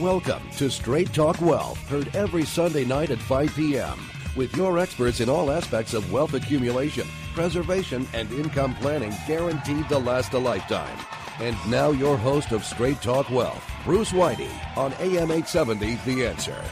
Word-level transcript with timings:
Welcome 0.00 0.42
to 0.58 0.68
Straight 0.68 1.14
Talk 1.14 1.40
Wealth, 1.40 1.78
heard 1.88 2.14
every 2.14 2.44
Sunday 2.44 2.84
night 2.84 3.08
at 3.08 3.18
5 3.18 3.54
p.m. 3.56 3.98
with 4.36 4.54
your 4.54 4.78
experts 4.78 5.20
in 5.20 5.30
all 5.30 5.50
aspects 5.50 5.94
of 5.94 6.12
wealth 6.12 6.34
accumulation, 6.34 7.08
preservation, 7.32 8.06
and 8.12 8.30
income 8.32 8.74
planning 8.74 9.14
guaranteed 9.26 9.88
to 9.88 9.96
last 9.96 10.34
a 10.34 10.38
lifetime. 10.38 10.98
And 11.40 11.56
now 11.70 11.92
your 11.92 12.18
host 12.18 12.52
of 12.52 12.62
Straight 12.62 13.00
Talk 13.00 13.30
Wealth, 13.30 13.64
Bruce 13.84 14.12
Whitey, 14.12 14.50
on 14.76 14.92
AM 15.00 15.30
870 15.30 15.94
The 16.04 16.26
Answer. 16.26 16.62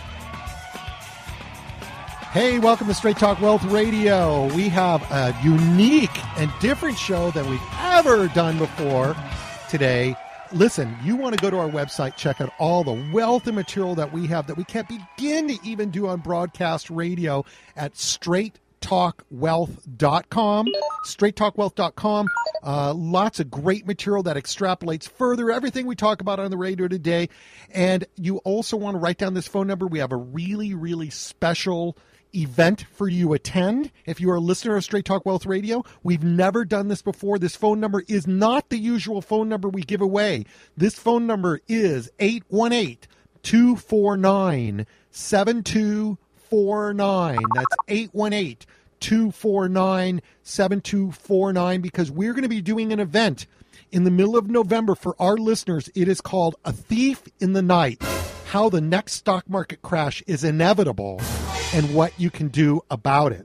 Hey, 2.32 2.58
welcome 2.58 2.88
to 2.88 2.94
Straight 2.94 3.16
Talk 3.16 3.40
Wealth 3.40 3.64
Radio. 3.64 4.54
We 4.54 4.68
have 4.68 5.00
a 5.10 5.34
unique 5.42 6.22
and 6.38 6.52
different 6.60 6.98
show 6.98 7.30
than 7.30 7.48
we've 7.48 7.60
ever 7.80 8.28
done 8.28 8.58
before 8.58 9.16
today. 9.70 10.14
Listen, 10.52 10.96
you 11.02 11.16
want 11.16 11.34
to 11.34 11.42
go 11.42 11.50
to 11.50 11.58
our 11.58 11.68
website, 11.68 12.16
check 12.16 12.40
out 12.40 12.50
all 12.58 12.84
the 12.84 13.10
wealth 13.12 13.46
and 13.46 13.54
material 13.56 13.94
that 13.96 14.12
we 14.12 14.26
have 14.28 14.46
that 14.46 14.56
we 14.56 14.64
can't 14.64 14.88
begin 14.88 15.48
to 15.48 15.58
even 15.64 15.90
do 15.90 16.06
on 16.06 16.20
broadcast 16.20 16.88
radio 16.90 17.44
at 17.76 17.94
straighttalkwealth.com. 17.94 20.66
Straighttalkwealth.com. 21.06 22.26
Uh, 22.62 22.94
lots 22.94 23.40
of 23.40 23.50
great 23.50 23.86
material 23.86 24.22
that 24.22 24.36
extrapolates 24.36 25.08
further 25.08 25.50
everything 25.50 25.86
we 25.86 25.96
talk 25.96 26.20
about 26.20 26.38
on 26.38 26.50
the 26.50 26.56
radio 26.56 26.88
today. 26.88 27.28
And 27.70 28.04
you 28.16 28.38
also 28.38 28.76
want 28.76 28.94
to 28.94 28.98
write 28.98 29.18
down 29.18 29.34
this 29.34 29.48
phone 29.48 29.66
number. 29.66 29.86
We 29.86 29.98
have 29.98 30.12
a 30.12 30.16
really, 30.16 30.74
really 30.74 31.10
special 31.10 31.96
event 32.34 32.86
for 32.92 33.08
you 33.08 33.28
to 33.28 33.34
attend. 33.34 33.90
If 34.06 34.20
you 34.20 34.30
are 34.30 34.36
a 34.36 34.40
listener 34.40 34.76
of 34.76 34.84
Straight 34.84 35.04
Talk 35.04 35.26
Wealth 35.26 35.46
Radio, 35.46 35.84
we've 36.02 36.24
never 36.24 36.64
done 36.64 36.88
this 36.88 37.02
before. 37.02 37.38
This 37.38 37.56
phone 37.56 37.80
number 37.80 38.04
is 38.08 38.26
not 38.26 38.68
the 38.68 38.78
usual 38.78 39.22
phone 39.22 39.48
number 39.48 39.68
we 39.68 39.82
give 39.82 40.00
away. 40.00 40.44
This 40.76 40.94
phone 40.94 41.26
number 41.26 41.60
is 41.68 42.10
818 42.18 42.98
249 43.42 44.86
7249. 45.10 47.38
That's 47.54 47.76
818 47.88 48.56
249 49.00 50.22
7249 50.42 51.80
because 51.80 52.10
we're 52.10 52.32
going 52.32 52.42
to 52.42 52.48
be 52.48 52.60
doing 52.60 52.92
an 52.92 53.00
event 53.00 53.46
in 53.92 54.04
the 54.04 54.10
middle 54.10 54.36
of 54.36 54.50
November 54.50 54.94
for 54.94 55.14
our 55.18 55.36
listeners. 55.36 55.88
It 55.94 56.08
is 56.08 56.20
called 56.20 56.56
A 56.64 56.72
Thief 56.72 57.22
in 57.38 57.52
the 57.52 57.62
Night 57.62 58.02
How 58.46 58.68
the 58.68 58.80
Next 58.80 59.12
Stock 59.12 59.48
Market 59.48 59.82
Crash 59.82 60.22
is 60.26 60.42
Inevitable 60.42 61.20
and 61.74 61.92
what 61.92 62.18
you 62.20 62.30
can 62.30 62.46
do 62.48 62.80
about 62.88 63.32
it. 63.32 63.44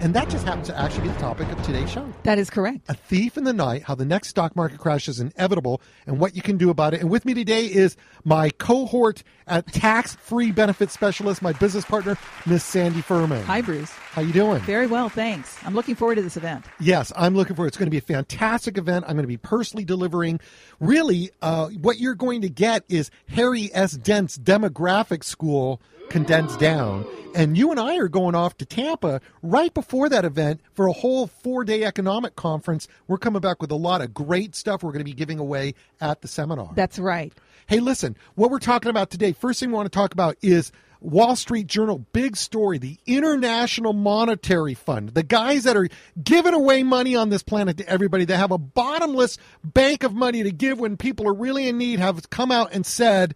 And 0.00 0.14
that 0.14 0.28
just 0.28 0.44
happens 0.44 0.68
to 0.68 0.78
actually 0.78 1.04
be 1.04 1.08
the 1.08 1.18
topic 1.18 1.50
of 1.50 1.60
today's 1.62 1.90
show. 1.90 2.06
That 2.22 2.38
is 2.38 2.50
correct. 2.50 2.80
A 2.88 2.94
thief 2.94 3.36
in 3.36 3.44
the 3.44 3.52
night, 3.52 3.82
how 3.82 3.96
the 3.96 4.04
next 4.04 4.28
stock 4.28 4.54
market 4.54 4.78
crash 4.78 5.08
is 5.08 5.18
inevitable, 5.18 5.80
and 6.06 6.20
what 6.20 6.36
you 6.36 6.42
can 6.42 6.56
do 6.56 6.70
about 6.70 6.94
it. 6.94 7.00
And 7.00 7.10
with 7.10 7.24
me 7.24 7.34
today 7.34 7.64
is 7.64 7.96
my 8.22 8.50
cohort 8.50 9.24
at 9.48 9.66
Tax 9.72 10.14
Free 10.16 10.52
Benefit 10.52 10.90
Specialist, 10.90 11.42
my 11.42 11.52
business 11.52 11.84
partner, 11.84 12.16
Miss 12.46 12.62
Sandy 12.62 13.00
Furman. 13.00 13.42
Hi, 13.44 13.60
Bruce. 13.60 13.90
How 13.90 14.22
you 14.22 14.32
doing? 14.32 14.60
Very 14.60 14.86
well, 14.86 15.08
thanks. 15.08 15.56
I'm 15.64 15.74
looking 15.74 15.96
forward 15.96 16.16
to 16.16 16.22
this 16.22 16.36
event. 16.36 16.66
Yes, 16.78 17.12
I'm 17.16 17.34
looking 17.34 17.56
forward. 17.56 17.68
It's 17.68 17.76
going 17.76 17.86
to 17.86 17.90
be 17.90 17.98
a 17.98 18.02
fantastic 18.02 18.78
event. 18.78 19.06
I'm 19.08 19.16
going 19.16 19.24
to 19.24 19.26
be 19.26 19.38
personally 19.38 19.84
delivering. 19.84 20.38
Really, 20.78 21.30
uh, 21.42 21.70
what 21.80 21.98
you're 21.98 22.14
going 22.14 22.42
to 22.42 22.50
get 22.50 22.84
is 22.88 23.10
Harry 23.30 23.70
S. 23.72 23.92
Dent's 23.92 24.38
demographic 24.38 25.24
school 25.24 25.80
condensed 26.10 26.58
down. 26.58 27.06
And 27.34 27.58
you 27.58 27.72
and 27.72 27.80
I 27.80 27.96
are 27.96 28.08
going 28.08 28.36
off 28.36 28.56
to 28.58 28.64
Tampa 28.64 29.20
right 29.42 29.74
before 29.74 30.08
that 30.08 30.24
event 30.24 30.60
for 30.72 30.86
a 30.86 30.92
whole 30.92 31.26
four 31.26 31.64
day 31.64 31.82
economic 31.82 32.36
conference. 32.36 32.86
We're 33.08 33.18
coming 33.18 33.40
back 33.40 33.60
with 33.60 33.72
a 33.72 33.76
lot 33.76 34.00
of 34.02 34.14
great 34.14 34.54
stuff 34.54 34.82
we're 34.82 34.92
going 34.92 35.00
to 35.00 35.04
be 35.04 35.14
giving 35.14 35.40
away 35.40 35.74
at 36.00 36.20
the 36.20 36.28
seminar. 36.28 36.70
That's 36.76 36.98
right. 36.98 37.32
Hey, 37.66 37.80
listen, 37.80 38.16
what 38.36 38.50
we're 38.50 38.60
talking 38.60 38.90
about 38.90 39.10
today, 39.10 39.32
first 39.32 39.58
thing 39.58 39.70
we 39.70 39.74
want 39.74 39.90
to 39.90 39.96
talk 39.96 40.12
about 40.12 40.36
is 40.42 40.70
Wall 41.00 41.34
Street 41.34 41.66
Journal, 41.66 41.98
big 42.12 42.36
story, 42.36 42.78
the 42.78 42.98
International 43.06 43.92
Monetary 43.92 44.74
Fund, 44.74 45.10
the 45.10 45.22
guys 45.22 45.64
that 45.64 45.76
are 45.76 45.88
giving 46.22 46.54
away 46.54 46.82
money 46.82 47.14
on 47.14 47.28
this 47.28 47.42
planet 47.42 47.76
to 47.78 47.88
everybody, 47.88 48.24
they 48.24 48.36
have 48.36 48.52
a 48.52 48.58
bottomless 48.58 49.38
bank 49.62 50.02
of 50.02 50.14
money 50.14 50.42
to 50.42 50.50
give 50.50 50.78
when 50.78 50.96
people 50.96 51.28
are 51.28 51.34
really 51.34 51.68
in 51.68 51.78
need, 51.78 51.98
have 51.98 52.30
come 52.30 52.50
out 52.50 52.72
and 52.72 52.86
said, 52.86 53.34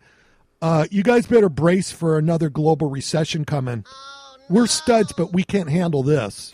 uh, 0.61 0.87
you 0.91 1.03
guys 1.03 1.27
better 1.27 1.49
brace 1.49 1.91
for 1.91 2.19
another 2.19 2.49
global 2.51 2.91
recession 2.91 3.45
coming. 3.45 3.85
We're 4.51 4.67
studs, 4.67 5.13
but 5.13 5.33
we 5.35 5.45
can't 5.45 5.69
handle 5.69 6.03
this. 6.03 6.51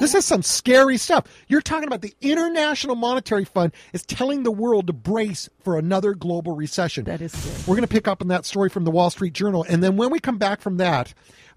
This 0.00 0.14
is 0.14 0.24
some 0.24 0.42
scary 0.42 0.96
stuff. 0.96 1.24
You're 1.46 1.60
talking 1.60 1.86
about 1.86 2.02
the 2.02 2.12
International 2.20 2.96
Monetary 2.96 3.44
Fund 3.44 3.72
is 3.92 4.04
telling 4.04 4.42
the 4.42 4.50
world 4.50 4.88
to 4.88 4.92
brace 4.92 5.48
for 5.68 5.76
another 5.76 6.14
global 6.14 6.56
recession. 6.56 7.04
That 7.04 7.20
is 7.20 7.30
scary. 7.30 7.56
We're 7.66 7.76
going 7.76 7.86
to 7.86 7.92
pick 7.92 8.08
up 8.08 8.22
on 8.22 8.28
that 8.28 8.46
story 8.46 8.70
from 8.70 8.84
the 8.84 8.90
Wall 8.90 9.10
Street 9.10 9.34
Journal. 9.34 9.66
And 9.68 9.82
then 9.82 9.98
when 9.98 10.08
we 10.08 10.18
come 10.18 10.38
back 10.38 10.62
from 10.62 10.78
that, 10.78 11.12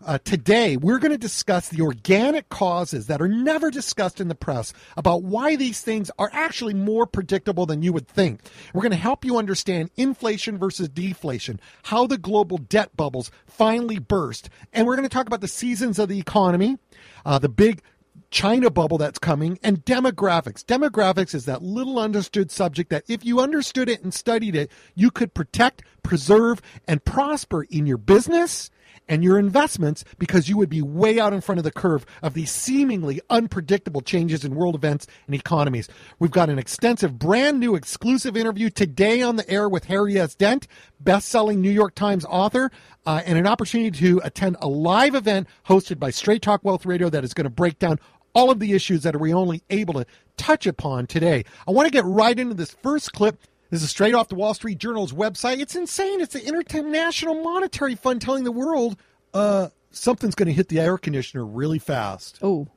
uh, 0.05 0.17
today 0.25 0.75
we're 0.75 0.99
going 0.99 1.13
to 1.13 1.17
discuss 1.17 1.69
the 1.69 1.81
organic 1.81 2.49
causes 2.49 3.07
that 3.07 3.21
are 3.21 3.29
never 3.29 3.71
discussed 3.71 4.19
in 4.19 4.27
the 4.27 4.35
press 4.35 4.73
about 4.97 5.23
why 5.23 5.55
these 5.55 5.79
things 5.79 6.11
are 6.19 6.29
actually 6.33 6.73
more 6.73 7.05
predictable 7.05 7.65
than 7.65 7.83
you 7.83 7.93
would 7.93 8.05
think. 8.05 8.41
We're 8.73 8.81
going 8.81 8.91
to 8.91 8.97
help 8.97 9.23
you 9.23 9.37
understand 9.37 9.91
inflation 9.95 10.57
versus 10.57 10.89
deflation, 10.89 11.61
how 11.83 12.05
the 12.05 12.17
global 12.17 12.57
debt 12.57 12.97
bubbles 12.97 13.31
finally 13.47 13.99
burst, 13.99 14.49
and 14.73 14.85
we're 14.85 14.97
going 14.97 15.07
to 15.07 15.13
talk 15.13 15.27
about 15.27 15.39
the 15.39 15.47
seasons 15.47 15.99
of 15.99 16.09
the 16.09 16.19
economy, 16.19 16.77
uh, 17.25 17.39
the 17.39 17.47
big 17.47 17.81
China 18.31 18.71
bubble 18.71 18.97
that's 18.97 19.19
coming, 19.19 19.59
and 19.61 19.85
demographics. 19.85 20.63
Demographics 20.63 21.35
is 21.35 21.45
that 21.45 21.61
little 21.61 21.99
understood 21.99 22.49
subject 22.49 22.89
that 22.89 23.03
if 23.07 23.23
you 23.23 23.39
understood 23.39 23.89
it 23.89 24.01
and 24.01 24.13
studied 24.13 24.55
it, 24.55 24.71
you 24.95 25.11
could 25.11 25.33
protect, 25.33 25.83
preserve, 26.01 26.61
and 26.87 27.03
prosper 27.03 27.63
in 27.63 27.85
your 27.85 27.97
business 27.97 28.71
and 29.07 29.23
your 29.23 29.37
investments 29.37 30.05
because 30.19 30.47
you 30.47 30.57
would 30.57 30.69
be 30.69 30.81
way 30.81 31.19
out 31.19 31.33
in 31.33 31.41
front 31.41 31.59
of 31.59 31.65
the 31.65 31.71
curve 31.71 32.05
of 32.21 32.33
these 32.33 32.49
seemingly 32.49 33.19
unpredictable 33.29 33.99
changes 33.99 34.45
in 34.45 34.55
world 34.55 34.75
events 34.75 35.05
and 35.25 35.35
economies. 35.35 35.89
We've 36.19 36.31
got 36.31 36.49
an 36.49 36.57
extensive, 36.57 37.19
brand 37.19 37.59
new 37.59 37.75
exclusive 37.75 38.37
interview 38.37 38.69
today 38.69 39.21
on 39.21 39.35
the 39.35 39.49
air 39.49 39.67
with 39.67 39.85
Harry 39.85 40.17
S. 40.17 40.35
Dent, 40.35 40.67
best 41.01 41.27
selling 41.27 41.59
New 41.61 41.71
York 41.71 41.93
Times 41.93 42.25
author, 42.25 42.71
uh, 43.05 43.21
and 43.25 43.37
an 43.37 43.47
opportunity 43.47 43.91
to 43.99 44.21
attend 44.23 44.55
a 44.61 44.67
live 44.67 45.15
event 45.15 45.47
hosted 45.67 45.99
by 45.99 46.09
Straight 46.09 46.41
Talk 46.41 46.63
Wealth 46.63 46.85
Radio 46.85 47.09
that 47.09 47.25
is 47.25 47.33
going 47.33 47.45
to 47.45 47.49
break 47.49 47.79
down 47.79 47.99
all 48.33 48.51
of 48.51 48.59
the 48.59 48.73
issues 48.73 49.03
that 49.03 49.19
we're 49.19 49.35
only 49.35 49.63
able 49.69 49.93
to 49.95 50.05
touch 50.37 50.65
upon 50.65 51.07
today. 51.07 51.45
I 51.67 51.71
want 51.71 51.87
to 51.87 51.91
get 51.91 52.05
right 52.05 52.37
into 52.37 52.53
this 52.53 52.71
first 52.81 53.13
clip. 53.13 53.39
This 53.69 53.83
is 53.83 53.89
straight 53.89 54.13
off 54.13 54.27
the 54.27 54.35
Wall 54.35 54.53
Street 54.53 54.77
Journal's 54.77 55.13
website. 55.13 55.59
It's 55.59 55.75
insane. 55.75 56.19
It's 56.21 56.33
the 56.33 56.45
International 56.45 57.41
Monetary 57.41 57.95
Fund 57.95 58.21
telling 58.21 58.43
the 58.43 58.51
world 58.51 58.97
uh, 59.33 59.69
something's 59.91 60.35
going 60.35 60.47
to 60.47 60.53
hit 60.53 60.67
the 60.67 60.79
air 60.79 60.97
conditioner 60.97 61.45
really 61.45 61.79
fast. 61.79 62.39
Oh. 62.41 62.67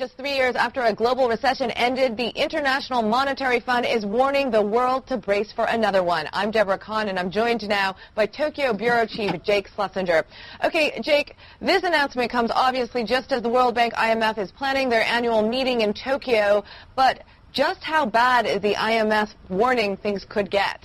Just 0.00 0.16
three 0.16 0.34
years 0.34 0.56
after 0.56 0.80
a 0.84 0.94
global 0.94 1.28
recession 1.28 1.70
ended, 1.72 2.16
the 2.16 2.30
International 2.30 3.02
Monetary 3.02 3.60
Fund 3.60 3.84
is 3.84 4.06
warning 4.06 4.50
the 4.50 4.62
world 4.62 5.06
to 5.08 5.18
brace 5.18 5.52
for 5.52 5.66
another 5.66 6.02
one. 6.02 6.26
I'm 6.32 6.50
Deborah 6.50 6.78
Kan, 6.78 7.10
and 7.10 7.18
I'm 7.18 7.30
joined 7.30 7.68
now 7.68 7.94
by 8.14 8.24
Tokyo 8.24 8.72
Bureau 8.72 9.04
Chief 9.04 9.30
Jake 9.42 9.68
Schlesinger. 9.68 10.24
Okay, 10.64 10.98
Jake, 11.02 11.36
this 11.60 11.82
announcement 11.82 12.30
comes 12.30 12.50
obviously 12.50 13.04
just 13.04 13.30
as 13.30 13.42
the 13.42 13.50
World 13.50 13.74
Bank 13.74 13.92
IMF 13.92 14.38
is 14.38 14.50
planning 14.50 14.88
their 14.88 15.02
annual 15.02 15.46
meeting 15.46 15.82
in 15.82 15.92
Tokyo, 15.92 16.64
but 16.96 17.22
just 17.52 17.84
how 17.84 18.06
bad 18.06 18.46
is 18.46 18.62
the 18.62 18.76
IMF 18.76 19.28
warning 19.50 19.98
things 19.98 20.24
could 20.26 20.50
get? 20.50 20.82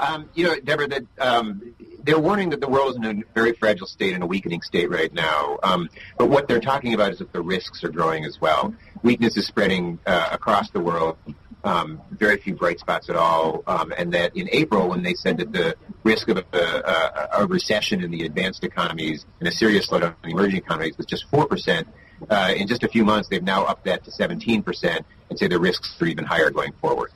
Um, 0.00 0.28
you 0.34 0.44
know, 0.44 0.58
Deborah, 0.60 0.88
that 0.88 1.04
um, 1.18 1.74
they're 2.02 2.18
warning 2.18 2.50
that 2.50 2.60
the 2.60 2.68
world 2.68 2.90
is 2.90 2.96
in 2.96 3.04
a 3.04 3.22
very 3.34 3.52
fragile 3.52 3.86
state 3.86 4.14
and 4.14 4.22
a 4.22 4.26
weakening 4.26 4.62
state 4.62 4.90
right 4.90 5.12
now. 5.12 5.58
Um, 5.62 5.88
but 6.18 6.28
what 6.28 6.48
they're 6.48 6.60
talking 6.60 6.94
about 6.94 7.12
is 7.12 7.18
that 7.18 7.32
the 7.32 7.42
risks 7.42 7.84
are 7.84 7.90
growing 7.90 8.24
as 8.24 8.40
well. 8.40 8.74
Weakness 9.02 9.36
is 9.36 9.46
spreading 9.46 9.98
uh, 10.06 10.28
across 10.32 10.70
the 10.70 10.80
world. 10.80 11.16
Um, 11.64 12.00
very 12.10 12.38
few 12.38 12.56
bright 12.56 12.80
spots 12.80 13.08
at 13.08 13.14
all. 13.14 13.62
Um, 13.68 13.92
and 13.96 14.12
that 14.14 14.36
in 14.36 14.48
April, 14.50 14.88
when 14.88 15.04
they 15.04 15.14
said 15.14 15.38
that 15.38 15.52
the 15.52 15.76
risk 16.02 16.28
of 16.28 16.38
a, 16.38 16.44
a, 16.52 17.42
a 17.42 17.46
recession 17.46 18.02
in 18.02 18.10
the 18.10 18.24
advanced 18.24 18.64
economies 18.64 19.24
and 19.38 19.48
a 19.48 19.52
serious 19.52 19.88
slowdown 19.88 20.16
in 20.24 20.30
the 20.30 20.36
emerging 20.36 20.58
economies 20.58 20.96
was 20.96 21.06
just 21.06 21.30
4%, 21.30 21.86
uh, 22.30 22.52
in 22.56 22.66
just 22.66 22.82
a 22.82 22.88
few 22.88 23.04
months, 23.04 23.28
they've 23.28 23.42
now 23.42 23.64
upped 23.64 23.84
that 23.84 24.04
to 24.04 24.10
17% 24.10 25.04
and 25.30 25.38
say 25.38 25.46
the 25.46 25.58
risks 25.58 26.00
are 26.00 26.06
even 26.06 26.24
higher 26.24 26.50
going 26.50 26.72
forward. 26.80 27.10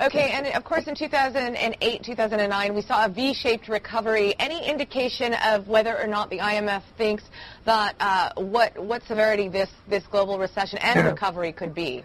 Okay, 0.00 0.30
and 0.30 0.46
of 0.48 0.62
course 0.62 0.86
in 0.86 0.94
2008, 0.94 2.04
2009, 2.04 2.74
we 2.74 2.82
saw 2.82 3.06
a 3.06 3.08
V-shaped 3.08 3.68
recovery. 3.68 4.32
Any 4.38 4.64
indication 4.64 5.34
of 5.44 5.66
whether 5.66 5.98
or 5.98 6.06
not 6.06 6.30
the 6.30 6.38
IMF 6.38 6.82
thinks 6.96 7.24
that 7.64 7.96
uh, 7.98 8.30
what 8.36 8.78
what 8.78 9.02
severity 9.04 9.48
this 9.48 9.70
this 9.88 10.06
global 10.06 10.38
recession 10.38 10.78
and 10.78 11.04
recovery 11.04 11.50
could 11.50 11.74
be? 11.74 12.04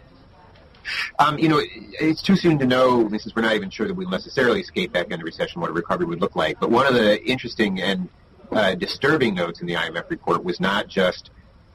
Um, 1.19 1.37
you 1.37 1.47
know, 1.47 1.61
it's 1.61 2.23
too 2.23 2.35
soon 2.35 2.57
to 2.59 2.65
know, 2.65 3.07
since 3.09 3.31
we're 3.35 3.43
not 3.43 3.55
even 3.55 3.69
sure 3.69 3.87
that 3.87 3.93
we'll 3.93 4.09
necessarily 4.09 4.59
escape 4.59 4.91
back 4.91 5.11
into 5.11 5.23
recession, 5.23 5.61
what 5.61 5.69
a 5.69 5.73
recovery 5.73 6.07
would 6.07 6.19
look 6.19 6.35
like. 6.35 6.59
But 6.59 6.71
one 6.71 6.87
of 6.87 6.95
the 6.95 7.23
interesting 7.23 7.79
and 7.79 8.09
uh, 8.51 8.73
disturbing 8.73 9.35
notes 9.35 9.61
in 9.61 9.67
the 9.67 9.75
IMF 9.75 10.09
report 10.09 10.43
was 10.43 10.59
not 10.59 10.87
just 10.87 11.29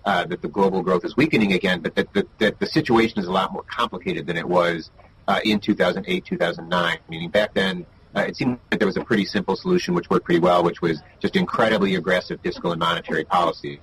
uh, 0.05 0.25
that 0.25 0.43
the 0.43 0.49
global 0.49 0.82
growth 0.82 1.05
is 1.05 1.17
weakening 1.17 1.53
again, 1.53 1.81
but 1.81 1.94
that, 1.94 2.12
that, 2.12 2.38
that 2.38 2.59
the 2.59 2.67
situation 2.67 3.19
is 3.20 3.26
a 3.26 3.32
lot 3.32 3.53
more 3.53 3.62
complicated 3.62 4.26
than 4.26 4.37
it 4.37 4.47
was 4.47 4.91
uh, 5.29 5.41
in 5.45 5.61
2008, 5.61 6.25
2009. 6.25 6.99
Meaning 7.09 7.31
back 7.31 7.55
then, 7.55 7.87
uh, 8.17 8.21
it 8.21 8.37
seemed 8.37 8.59
that 8.71 8.81
there 8.81 8.87
was 8.87 8.97
a 8.97 9.05
pretty 9.05 9.25
simple 9.25 9.55
solution 9.55 9.95
which 9.95 10.11
worked 10.11 10.25
pretty 10.25 10.41
well, 10.41 10.65
which 10.65 10.81
was 10.83 11.03
just 11.21 11.37
incredibly 11.37 11.95
aggressive 11.95 12.41
fiscal 12.41 12.73
and 12.73 12.81
monetary 12.81 13.25
policy. 13.25 13.81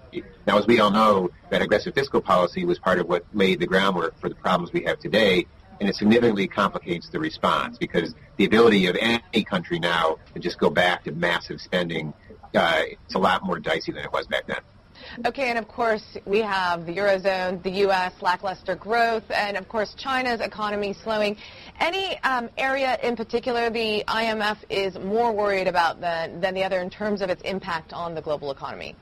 Now, 0.47 0.57
as 0.57 0.67
we 0.67 0.79
all 0.79 0.91
know, 0.91 1.29
that 1.51 1.61
aggressive 1.61 1.93
fiscal 1.93 2.19
policy 2.19 2.65
was 2.65 2.79
part 2.79 2.99
of 2.99 3.07
what 3.07 3.23
laid 3.33 3.59
the 3.59 3.67
groundwork 3.67 4.19
for 4.19 4.27
the 4.27 4.35
problems 4.35 4.73
we 4.73 4.83
have 4.83 4.99
today, 4.99 5.45
and 5.79 5.87
it 5.87 5.95
significantly 5.95 6.47
complicates 6.47 7.09
the 7.09 7.19
response 7.19 7.77
because 7.77 8.15
the 8.37 8.45
ability 8.45 8.87
of 8.87 8.97
any 8.99 9.43
country 9.43 9.77
now 9.77 10.17
to 10.33 10.39
just 10.39 10.57
go 10.57 10.69
back 10.69 11.03
to 11.03 11.11
massive 11.11 11.61
spending, 11.61 12.13
uh, 12.55 12.81
it's 12.87 13.15
a 13.15 13.19
lot 13.19 13.45
more 13.45 13.59
dicey 13.59 13.91
than 13.91 14.03
it 14.03 14.11
was 14.11 14.25
back 14.25 14.47
then. 14.47 14.57
Okay, 15.25 15.49
and 15.49 15.57
of 15.57 15.67
course, 15.67 16.17
we 16.25 16.39
have 16.39 16.85
the 16.85 16.95
Eurozone, 16.95 17.61
the 17.63 17.71
U.S., 17.71 18.13
lackluster 18.21 18.75
growth, 18.75 19.29
and 19.31 19.57
of 19.57 19.67
course, 19.69 19.93
China's 19.93 20.41
economy 20.41 20.93
slowing. 20.93 21.37
Any 21.79 22.17
um, 22.19 22.49
area 22.57 22.97
in 23.03 23.15
particular 23.15 23.69
the 23.69 24.03
IMF 24.07 24.57
is 24.69 24.97
more 24.99 25.31
worried 25.31 25.67
about 25.67 26.01
than, 26.01 26.41
than 26.41 26.53
the 26.53 26.63
other 26.63 26.79
in 26.79 26.89
terms 26.89 27.21
of 27.21 27.29
its 27.29 27.41
impact 27.43 27.93
on 27.93 28.15
the 28.15 28.21
global 28.21 28.51
economy? 28.51 28.95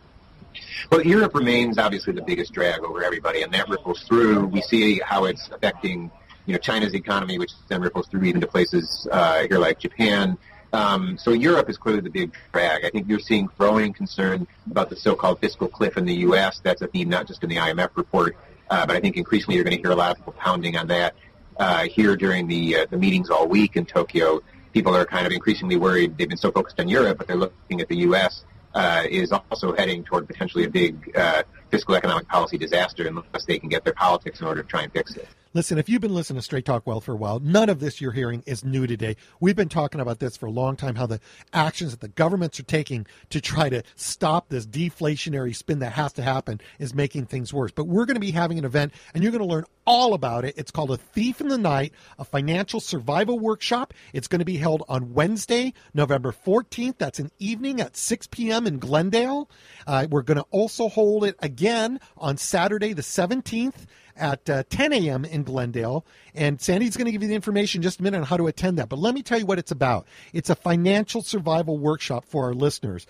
Well, 0.91 1.01
Europe 1.01 1.33
remains 1.33 1.77
obviously 1.77 2.13
the 2.13 2.21
biggest 2.21 2.53
drag 2.53 2.81
over 2.81 3.03
everybody, 3.03 3.41
and 3.41 3.51
that 3.53 3.69
ripples 3.69 4.03
through. 4.03 4.47
We 4.47 4.61
see 4.61 4.99
how 4.99 5.25
it's 5.25 5.49
affecting, 5.51 6.11
you 6.45 6.53
know, 6.53 6.59
China's 6.59 6.93
economy, 6.93 7.39
which 7.39 7.51
then 7.69 7.81
ripples 7.81 8.07
through 8.07 8.23
even 8.23 8.41
to 8.41 8.47
places 8.47 9.07
uh, 9.11 9.47
here 9.47 9.57
like 9.57 9.79
Japan. 9.79 10.37
Um, 10.73 11.19
so 11.19 11.31
Europe 11.31 11.69
is 11.69 11.77
clearly 11.77 12.01
the 12.01 12.09
big 12.09 12.33
drag. 12.51 12.83
I 12.83 12.89
think 12.89 13.07
you're 13.07 13.19
seeing 13.19 13.47
growing 13.57 13.93
concern 13.93 14.47
about 14.69 14.89
the 14.89 14.95
so-called 14.95 15.39
fiscal 15.39 15.67
cliff 15.67 15.97
in 15.97 16.05
the 16.05 16.15
U.S. 16.15 16.59
That's 16.63 16.81
a 16.81 16.87
theme 16.87 17.09
not 17.09 17.27
just 17.27 17.43
in 17.43 17.49
the 17.49 17.57
IMF 17.57 17.91
report, 17.95 18.35
uh, 18.71 18.85
but 18.87 18.95
I 18.95 18.99
think 18.99 19.15
increasingly 19.15 19.55
you're 19.55 19.63
going 19.63 19.77
to 19.77 19.81
hear 19.81 19.91
a 19.91 19.95
lot 19.95 20.11
of 20.11 20.17
people 20.17 20.33
pounding 20.33 20.75
on 20.75 20.87
that 20.87 21.15
uh, 21.57 21.83
here 21.83 22.15
during 22.15 22.47
the 22.47 22.77
uh, 22.77 22.85
the 22.89 22.97
meetings 22.97 23.29
all 23.29 23.47
week 23.47 23.75
in 23.75 23.85
Tokyo. 23.85 24.41
People 24.73 24.95
are 24.95 25.05
kind 25.05 25.27
of 25.27 25.31
increasingly 25.31 25.75
worried. 25.75 26.17
They've 26.17 26.27
been 26.27 26.37
so 26.37 26.51
focused 26.51 26.79
on 26.79 26.87
Europe, 26.87 27.19
but 27.19 27.27
they're 27.27 27.35
looking 27.37 27.79
at 27.79 27.87
the 27.87 27.97
U.S. 27.97 28.43
Uh, 28.73 29.03
is 29.07 29.31
also 29.31 29.75
heading 29.75 30.03
toward 30.03 30.25
potentially 30.25 30.63
a 30.63 30.69
big 30.69 31.15
uh, 31.15 31.43
fiscal 31.69 31.93
economic 31.93 32.27
policy 32.27 32.57
disaster 32.57 33.07
unless 33.07 33.45
they 33.45 33.59
can 33.59 33.69
get 33.69 33.83
their 33.83 33.93
politics 33.93 34.41
in 34.41 34.47
order 34.47 34.63
to 34.63 34.67
try 34.67 34.81
and 34.81 34.91
fix 34.91 35.15
it. 35.15 35.27
Listen, 35.55 35.77
if 35.77 35.87
you've 35.87 36.01
been 36.01 36.15
listening 36.15 36.39
to 36.39 36.41
Straight 36.41 36.65
Talk 36.65 36.87
Wealth 36.87 37.03
for 37.03 37.11
a 37.11 37.15
while, 37.15 37.39
none 37.39 37.69
of 37.69 37.79
this 37.79 38.01
you're 38.01 38.11
hearing 38.11 38.41
is 38.47 38.65
new 38.65 38.87
today. 38.87 39.15
We've 39.39 39.55
been 39.55 39.69
talking 39.69 40.01
about 40.01 40.17
this 40.17 40.35
for 40.35 40.47
a 40.47 40.51
long 40.51 40.75
time, 40.75 40.95
how 40.95 41.05
the 41.05 41.19
actions 41.53 41.91
that 41.91 41.99
the 41.99 42.07
governments 42.07 42.59
are 42.59 42.63
taking 42.63 43.05
to 43.29 43.39
try 43.39 43.69
to 43.69 43.83
stop 43.95 44.49
this 44.49 44.65
deflationary 44.65 45.55
spin 45.55 45.77
that 45.77 45.91
has 45.91 46.11
to 46.13 46.23
happen 46.23 46.59
is 46.79 46.95
making 46.95 47.27
things 47.27 47.53
worse. 47.53 47.71
But 47.71 47.83
we're 47.83 48.07
going 48.07 48.15
to 48.15 48.19
be 48.19 48.31
having 48.31 48.57
an 48.57 48.65
event, 48.65 48.93
and 49.13 49.21
you're 49.21 49.31
going 49.31 49.47
to 49.47 49.47
learn 49.47 49.65
all 49.85 50.15
about 50.15 50.43
it. 50.43 50.55
It's 50.57 50.71
called 50.71 50.89
A 50.89 50.97
Thief 50.97 51.39
in 51.39 51.49
the 51.49 51.57
Night, 51.59 51.93
a 52.17 52.25
financial 52.25 52.79
survival 52.79 53.37
workshop. 53.37 53.93
It's 54.11 54.27
going 54.27 54.39
to 54.39 54.45
be 54.45 54.57
held 54.57 54.81
on 54.89 55.13
Wednesday, 55.13 55.75
November 55.93 56.31
14th. 56.31 56.97
That's 56.97 57.19
an 57.19 57.29
evening 57.37 57.79
at 57.79 57.95
6 57.95 58.25
p.m. 58.25 58.65
in 58.65 58.79
Glendale. 58.79 59.51
Uh, 59.85 60.07
we're 60.09 60.23
going 60.23 60.37
to 60.37 60.47
also 60.49 60.89
hold 60.89 61.23
it 61.23 61.35
again 61.43 61.99
on 62.17 62.37
Saturday, 62.37 62.93
the 62.93 63.03
17th 63.03 63.85
at 64.15 64.49
uh, 64.49 64.63
10 64.69 64.93
a.m. 64.93 65.25
in 65.25 65.43
Glendale. 65.43 66.05
And 66.33 66.59
Sandy's 66.59 66.97
going 66.97 67.05
to 67.05 67.11
give 67.11 67.21
you 67.21 67.27
the 67.27 67.35
information 67.35 67.79
in 67.79 67.83
just 67.83 67.99
a 67.99 68.03
minute 68.03 68.17
on 68.17 68.23
how 68.23 68.37
to 68.37 68.47
attend 68.47 68.79
that. 68.79 68.89
But 68.89 68.99
let 68.99 69.13
me 69.13 69.23
tell 69.23 69.39
you 69.39 69.45
what 69.45 69.59
it's 69.59 69.71
about. 69.71 70.07
It's 70.33 70.49
a 70.49 70.55
financial 70.55 71.21
survival 71.21 71.77
workshop 71.77 72.25
for 72.25 72.45
our 72.45 72.53
listeners. 72.53 73.05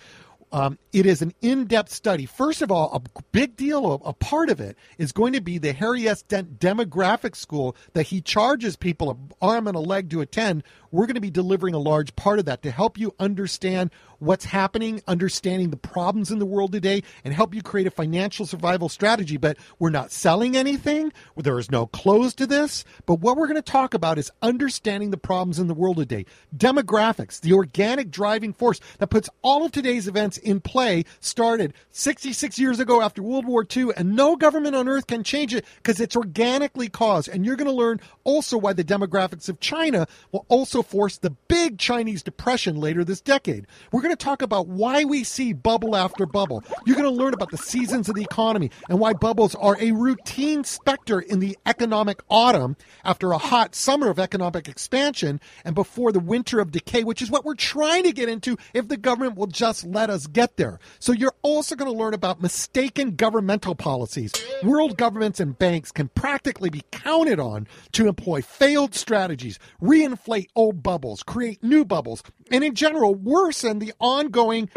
Um, 0.54 0.78
it 0.92 1.08
is 1.08 1.24
an 1.24 1.34
in-depth 1.42 1.92
study. 1.92 2.28
First 2.28 2.62
of 2.62 2.72
all, 2.72 2.94
a 2.94 3.22
big 3.32 3.56
deal, 3.56 3.92
a, 3.92 4.10
a 4.10 4.14
part 4.14 4.52
of 4.52 4.62
it 4.62 4.78
is 5.00 5.12
going 5.12 5.34
to 5.34 5.42
be 5.42 5.58
the 5.58 5.74
Harry 5.74 6.08
S. 6.08 6.22
Dent 6.22 6.60
Demographic 6.60 7.36
School 7.36 7.76
that 7.94 8.04
he 8.04 8.22
charges 8.22 8.76
people 8.76 9.10
an 9.10 9.32
arm 9.42 9.68
and 9.68 9.76
a 9.76 9.80
leg 9.80 10.12
to 10.12 10.22
attend. 10.22 10.62
We're 10.94 11.08
going 11.08 11.16
to 11.16 11.22
be 11.22 11.32
delivering 11.32 11.74
a 11.74 11.80
large 11.80 12.16
part 12.16 12.38
of 12.38 12.46
that 12.46 12.62
to 12.62 12.70
help 12.70 13.00
you 13.00 13.16
understand 13.20 13.90
what's 14.20 14.46
happening, 14.46 15.02
understanding 15.08 15.72
the 15.72 15.76
problems 15.76 16.30
in 16.30 16.38
the 16.38 16.46
world 16.46 16.72
today, 16.72 17.02
and 17.26 17.34
help 17.34 17.56
you 17.56 17.64
create 17.64 17.88
a 17.88 17.92
financial 17.92 18.46
survival 18.46 18.90
strategy. 18.90 19.38
But 19.38 19.58
we're 19.80 19.90
not 19.90 20.12
selling 20.12 20.56
anything. 20.56 21.12
There 21.36 21.58
is 21.58 21.72
no 21.72 21.88
close 21.88 22.36
to 22.36 22.46
this. 22.46 22.86
But 23.08 23.16
what 23.16 23.38
we're 23.38 23.48
going 23.48 23.56
to 23.56 23.64
talk 23.64 23.96
about 23.96 24.20
is 24.20 24.32
understanding 24.44 25.10
the 25.10 25.18
problems 25.18 25.58
in 25.58 25.66
the 25.66 25.74
world 25.74 25.98
today. 25.98 26.28
Demographics, 26.56 27.42
the 27.42 27.54
organic 27.54 28.12
driving 28.12 28.54
force 28.54 28.80
that 29.00 29.08
puts 29.08 29.32
all 29.42 29.66
of 29.66 29.72
today's 29.72 30.08
events 30.08 30.38
in 30.38 30.62
play, 30.62 31.06
started 31.20 31.74
66 31.90 32.60
years 32.60 32.80
ago 32.80 33.02
after 33.02 33.24
World 33.24 33.48
War 33.48 33.66
II, 33.76 33.88
and 33.98 34.16
no 34.16 34.36
government 34.36 34.76
on 34.76 34.88
earth 34.88 35.08
can 35.08 35.24
change 35.24 35.56
it 35.56 35.66
because 35.78 36.00
it's 36.00 36.16
organically 36.16 36.88
caused. 36.88 37.30
And 37.30 37.44
you're 37.48 37.56
going 37.56 37.66
to 37.66 37.74
learn 37.74 38.00
also 38.24 38.60
why 38.60 38.74
the 38.74 38.84
demographics 38.84 39.50
of 39.50 39.60
China 39.60 40.06
will 40.32 40.46
also 40.50 40.83
force 40.84 41.18
the 41.18 41.32
big 41.32 41.78
Chinese 41.80 42.24
depression 42.24 42.76
later 42.76 43.04
this 43.04 43.22
decade. 43.22 43.68
We're 43.92 44.02
going 44.02 44.16
to 44.16 44.24
talk 44.24 44.42
about 44.42 44.68
why 44.68 45.04
we 45.04 45.24
see 45.24 45.54
bubble 45.54 45.96
after 45.96 46.26
bubble. 46.26 46.64
You're 46.86 46.96
going 46.96 47.10
to 47.10 47.24
learn 47.24 47.34
about 47.34 47.52
the 47.52 47.58
seasons 47.58 48.10
of 48.10 48.16
the 48.16 48.24
economy 48.24 48.72
and 48.90 49.00
why 49.00 49.14
bubbles 49.14 49.56
are 49.56 49.78
a 49.80 49.92
routine 49.92 50.64
specter 50.64 51.20
in 51.20 51.40
the 51.40 51.58
economic 51.66 52.22
autumn 52.30 52.76
after 53.04 53.32
a 53.32 53.38
hot 53.38 53.76
summer 53.76 54.10
of 54.10 54.20
economic 54.20 54.68
expansion 54.68 55.40
and 55.66 55.76
before 55.76 56.12
the 56.12 56.20
winter 56.20 56.60
of 56.60 56.72
decay, 56.72 57.04
which 57.04 57.22
is 57.22 57.32
what 57.32 57.46
we're 57.46 57.56
trying 57.56 58.04
to 58.04 58.12
get 58.12 58.30
into 58.30 58.58
if 58.74 58.88
the 58.88 58.98
government 58.98 59.38
will 59.38 59.48
just 59.48 59.84
let 59.86 60.10
us 60.10 60.28
get 60.28 60.58
there. 60.58 60.80
So 61.00 61.12
you're 61.12 61.36
also 61.42 61.76
going 61.76 61.92
to 61.92 61.98
learn 61.98 62.14
about 62.14 62.42
mistaken 62.42 63.16
governmental 63.16 63.76
policies. 63.76 64.34
World 64.64 64.98
governments 64.98 65.40
and 65.40 65.58
banks 65.58 65.92
can 65.92 66.10
practically 66.10 66.70
be 66.70 66.84
counted 66.92 67.40
on 67.40 67.68
to 67.94 68.08
employ 68.08 68.42
failed 68.42 68.96
strategies, 68.96 69.60
reinflate 69.82 70.48
old 70.56 70.73
bubbles, 70.74 71.24
create 71.24 71.64
new 71.64 71.86
bubbles, 71.86 72.24
and 72.52 72.64
in 72.64 72.76
general 72.76 73.16
worsen 73.16 73.80
the 73.80 73.94
ongoing 74.00 74.70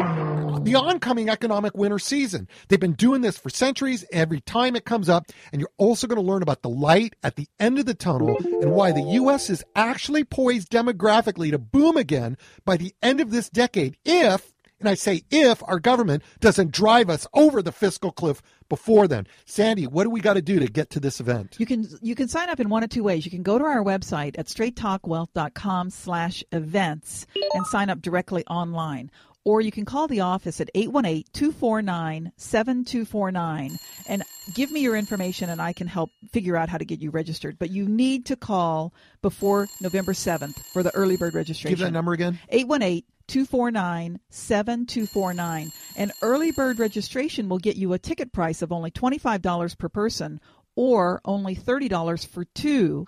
the 0.63 0.75
oncoming 0.75 1.29
economic 1.29 1.75
winter 1.75 1.99
season. 1.99 2.47
They've 2.67 2.79
been 2.79 2.93
doing 2.93 3.21
this 3.21 3.37
for 3.37 3.49
centuries 3.49 4.05
every 4.11 4.41
time 4.41 4.75
it 4.75 4.85
comes 4.85 5.07
up 5.07 5.31
and 5.51 5.61
you're 5.61 5.69
also 5.77 6.07
going 6.07 6.21
to 6.21 6.27
learn 6.27 6.41
about 6.41 6.61
the 6.61 6.69
light 6.69 7.15
at 7.23 7.35
the 7.35 7.47
end 7.59 7.79
of 7.79 7.85
the 7.85 7.93
tunnel 7.93 8.35
and 8.37 8.71
why 8.71 8.91
the 8.91 9.03
US 9.03 9.49
is 9.49 9.63
actually 9.75 10.23
poised 10.23 10.69
demographically 10.69 11.51
to 11.51 11.57
boom 11.57 11.97
again 11.97 12.37
by 12.65 12.77
the 12.77 12.93
end 13.01 13.21
of 13.21 13.31
this 13.31 13.49
decade 13.49 13.97
if 14.03 14.53
and 14.79 14.87
I 14.87 14.93
say 14.93 15.23
if 15.31 15.63
our 15.67 15.79
government 15.79 16.23
doesn't 16.39 16.71
drive 16.71 17.09
us 17.09 17.27
over 17.33 17.61
the 17.61 17.71
fiscal 17.71 18.11
cliff 18.11 18.41
before 18.69 19.07
then. 19.07 19.27
Sandy, 19.45 19.87
what 19.87 20.03
do 20.03 20.09
we 20.09 20.21
got 20.21 20.35
to 20.35 20.41
do 20.41 20.59
to 20.59 20.67
get 20.67 20.89
to 20.91 20.99
this 20.99 21.19
event? 21.19 21.55
You 21.57 21.65
can 21.65 21.87
you 22.01 22.15
can 22.15 22.27
sign 22.27 22.49
up 22.49 22.59
in 22.59 22.69
one 22.69 22.83
of 22.83 22.89
two 22.89 23.03
ways. 23.03 23.25
You 23.25 23.31
can 23.31 23.43
go 23.43 23.57
to 23.57 23.65
our 23.65 23.83
website 23.83 24.37
at 24.37 24.47
straighttalkwealth.com 24.47 25.89
slash 25.89 26.43
events 26.51 27.25
and 27.53 27.65
sign 27.65 27.89
up 27.89 28.01
directly 28.01 28.45
online. 28.47 29.09
Or 29.43 29.61
you 29.61 29.71
can 29.71 29.85
call 29.85 30.09
the 30.09 30.19
office 30.19 30.59
at 30.59 30.69
818-249-7249 30.75 33.71
and 34.09 34.23
give 34.53 34.71
me 34.71 34.81
your 34.81 34.97
information 34.97 35.49
and 35.49 35.61
I 35.61 35.71
can 35.71 35.87
help 35.87 36.11
figure 36.33 36.57
out 36.57 36.67
how 36.67 36.77
to 36.77 36.83
get 36.83 37.01
you 37.01 37.11
registered. 37.11 37.57
But 37.57 37.69
you 37.69 37.87
need 37.87 38.25
to 38.25 38.35
call 38.35 38.93
before 39.21 39.69
November 39.79 40.11
7th 40.11 40.59
for 40.73 40.83
the 40.83 40.93
early 40.93 41.15
bird 41.15 41.33
registration. 41.33 41.77
Give 41.77 41.85
that 41.85 41.93
number 41.93 42.11
again. 42.11 42.39
818 42.49 43.05
249 43.27 44.19
7249. 44.29 45.71
And 45.97 46.11
early 46.21 46.51
bird 46.51 46.79
registration 46.79 47.49
will 47.49 47.59
get 47.59 47.75
you 47.75 47.93
a 47.93 47.99
ticket 47.99 48.31
price 48.31 48.61
of 48.61 48.71
only 48.71 48.91
$25 48.91 49.77
per 49.77 49.89
person 49.89 50.39
or 50.75 51.21
only 51.25 51.55
$30 51.55 52.27
for 52.27 52.45
two. 52.45 53.05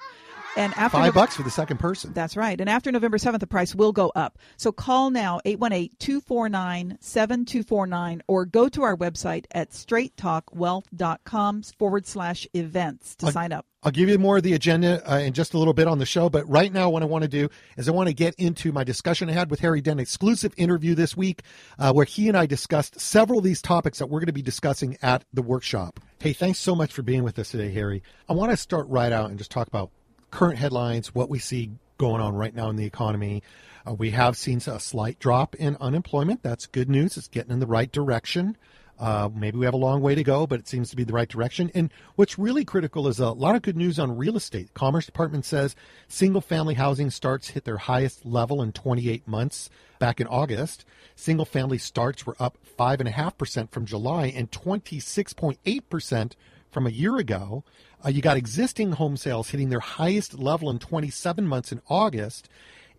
And 0.58 0.74
after 0.76 0.98
five 0.98 1.14
bucks 1.14 1.36
for 1.36 1.44
the 1.44 1.52
second 1.52 1.78
person. 1.78 2.12
That's 2.14 2.36
right. 2.36 2.60
And 2.60 2.70
after 2.70 2.92
November 2.92 3.18
7th, 3.18 3.40
the 3.40 3.48
price 3.48 3.76
will 3.76 3.92
go 3.92 4.12
up. 4.16 4.40
So 4.58 4.72
call 4.72 5.12
now 5.12 5.40
818-249-7249 5.46 8.22
or 8.28 8.46
go 8.46 8.68
to 8.70 8.82
our 8.84 8.98
website 8.98 9.46
at 9.52 9.70
straighttalkwealth.com 9.70 11.64
forward 11.78 12.08
slash 12.08 12.48
events 12.54 13.16
to 13.18 13.32
sign 13.32 13.52
up. 13.54 13.68
I'll 13.82 13.92
give 13.94 14.10
you 14.10 14.20
more 14.20 14.38
of 14.38 14.44
the 14.44 14.54
agenda 14.54 15.02
uh, 15.10 15.20
in 15.20 15.32
just 15.32 15.54
a 15.54 15.58
little 15.58 15.74
bit 15.74 15.88
on 15.88 16.00
the 16.00 16.06
show. 16.06 16.30
But 16.30 16.48
right 16.50 16.72
now, 16.72 16.90
what 16.90 17.02
I 17.02 17.06
want 17.06 17.22
to 17.22 17.30
do 17.30 17.48
is 17.78 17.88
I 17.88 17.94
want 17.94 18.10
to 18.10 18.14
get 18.14 18.36
into 18.36 18.74
my 18.74 18.84
discussion 18.84 19.30
I 19.30 19.34
had 19.34 19.50
with 19.50 19.62
Harry 19.62 19.80
Dent, 19.80 20.02
exclusive 20.02 20.54
interview 20.58 20.96
this 20.96 21.16
week, 21.16 21.44
uh, 21.78 21.94
where 21.94 22.06
he 22.06 22.28
and 22.28 22.36
I 22.36 22.46
discussed 22.46 23.00
several 23.00 23.40
of 23.40 23.46
these 23.46 23.62
topics 23.62 24.00
that 24.00 24.08
we're 24.08 24.20
going 24.20 24.28
to 24.28 24.34
be 24.34 24.42
discussing 24.42 24.98
at 25.02 25.24
the 25.34 25.42
workshop. 25.42 26.02
Hey, 26.20 26.34
thanks 26.34 26.60
so 26.60 26.76
much 26.76 26.92
for 26.92 27.04
being 27.04 27.24
with 27.24 27.40
us 27.40 27.52
today, 27.52 27.72
Harry. 27.72 28.04
I 28.28 28.34
want 28.34 28.52
to 28.52 28.58
start 28.58 28.86
right 28.90 29.14
out 29.14 29.30
and 29.30 29.38
just 29.38 29.52
talk 29.52 29.68
about 29.68 29.92
current 30.30 30.58
headlines, 30.58 31.16
what 31.16 31.30
we 31.30 31.40
see 31.40 31.72
going 31.98 32.22
on 32.22 32.36
right 32.36 32.54
now 32.54 32.70
in 32.70 32.76
the 32.76 32.86
economy. 32.86 33.44
Uh, 33.88 33.94
we 33.94 34.12
have 34.12 34.36
seen 34.36 34.58
a 34.68 34.80
slight 34.80 35.20
drop 35.20 35.56
in 35.56 35.78
unemployment. 35.80 36.44
That's 36.44 36.68
good 36.68 36.90
news. 36.90 37.16
It's 37.16 37.30
getting 37.30 37.52
in 37.54 37.60
the 37.60 37.68
right 37.68 37.90
direction. 37.90 38.58
Uh, 39.00 39.30
maybe 39.34 39.58
we 39.58 39.66
have 39.66 39.74
a 39.74 39.78
long 39.78 40.02
way 40.02 40.14
to 40.14 40.24
go, 40.24 40.46
but 40.46 40.60
it 40.60 40.68
seems 40.68 40.90
to 40.90 40.96
be 40.96 41.06
the 41.06 41.14
right 41.14 41.30
direction. 41.30 41.72
And 41.74 41.90
what's 42.16 42.38
really 42.38 42.66
critical 42.66 43.08
is 43.08 43.20
a 43.20 43.32
lot 43.32 43.56
of 43.56 43.62
good 43.62 43.78
news 43.78 43.98
on 43.98 44.18
real 44.18 44.36
estate. 44.36 44.74
Commerce 44.74 45.06
Department 45.06 45.46
says 45.46 45.76
single 46.10 46.42
family 46.42 46.74
housing 46.74 47.10
starts 47.10 47.50
hit 47.50 47.64
their 47.64 47.78
highest 47.78 48.26
level 48.26 48.62
in 48.62 48.74
28 48.74 49.26
months 49.26 49.70
back 50.00 50.20
in 50.20 50.28
August. 50.28 50.84
Single 51.16 51.46
family 51.46 51.78
starts 51.78 52.26
were 52.26 52.36
up 52.40 52.58
5.5% 52.78 53.72
from 53.72 53.86
July 53.86 54.28
and 54.28 54.52
26.8% 54.52 56.32
from 56.70 56.86
a 56.86 56.92
year 56.92 57.18
ago. 57.18 57.64
Uh, 58.04 58.10
you 58.10 58.22
got 58.22 58.38
existing 58.38 58.94
home 58.94 59.16
sales 59.16 59.50
hitting 59.50 59.70
their 59.70 59.80
highest 59.80 60.38
level 60.38 60.70
in 60.70 60.80
27 60.80 61.48
months 61.48 61.72
in 61.72 61.82
August. 61.88 62.50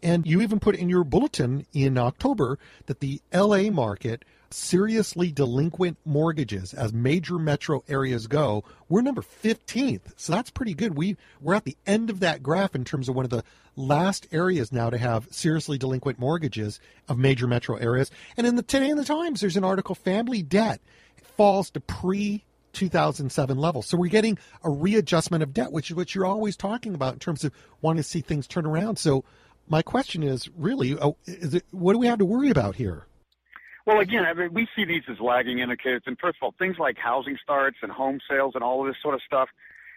And 0.02 0.26
you 0.26 0.40
even 0.40 0.60
put 0.60 0.76
in 0.76 0.88
your 0.88 1.04
bulletin 1.04 1.66
in 1.74 1.98
October 1.98 2.58
that 2.86 3.00
the 3.00 3.20
LA 3.34 3.70
market 3.70 4.24
seriously 4.52 5.30
delinquent 5.30 5.98
mortgages 6.04 6.74
as 6.74 6.92
major 6.92 7.38
metro 7.38 7.82
areas 7.88 8.26
go, 8.26 8.64
we're 8.88 9.02
number 9.02 9.22
15th. 9.22 10.12
So 10.16 10.32
that's 10.32 10.50
pretty 10.50 10.74
good. 10.74 10.96
We 10.96 11.16
we're 11.40 11.54
at 11.54 11.64
the 11.64 11.76
end 11.86 12.10
of 12.10 12.20
that 12.20 12.42
graph 12.42 12.74
in 12.74 12.84
terms 12.84 13.08
of 13.08 13.14
one 13.14 13.24
of 13.24 13.30
the 13.30 13.44
last 13.76 14.26
areas 14.32 14.72
now 14.72 14.90
to 14.90 14.98
have 14.98 15.28
seriously 15.30 15.78
delinquent 15.78 16.18
mortgages 16.18 16.80
of 17.08 17.18
major 17.18 17.46
metro 17.46 17.76
areas. 17.76 18.10
And 18.36 18.46
in 18.46 18.56
the 18.56 18.62
today 18.62 18.90
in 18.90 18.96
the 18.96 19.04
Times, 19.04 19.40
there's 19.40 19.56
an 19.56 19.64
article 19.64 19.94
family 19.94 20.42
debt 20.42 20.80
falls 21.36 21.70
to 21.70 21.80
pre 21.80 22.44
2007 22.72 23.58
levels. 23.58 23.86
So 23.86 23.96
we're 23.96 24.10
getting 24.10 24.38
a 24.62 24.70
readjustment 24.70 25.42
of 25.42 25.52
debt, 25.52 25.72
which 25.72 25.90
is 25.90 25.96
what 25.96 26.14
you're 26.14 26.26
always 26.26 26.56
talking 26.56 26.94
about 26.94 27.14
in 27.14 27.18
terms 27.18 27.44
of 27.44 27.52
wanting 27.80 28.02
to 28.02 28.08
see 28.08 28.20
things 28.20 28.46
turn 28.46 28.66
around. 28.66 28.98
So 28.98 29.24
my 29.68 29.82
question 29.82 30.22
is 30.22 30.48
really, 30.56 30.96
oh, 30.98 31.16
is 31.26 31.54
it, 31.54 31.64
what 31.70 31.92
do 31.94 31.98
we 31.98 32.06
have 32.06 32.18
to 32.18 32.24
worry 32.24 32.50
about 32.50 32.76
here? 32.76 33.06
Well, 33.86 34.00
again, 34.00 34.24
I 34.24 34.34
mean, 34.34 34.52
we 34.52 34.68
see 34.76 34.84
these 34.84 35.02
as 35.10 35.18
lagging 35.20 35.60
indicators. 35.60 36.02
And 36.06 36.18
first 36.18 36.36
of 36.40 36.42
all, 36.42 36.54
things 36.58 36.76
like 36.78 36.96
housing 36.98 37.36
starts 37.42 37.78
and 37.82 37.90
home 37.90 38.20
sales 38.28 38.52
and 38.54 38.62
all 38.62 38.80
of 38.80 38.86
this 38.86 38.96
sort 39.02 39.14
of 39.14 39.22
stuff, 39.26 39.48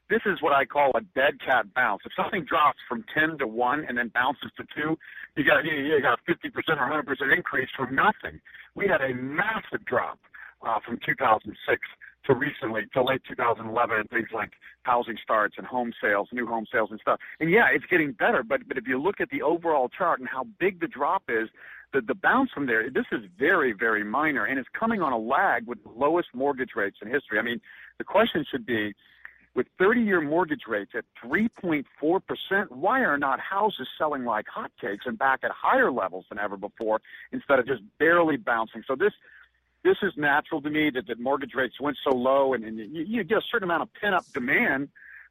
this 0.09 0.21
is 0.25 0.41
what 0.41 0.53
I 0.53 0.65
call 0.65 0.91
a 0.95 1.01
dead 1.15 1.39
cat 1.45 1.73
bounce. 1.73 2.01
If 2.05 2.11
something 2.15 2.43
drops 2.45 2.79
from 2.87 3.05
10 3.13 3.37
to 3.39 3.47
1 3.47 3.85
and 3.87 3.97
then 3.97 4.09
bounces 4.13 4.51
to 4.57 4.63
2, 4.75 4.97
you 5.35 5.43
got, 5.43 5.63
you 5.65 6.01
got 6.01 6.19
a 6.19 6.31
50% 6.31 6.51
or 6.77 7.03
100% 7.03 7.35
increase 7.35 7.69
from 7.75 7.95
nothing. 7.95 8.39
We 8.75 8.87
had 8.87 9.01
a 9.01 9.13
massive 9.13 9.85
drop 9.85 10.19
uh, 10.65 10.79
from 10.85 10.99
2006 11.05 11.81
to 12.25 12.33
recently, 12.33 12.83
to 12.93 13.03
late 13.03 13.21
2011, 13.27 13.97
and 13.97 14.09
things 14.09 14.29
like 14.33 14.51
housing 14.83 15.17
starts 15.21 15.55
and 15.57 15.67
home 15.67 15.91
sales, 16.01 16.29
new 16.31 16.47
home 16.47 16.65
sales 16.71 16.89
and 16.91 16.99
stuff. 16.99 17.19
And 17.39 17.49
yeah, 17.49 17.67
it's 17.73 17.85
getting 17.85 18.13
better, 18.13 18.43
but, 18.43 18.67
but 18.67 18.77
if 18.77 18.87
you 18.87 19.01
look 19.01 19.19
at 19.19 19.29
the 19.29 19.41
overall 19.41 19.89
chart 19.89 20.19
and 20.19 20.29
how 20.29 20.45
big 20.59 20.79
the 20.79 20.87
drop 20.87 21.23
is, 21.27 21.49
the, 21.93 22.01
the 22.01 22.15
bounce 22.15 22.51
from 22.51 22.65
there, 22.65 22.89
this 22.89 23.05
is 23.11 23.21
very, 23.37 23.71
very 23.71 24.03
minor, 24.03 24.45
and 24.45 24.59
it's 24.59 24.69
coming 24.77 25.01
on 25.01 25.13
a 25.13 25.17
lag 25.17 25.65
with 25.67 25.81
the 25.83 25.89
lowest 25.89 26.29
mortgage 26.33 26.71
rates 26.75 26.97
in 27.01 27.09
history. 27.09 27.39
I 27.39 27.43
mean, 27.43 27.61
the 27.97 28.03
question 28.03 28.45
should 28.49 28.65
be, 28.65 28.93
with 29.55 29.67
30-year 29.79 30.19
mortgage 30.21 30.63
rates 30.67 30.93
at 30.95 31.05
3.4%, 31.23 32.71
why 32.71 33.01
are 33.01 33.19
not 33.19 33.39
houses 33.39 33.87
selling 33.97 34.25
like 34.25 34.47
hotcakes 34.47 35.05
and 35.05 35.17
back 35.17 35.41
at 35.43 35.51
higher 35.51 35.91
levels 35.91 36.25
than 36.29 36.39
ever 36.39 36.57
before 36.57 37.01
instead 37.31 37.59
of 37.59 37.67
just 37.67 37.83
barely 37.99 38.35
bouncing? 38.35 38.83
So 38.87 38.95
this 38.95 39.13
this 39.83 39.97
is 40.01 40.13
natural 40.15 40.61
to 40.61 40.69
me 40.69 40.89
that, 40.91 41.07
that 41.07 41.19
mortgage 41.19 41.53
rates 41.53 41.77
went 41.77 41.97
so 42.05 42.11
low 42.11 42.53
and, 42.53 42.63
and 42.63 42.79
you, 42.79 43.03
you 43.03 43.23
get 43.25 43.39
a 43.39 43.41
certain 43.51 43.65
amount 43.65 43.81
of 43.81 43.93
pent-up 43.93 44.25
demand 44.33 44.87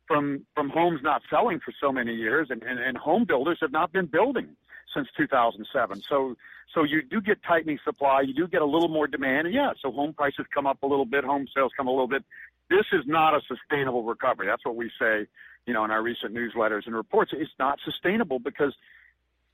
from 0.07 0.45
from 0.55 0.69
homes 0.69 1.01
not 1.03 1.23
selling 1.31 1.59
for 1.59 1.73
so 1.81 1.91
many 1.91 2.15
years 2.15 2.49
and, 2.51 2.63
and, 2.63 2.79
and 2.79 2.99
home 2.99 3.25
builders 3.25 3.59
have 3.61 3.73
not 3.73 3.93
been 3.93 4.07
building 4.07 4.49
since 4.95 5.09
2007. 5.17 6.03
So, 6.09 6.37
so 6.75 6.85
you 6.85 7.03
do 7.03 7.21
get 7.21 7.43
tightening 7.43 7.79
supply. 7.85 8.23
You 8.23 8.35
do 8.35 8.49
get 8.49 8.63
a 8.63 8.67
little 8.67 8.89
more 8.89 9.07
demand. 9.07 9.47
And 9.47 9.55
yeah, 9.55 9.73
so 9.81 9.91
home 9.91 10.13
prices 10.13 10.47
come 10.55 10.67
up 10.67 10.83
a 10.83 10.87
little 10.87 11.05
bit. 11.05 11.25
Home 11.25 11.47
sales 11.55 11.73
come 11.77 11.87
a 11.87 11.91
little 11.91 12.09
bit. 12.09 12.25
This 12.71 12.87
is 12.93 13.05
not 13.07 13.35
a 13.35 13.41
sustainable 13.47 14.05
recovery. 14.05 14.47
That's 14.47 14.65
what 14.65 14.77
we 14.77 14.91
say, 14.99 15.27
you 15.67 15.75
know, 15.75 15.85
in 15.85 15.91
our 15.91 16.03
recent 16.03 16.35
newsletters 16.35 16.87
and 16.87 16.95
reports. 16.95 17.33
It's 17.35 17.51
not 17.59 17.79
sustainable 17.85 18.39
because 18.39 18.75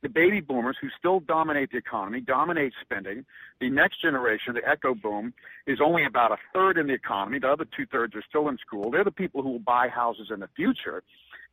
the 0.02 0.08
baby 0.08 0.40
boomers 0.40 0.76
who 0.80 0.88
still 0.96 1.20
dominate 1.20 1.72
the 1.72 1.78
economy, 1.78 2.20
dominate 2.20 2.72
spending. 2.80 3.24
The 3.60 3.68
next 3.68 4.00
generation, 4.00 4.54
the 4.54 4.68
echo 4.68 4.94
boom, 4.94 5.34
is 5.66 5.80
only 5.84 6.04
about 6.04 6.30
a 6.30 6.36
third 6.54 6.78
in 6.78 6.86
the 6.86 6.94
economy. 6.94 7.40
The 7.40 7.48
other 7.48 7.64
two 7.76 7.86
thirds 7.86 8.14
are 8.14 8.22
still 8.28 8.48
in 8.48 8.58
school. 8.58 8.90
They're 8.90 9.02
the 9.02 9.10
people 9.10 9.42
who 9.42 9.50
will 9.50 9.58
buy 9.58 9.88
houses 9.88 10.28
in 10.32 10.40
the 10.40 10.48
future 10.54 11.02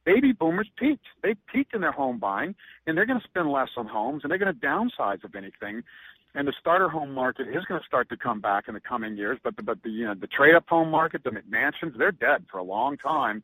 baby 0.06 0.32
boomers 0.32 0.70
peaked. 0.78 1.06
They 1.24 1.36
peaked 1.52 1.74
in 1.74 1.82
their 1.82 1.92
home 1.92 2.20
buying, 2.20 2.56
and 2.86 2.98
they're 2.98 3.06
going 3.06 3.20
to 3.20 3.28
spend 3.28 3.52
less 3.52 3.70
on 3.76 3.88
homes, 3.88 4.22
and 4.24 4.32
they're 4.32 4.38
going 4.38 4.54
to 4.54 4.66
downsize 4.66 5.24
if 5.24 5.36
anything. 5.36 5.84
And 6.36 6.48
the 6.48 6.54
starter 6.60 6.90
home 6.90 7.14
market 7.14 7.48
is 7.48 7.64
going 7.66 7.80
to 7.80 7.86
start 7.88 8.10
to 8.10 8.18
come 8.18 8.42
back 8.42 8.66
in 8.68 8.74
the 8.74 8.80
coming 8.80 9.18
years, 9.18 9.40
but 9.44 9.56
the, 9.56 9.64
but 9.64 9.82
the 9.84 9.90
you 9.90 10.06
know 10.06 10.16
the 10.20 10.28
trade 10.28 10.56
up 10.56 10.66
home 10.68 10.92
market, 10.92 11.24
the 11.24 11.32
McMansions, 11.32 11.98
they're 11.98 12.12
dead 12.12 12.46
for 12.52 12.58
a 12.58 12.64
long 12.64 12.98
time, 12.98 13.42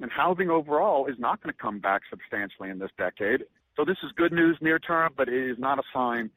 and 0.00 0.10
housing 0.10 0.50
overall 0.50 1.06
is 1.06 1.14
not 1.18 1.42
going 1.42 1.54
to 1.54 1.60
come 1.60 1.78
back 1.78 2.02
substantially 2.10 2.70
in 2.70 2.78
this 2.78 2.90
decade. 2.98 3.44
So 3.76 3.84
this 3.84 3.96
is 4.02 4.10
good 4.16 4.32
news 4.32 4.58
near 4.60 4.78
term, 4.78 5.12
but 5.16 5.28
it 5.28 5.50
is 5.50 5.58
not 5.58 5.78
a 5.78 5.82
sign 5.94 6.30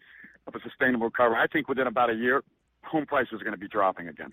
of 0.46 0.56
a 0.56 0.60
sustainable 0.62 1.06
recovery. 1.06 1.38
I 1.42 1.48
think 1.48 1.68
within 1.68 1.88
about 1.88 2.10
a 2.10 2.16
year, 2.16 2.44
home 2.84 3.06
prices 3.06 3.34
are 3.34 3.44
going 3.44 3.54
to 3.54 3.58
be 3.58 3.68
dropping 3.68 4.10
again. 4.10 4.32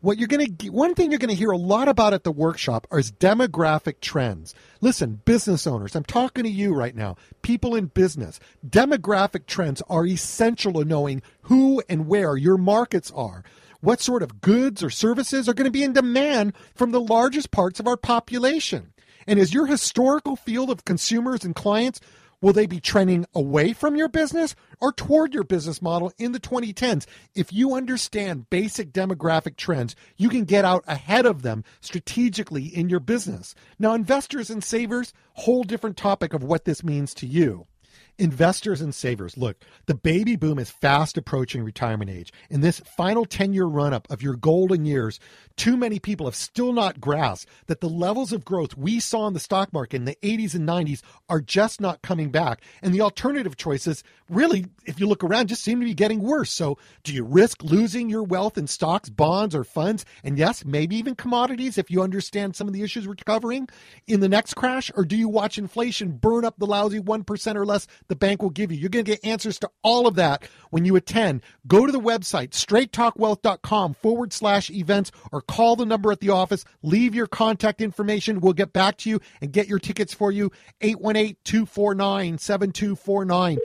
What 0.00 0.18
you're 0.18 0.28
going 0.28 0.56
to 0.56 0.68
one 0.68 0.94
thing 0.94 1.10
you're 1.10 1.18
going 1.18 1.30
to 1.30 1.34
hear 1.34 1.50
a 1.50 1.56
lot 1.56 1.88
about 1.88 2.14
at 2.14 2.22
the 2.22 2.30
workshop 2.30 2.86
is 2.92 3.10
demographic 3.10 4.00
trends. 4.00 4.54
Listen, 4.80 5.20
business 5.24 5.66
owners, 5.66 5.96
I'm 5.96 6.04
talking 6.04 6.44
to 6.44 6.50
you 6.50 6.72
right 6.72 6.94
now. 6.94 7.16
People 7.42 7.74
in 7.74 7.86
business. 7.86 8.38
Demographic 8.68 9.46
trends 9.46 9.82
are 9.88 10.06
essential 10.06 10.74
to 10.74 10.84
knowing 10.84 11.22
who 11.42 11.82
and 11.88 12.06
where 12.06 12.36
your 12.36 12.58
markets 12.58 13.10
are. 13.14 13.42
What 13.80 14.00
sort 14.00 14.22
of 14.22 14.40
goods 14.40 14.82
or 14.82 14.90
services 14.90 15.48
are 15.48 15.54
going 15.54 15.66
to 15.66 15.70
be 15.70 15.84
in 15.84 15.92
demand 15.92 16.54
from 16.74 16.90
the 16.90 17.00
largest 17.00 17.50
parts 17.50 17.78
of 17.78 17.86
our 17.86 17.96
population? 17.96 18.92
And 19.26 19.38
is 19.38 19.54
your 19.54 19.66
historical 19.66 20.36
field 20.36 20.70
of 20.70 20.84
consumers 20.84 21.44
and 21.44 21.54
clients 21.54 22.00
Will 22.40 22.52
they 22.52 22.66
be 22.66 22.78
trending 22.78 23.26
away 23.34 23.72
from 23.72 23.96
your 23.96 24.08
business 24.08 24.54
or 24.80 24.92
toward 24.92 25.34
your 25.34 25.42
business 25.42 25.82
model 25.82 26.12
in 26.18 26.30
the 26.30 26.38
2010s? 26.38 27.04
If 27.34 27.52
you 27.52 27.74
understand 27.74 28.48
basic 28.48 28.92
demographic 28.92 29.56
trends, 29.56 29.96
you 30.16 30.28
can 30.28 30.44
get 30.44 30.64
out 30.64 30.84
ahead 30.86 31.26
of 31.26 31.42
them 31.42 31.64
strategically 31.80 32.66
in 32.66 32.88
your 32.88 33.00
business. 33.00 33.56
Now, 33.78 33.94
investors 33.94 34.50
and 34.50 34.62
savers, 34.62 35.12
whole 35.34 35.64
different 35.64 35.96
topic 35.96 36.32
of 36.32 36.44
what 36.44 36.64
this 36.64 36.84
means 36.84 37.12
to 37.14 37.26
you. 37.26 37.66
Investors 38.20 38.80
and 38.80 38.92
savers, 38.92 39.36
look, 39.36 39.58
the 39.86 39.94
baby 39.94 40.34
boom 40.34 40.58
is 40.58 40.70
fast 40.70 41.16
approaching 41.16 41.62
retirement 41.62 42.10
age. 42.10 42.32
In 42.50 42.62
this 42.62 42.80
final 42.80 43.24
10 43.24 43.52
year 43.52 43.66
run 43.66 43.94
up 43.94 44.10
of 44.10 44.22
your 44.22 44.34
golden 44.34 44.84
years, 44.84 45.20
too 45.54 45.76
many 45.76 46.00
people 46.00 46.26
have 46.26 46.34
still 46.34 46.72
not 46.72 47.00
grasped 47.00 47.48
that 47.66 47.80
the 47.80 47.88
levels 47.88 48.32
of 48.32 48.44
growth 48.44 48.76
we 48.76 48.98
saw 48.98 49.28
in 49.28 49.34
the 49.34 49.40
stock 49.40 49.72
market 49.72 49.98
in 49.98 50.04
the 50.04 50.18
80s 50.22 50.56
and 50.56 50.68
90s 50.68 51.02
are 51.28 51.40
just 51.40 51.80
not 51.80 52.02
coming 52.02 52.30
back. 52.30 52.60
And 52.82 52.92
the 52.92 53.02
alternative 53.02 53.56
choices, 53.56 54.02
really, 54.28 54.66
if 54.84 54.98
you 54.98 55.06
look 55.06 55.22
around, 55.22 55.46
just 55.46 55.62
seem 55.62 55.78
to 55.78 55.86
be 55.86 55.94
getting 55.94 56.20
worse. 56.20 56.50
So, 56.50 56.76
do 57.04 57.14
you 57.14 57.22
risk 57.22 57.62
losing 57.62 58.10
your 58.10 58.24
wealth 58.24 58.58
in 58.58 58.66
stocks, 58.66 59.08
bonds, 59.08 59.54
or 59.54 59.62
funds? 59.62 60.04
And 60.24 60.36
yes, 60.36 60.64
maybe 60.64 60.96
even 60.96 61.14
commodities 61.14 61.78
if 61.78 61.88
you 61.88 62.02
understand 62.02 62.56
some 62.56 62.66
of 62.66 62.74
the 62.74 62.82
issues 62.82 63.06
we're 63.06 63.14
covering 63.14 63.68
in 64.08 64.18
the 64.18 64.28
next 64.28 64.54
crash? 64.54 64.90
Or 64.96 65.04
do 65.04 65.16
you 65.16 65.28
watch 65.28 65.56
inflation 65.56 66.16
burn 66.16 66.44
up 66.44 66.58
the 66.58 66.66
lousy 66.66 66.98
1% 66.98 67.54
or 67.54 67.64
less 67.64 67.86
the 68.08 68.16
bank 68.16 68.42
will 68.42 68.50
give 68.50 68.72
you? 68.72 68.78
You're 68.78 68.90
going 68.90 69.04
to 69.04 69.10
get 69.10 69.24
answers 69.24 69.58
to 69.60 69.70
all 69.82 70.06
of 70.06 70.16
that 70.16 70.48
when 70.70 70.84
you 70.84 70.96
attend. 70.96 71.42
Go 71.66 71.86
to 71.86 71.92
the 71.92 72.00
website, 72.00 72.50
straighttalkwealth.com 72.50 73.94
forward 73.94 74.32
slash 74.32 74.70
events, 74.70 75.12
or 75.32 75.42
call 75.42 75.76
the 75.76 75.86
number 75.86 76.10
at 76.12 76.20
the 76.20 76.30
office, 76.30 76.64
leave 76.82 77.14
your 77.14 77.26
contact 77.26 77.80
information. 77.80 78.40
We'll 78.40 78.52
get 78.52 78.72
back 78.72 78.96
to 78.98 79.10
you 79.10 79.20
and 79.40 79.52
get 79.52 79.68
your 79.68 79.78
tickets 79.78 80.14
for 80.14 80.32
you. 80.32 80.50
818 80.80 81.36
249 81.44 82.38
7249. 82.38 83.58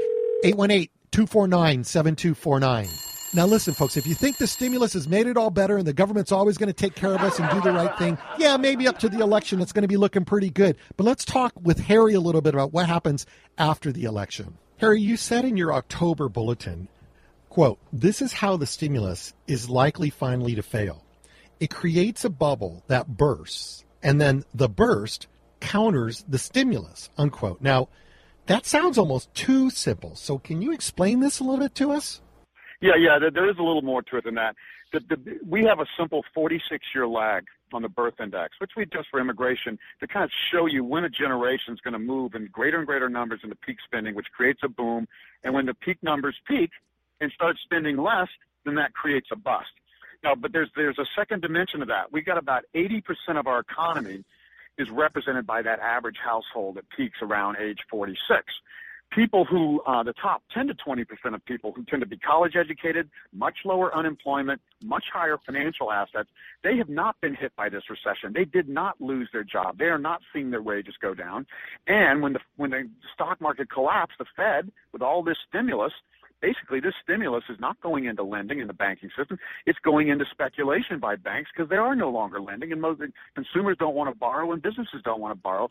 818 0.43 0.89
249 1.11 1.83
7249. 1.83 3.12
Now, 3.35 3.47
listen, 3.47 3.73
folks, 3.73 3.97
if 3.97 4.05
you 4.05 4.13
think 4.13 4.37
the 4.37 4.45
stimulus 4.45 4.93
has 4.93 5.07
made 5.07 5.25
it 5.25 5.37
all 5.37 5.49
better 5.49 5.77
and 5.77 5.87
the 5.87 5.93
government's 5.93 6.31
always 6.31 6.55
going 6.55 6.67
to 6.67 6.73
take 6.73 6.93
care 6.93 7.15
of 7.15 7.21
us 7.21 7.39
and 7.39 7.49
do 7.49 7.61
the 7.61 7.71
right 7.71 7.97
thing, 7.97 8.15
yeah, 8.37 8.57
maybe 8.57 8.87
up 8.87 8.99
to 8.99 9.09
the 9.09 9.21
election 9.21 9.59
it's 9.59 9.71
going 9.71 9.81
to 9.81 9.87
be 9.87 9.97
looking 9.97 10.23
pretty 10.23 10.51
good. 10.51 10.77
But 10.97 11.05
let's 11.05 11.25
talk 11.25 11.51
with 11.59 11.79
Harry 11.79 12.13
a 12.13 12.19
little 12.19 12.41
bit 12.41 12.53
about 12.53 12.73
what 12.73 12.85
happens 12.85 13.25
after 13.57 13.91
the 13.91 14.03
election. 14.03 14.59
Harry, 14.77 15.01
you 15.01 15.17
said 15.17 15.45
in 15.45 15.57
your 15.57 15.73
October 15.73 16.29
bulletin, 16.29 16.87
quote, 17.49 17.79
this 17.91 18.21
is 18.21 18.33
how 18.33 18.55
the 18.55 18.67
stimulus 18.67 19.33
is 19.47 19.67
likely 19.67 20.11
finally 20.11 20.53
to 20.53 20.61
fail. 20.61 21.03
It 21.59 21.71
creates 21.71 22.23
a 22.23 22.29
bubble 22.29 22.83
that 22.87 23.17
bursts, 23.17 23.83
and 24.03 24.21
then 24.21 24.43
the 24.53 24.69
burst 24.69 25.25
counters 25.59 26.23
the 26.27 26.37
stimulus, 26.37 27.09
unquote. 27.17 27.61
Now, 27.61 27.89
that 28.45 28.67
sounds 28.67 28.99
almost 28.99 29.33
too 29.33 29.71
simple. 29.71 30.15
So, 30.15 30.37
can 30.37 30.61
you 30.61 30.71
explain 30.71 31.19
this 31.19 31.39
a 31.39 31.43
little 31.43 31.59
bit 31.59 31.73
to 31.75 31.93
us? 31.93 32.21
Yeah, 32.83 32.97
yeah, 32.97 33.17
there, 33.17 33.49
is 33.49 33.57
a 33.59 33.63
little 33.63 33.81
more 33.81 34.01
to 34.01 34.17
it 34.17 34.25
than 34.25 34.35
that. 34.35 34.57
The, 34.91 34.99
the, 34.99 35.39
we 35.47 35.63
have 35.63 35.79
a 35.79 35.85
simple 35.97 36.25
46 36.33 36.85
year 36.93 37.07
lag 37.07 37.45
on 37.71 37.81
the 37.81 37.87
birth 37.87 38.15
index, 38.19 38.59
which 38.59 38.71
we 38.75 38.85
just 38.85 39.07
for 39.09 39.21
immigration 39.21 39.79
to 40.01 40.07
kind 40.07 40.25
of 40.25 40.31
show 40.51 40.65
you 40.65 40.83
when 40.83 41.05
a 41.05 41.09
generation 41.09 41.73
is 41.73 41.79
going 41.79 41.93
to 41.93 41.99
move 41.99 42.35
in 42.35 42.49
greater 42.51 42.79
and 42.79 42.85
greater 42.85 43.07
numbers 43.07 43.39
into 43.41 43.55
peak 43.55 43.77
spending, 43.85 44.15
which 44.15 44.27
creates 44.35 44.59
a 44.63 44.67
boom. 44.67 45.07
And 45.45 45.53
when 45.53 45.65
the 45.65 45.73
peak 45.73 45.97
numbers 46.03 46.35
peak 46.45 46.71
and 47.21 47.31
start 47.31 47.55
spending 47.63 47.95
less, 47.95 48.27
then 48.65 48.75
that 48.75 48.93
creates 48.93 49.29
a 49.31 49.37
bust. 49.37 49.71
Now, 50.21 50.35
but 50.35 50.51
there's 50.51 50.69
there's 50.75 50.99
a 50.99 51.05
second 51.15 51.41
dimension 51.41 51.81
of 51.81 51.87
that. 51.87 52.11
We 52.11 52.21
got 52.21 52.37
about 52.37 52.65
80% 52.75 53.01
of 53.39 53.47
our 53.47 53.61
economy 53.61 54.25
is 54.77 54.89
represented 54.89 55.47
by 55.47 55.61
that 55.61 55.79
average 55.79 56.17
household 56.21 56.75
that 56.75 56.89
peaks 56.89 57.19
around 57.21 57.57
age 57.61 57.79
46 57.89 58.43
people 59.15 59.45
who, 59.45 59.81
uh, 59.81 60.03
the 60.03 60.13
top 60.13 60.43
10 60.53 60.67
to 60.67 60.73
20 60.73 61.03
percent 61.05 61.35
of 61.35 61.43
people 61.45 61.71
who 61.71 61.83
tend 61.85 62.01
to 62.01 62.07
be 62.07 62.17
college 62.17 62.55
educated, 62.55 63.09
much 63.33 63.55
lower 63.65 63.95
unemployment, 63.95 64.61
much 64.83 65.05
higher 65.13 65.37
financial 65.45 65.91
assets, 65.91 66.29
they 66.63 66.77
have 66.77 66.89
not 66.89 67.19
been 67.21 67.35
hit 67.35 67.55
by 67.55 67.69
this 67.69 67.83
recession. 67.89 68.33
They 68.33 68.45
did 68.45 68.69
not 68.69 68.99
lose 68.99 69.29
their 69.31 69.43
job. 69.43 69.77
They 69.77 69.85
are 69.85 69.97
not 69.97 70.21
seeing 70.33 70.51
their 70.51 70.61
wages 70.61 70.95
go 71.01 71.13
down. 71.13 71.45
And 71.87 72.21
when 72.21 72.33
the 72.33 72.39
when 72.57 72.71
the 72.71 72.89
stock 73.13 73.39
market 73.41 73.69
collapsed, 73.69 74.17
the 74.19 74.25
Fed, 74.35 74.71
with 74.91 75.01
all 75.01 75.23
this 75.23 75.37
stimulus, 75.49 75.93
basically 76.41 76.79
this 76.79 76.93
stimulus 77.01 77.43
is 77.49 77.59
not 77.59 77.79
going 77.81 78.05
into 78.05 78.23
lending 78.23 78.59
in 78.59 78.67
the 78.67 78.73
banking 78.73 79.09
system. 79.17 79.39
It's 79.65 79.79
going 79.79 80.09
into 80.09 80.25
speculation 80.29 80.99
by 80.99 81.15
banks 81.15 81.49
because 81.55 81.69
they 81.69 81.77
are 81.77 81.95
no 81.95 82.09
longer 82.09 82.41
lending, 82.41 82.71
and 82.71 82.81
most 82.81 83.01
consumers 83.33 83.77
don't 83.79 83.95
want 83.95 84.13
to 84.13 84.19
borrow, 84.19 84.51
and 84.51 84.61
businesses 84.61 85.01
don't 85.03 85.21
want 85.21 85.31
to 85.31 85.41
borrow. 85.41 85.69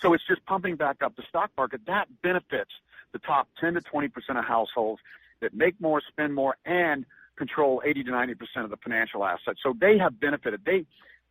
So 0.00 0.14
it's 0.14 0.26
just 0.26 0.44
pumping 0.46 0.76
back 0.76 1.02
up 1.02 1.16
the 1.16 1.22
stock 1.28 1.50
market. 1.56 1.82
That 1.86 2.08
benefits 2.22 2.70
the 3.12 3.18
top 3.18 3.48
10 3.60 3.74
to 3.74 3.80
20 3.80 4.08
percent 4.08 4.38
of 4.38 4.44
households 4.44 5.00
that 5.40 5.54
make 5.54 5.80
more, 5.80 6.00
spend 6.08 6.34
more, 6.34 6.56
and 6.64 7.04
control 7.36 7.82
80 7.84 8.04
to 8.04 8.10
90 8.10 8.34
percent 8.34 8.64
of 8.64 8.70
the 8.70 8.76
financial 8.76 9.24
assets. 9.24 9.60
So 9.62 9.74
they 9.78 9.98
have 9.98 10.20
benefited. 10.20 10.62
They, 10.64 10.84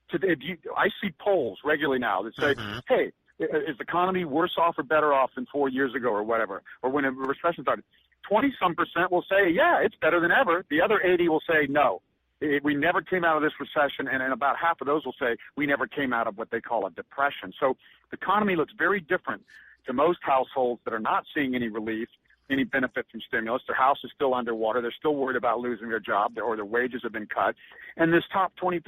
today, 0.09 0.35
you, 0.39 0.57
I 0.77 0.89
see 1.01 1.11
polls 1.19 1.59
regularly 1.63 1.99
now 1.99 2.23
that 2.23 2.35
say, 2.35 2.55
mm-hmm. 2.55 2.79
"Hey, 2.87 3.11
is 3.39 3.77
the 3.77 3.83
economy 3.83 4.25
worse 4.25 4.55
off 4.57 4.75
or 4.77 4.83
better 4.83 5.13
off 5.13 5.31
than 5.35 5.45
four 5.51 5.69
years 5.69 5.95
ago, 5.95 6.09
or 6.09 6.23
whatever, 6.23 6.61
or 6.81 6.89
when 6.89 7.05
a 7.05 7.11
recession 7.11 7.63
started?" 7.63 7.85
20 8.27 8.53
some 8.61 8.75
percent 8.75 9.11
will 9.11 9.25
say, 9.29 9.49
"Yeah, 9.49 9.79
it's 9.81 9.95
better 10.01 10.19
than 10.19 10.31
ever." 10.31 10.65
The 10.69 10.81
other 10.81 11.01
80 11.01 11.29
will 11.29 11.41
say, 11.49 11.67
"No, 11.67 12.01
it, 12.41 12.63
we 12.63 12.75
never 12.75 13.01
came 13.01 13.23
out 13.23 13.35
of 13.37 13.43
this 13.43 13.53
recession, 13.59 14.07
and, 14.07 14.21
and 14.23 14.33
about 14.33 14.57
half 14.57 14.81
of 14.81 14.87
those 14.87 15.05
will 15.05 15.15
say 15.19 15.35
we 15.55 15.65
never 15.65 15.87
came 15.87 16.13
out 16.13 16.27
of 16.27 16.37
what 16.37 16.49
they 16.51 16.61
call 16.61 16.85
a 16.85 16.91
depression. 16.91 17.53
So 17.59 17.75
the 18.11 18.17
economy 18.17 18.55
looks 18.55 18.73
very 18.77 19.01
different 19.01 19.43
to 19.85 19.93
most 19.93 20.19
households 20.21 20.81
that 20.85 20.93
are 20.93 20.99
not 20.99 21.25
seeing 21.33 21.55
any 21.55 21.67
relief, 21.67 22.07
any 22.49 22.63
benefit 22.63 23.05
from 23.11 23.21
stimulus. 23.27 23.61
Their 23.67 23.75
house 23.75 23.99
is 24.03 24.11
still 24.15 24.33
underwater. 24.33 24.81
They're 24.81 24.93
still 24.97 25.15
worried 25.15 25.35
about 25.35 25.59
losing 25.59 25.89
their 25.89 25.99
job, 25.99 26.37
or 26.43 26.55
their 26.55 26.65
wages 26.65 27.01
have 27.03 27.11
been 27.11 27.27
cut. 27.27 27.55
And 27.97 28.13
this 28.13 28.23
top 28.31 28.53
20% 28.61 28.81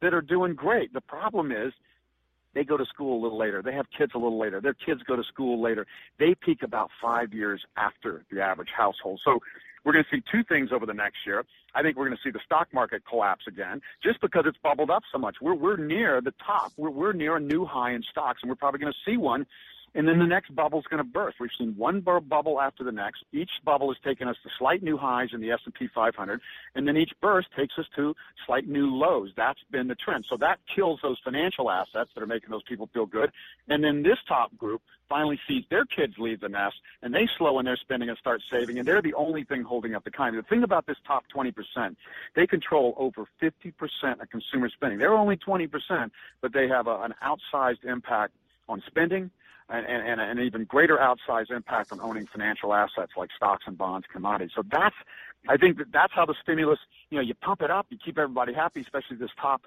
that 0.00 0.14
are 0.14 0.22
doing 0.22 0.54
great. 0.54 0.92
The 0.92 1.00
problem 1.00 1.52
is 1.52 1.72
they 2.54 2.64
go 2.64 2.76
to 2.76 2.86
school 2.86 3.20
a 3.20 3.22
little 3.22 3.38
later. 3.38 3.62
They 3.62 3.74
have 3.74 3.86
kids 3.96 4.12
a 4.14 4.18
little 4.18 4.38
later. 4.38 4.60
Their 4.60 4.74
kids 4.74 5.02
go 5.02 5.16
to 5.16 5.24
school 5.24 5.60
later. 5.60 5.86
They 6.18 6.34
peak 6.34 6.62
about 6.62 6.90
five 7.02 7.34
years 7.34 7.64
after 7.76 8.24
the 8.30 8.40
average 8.40 8.70
household. 8.74 9.20
So 9.24 9.40
we're 9.84 9.92
going 9.92 10.04
to 10.10 10.16
see 10.16 10.22
two 10.30 10.42
things 10.44 10.70
over 10.72 10.86
the 10.86 10.94
next 10.94 11.18
year. 11.26 11.44
I 11.74 11.82
think 11.82 11.96
we're 11.96 12.06
going 12.06 12.16
to 12.16 12.22
see 12.22 12.30
the 12.30 12.40
stock 12.44 12.68
market 12.72 13.02
collapse 13.08 13.44
again, 13.46 13.80
just 14.02 14.20
because 14.20 14.44
it's 14.46 14.58
bubbled 14.62 14.90
up 14.90 15.02
so 15.12 15.18
much. 15.18 15.36
We're 15.40 15.54
we're 15.54 15.76
near 15.76 16.20
the 16.20 16.34
top. 16.44 16.72
We're 16.76 16.90
we're 16.90 17.12
near 17.12 17.36
a 17.36 17.40
new 17.40 17.64
high 17.64 17.92
in 17.92 18.02
stocks, 18.10 18.40
and 18.42 18.48
we're 18.48 18.56
probably 18.56 18.80
going 18.80 18.92
to 18.92 19.10
see 19.10 19.16
one 19.16 19.46
and 19.94 20.08
then 20.08 20.18
the 20.18 20.26
next 20.26 20.54
bubble 20.54 20.80
is 20.80 20.86
going 20.86 20.98
to 20.98 21.08
burst. 21.08 21.38
We've 21.38 21.50
seen 21.56 21.74
one 21.76 22.00
bubble 22.00 22.60
after 22.60 22.82
the 22.82 22.92
next. 22.92 23.24
Each 23.32 23.50
bubble 23.64 23.88
has 23.92 23.98
taken 24.02 24.26
us 24.26 24.36
to 24.42 24.50
slight 24.58 24.82
new 24.82 24.96
highs 24.96 25.28
in 25.32 25.40
the 25.40 25.52
S&P 25.52 25.88
500, 25.94 26.40
and 26.74 26.86
then 26.86 26.96
each 26.96 27.12
burst 27.20 27.48
takes 27.56 27.78
us 27.78 27.86
to 27.94 28.14
slight 28.44 28.66
new 28.66 28.90
lows. 28.90 29.30
That's 29.36 29.60
been 29.70 29.86
the 29.86 29.94
trend. 29.94 30.26
So 30.28 30.36
that 30.38 30.58
kills 30.74 31.00
those 31.02 31.18
financial 31.22 31.70
assets 31.70 32.10
that 32.14 32.22
are 32.22 32.26
making 32.26 32.50
those 32.50 32.64
people 32.64 32.88
feel 32.92 33.06
good. 33.06 33.30
And 33.68 33.84
then 33.84 34.02
this 34.02 34.18
top 34.26 34.56
group 34.56 34.82
finally 35.08 35.38
sees 35.46 35.64
their 35.70 35.84
kids 35.84 36.14
leave 36.18 36.40
the 36.40 36.48
nest, 36.48 36.76
and 37.02 37.14
they 37.14 37.28
slow 37.38 37.58
in 37.60 37.64
their 37.64 37.76
spending 37.76 38.08
and 38.08 38.18
start 38.18 38.42
saving, 38.50 38.78
and 38.78 38.88
they're 38.88 39.02
the 39.02 39.14
only 39.14 39.44
thing 39.44 39.62
holding 39.62 39.94
up 39.94 40.02
the 40.02 40.10
economy. 40.10 40.38
The 40.38 40.48
thing 40.48 40.64
about 40.64 40.86
this 40.86 40.96
top 41.06 41.24
20%, 41.34 41.94
they 42.34 42.46
control 42.46 42.94
over 42.96 43.26
50% 43.40 43.72
of 44.20 44.30
consumer 44.30 44.68
spending. 44.70 44.98
They're 44.98 45.14
only 45.14 45.36
20%, 45.36 46.10
but 46.40 46.52
they 46.52 46.66
have 46.66 46.88
a, 46.88 47.02
an 47.02 47.14
outsized 47.22 47.84
impact 47.84 48.32
on 48.68 48.82
spending– 48.88 49.30
and, 49.68 49.86
and, 49.86 50.20
and 50.20 50.38
an 50.38 50.44
even 50.44 50.64
greater 50.64 50.98
outsized 50.98 51.50
impact 51.50 51.92
on 51.92 52.00
owning 52.00 52.26
financial 52.26 52.74
assets 52.74 53.12
like 53.16 53.30
stocks 53.36 53.64
and 53.66 53.78
bonds, 53.78 54.06
commodities. 54.12 54.52
So 54.54 54.62
that's, 54.70 54.94
I 55.48 55.56
think 55.56 55.78
that 55.78 55.92
that's 55.92 56.12
how 56.12 56.26
the 56.26 56.34
stimulus, 56.42 56.78
you 57.10 57.18
know, 57.18 57.22
you 57.22 57.34
pump 57.34 57.62
it 57.62 57.70
up, 57.70 57.86
you 57.90 57.98
keep 58.02 58.18
everybody 58.18 58.52
happy, 58.52 58.80
especially 58.80 59.16
this 59.16 59.30
top 59.40 59.62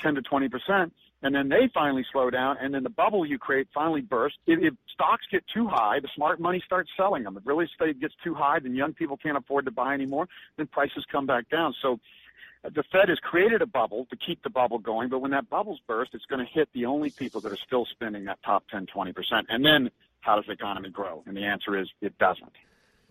10 0.00 0.14
to 0.14 0.22
20 0.22 0.48
percent, 0.48 0.92
and 1.22 1.34
then 1.34 1.48
they 1.48 1.70
finally 1.72 2.04
slow 2.10 2.30
down, 2.30 2.56
and 2.60 2.74
then 2.74 2.82
the 2.82 2.90
bubble 2.90 3.24
you 3.24 3.38
create 3.38 3.68
finally 3.72 4.00
bursts. 4.00 4.38
If, 4.46 4.60
if 4.60 4.74
stocks 4.92 5.24
get 5.30 5.44
too 5.52 5.68
high, 5.68 6.00
the 6.00 6.08
smart 6.14 6.40
money 6.40 6.62
starts 6.64 6.90
selling 6.96 7.24
them. 7.24 7.36
If 7.36 7.46
real 7.46 7.60
estate 7.60 8.00
gets 8.00 8.14
too 8.24 8.34
high, 8.34 8.58
then 8.58 8.74
young 8.74 8.92
people 8.94 9.16
can't 9.16 9.36
afford 9.36 9.66
to 9.66 9.70
buy 9.70 9.94
anymore. 9.94 10.28
Then 10.56 10.66
prices 10.66 11.04
come 11.10 11.26
back 11.26 11.48
down. 11.48 11.74
So 11.80 12.00
the 12.64 12.82
Fed 12.92 13.08
has 13.08 13.18
created 13.18 13.60
a 13.62 13.66
bubble 13.66 14.06
to 14.10 14.16
keep 14.16 14.42
the 14.42 14.50
bubble 14.50 14.78
going, 14.78 15.08
but 15.08 15.20
when 15.20 15.32
that 15.32 15.50
bubble's 15.50 15.80
burst, 15.86 16.14
it's 16.14 16.26
going 16.26 16.44
to 16.44 16.50
hit 16.50 16.68
the 16.72 16.86
only 16.86 17.10
people 17.10 17.40
that 17.40 17.52
are 17.52 17.56
still 17.56 17.84
spending 17.86 18.24
that 18.26 18.38
top 18.44 18.64
10, 18.70 18.86
20%. 18.86 19.44
And 19.48 19.64
then 19.64 19.90
how 20.20 20.36
does 20.36 20.46
the 20.46 20.52
economy 20.52 20.90
grow? 20.90 21.22
And 21.26 21.36
the 21.36 21.44
answer 21.44 21.76
is 21.76 21.88
it 22.00 22.16
doesn't. 22.18 22.52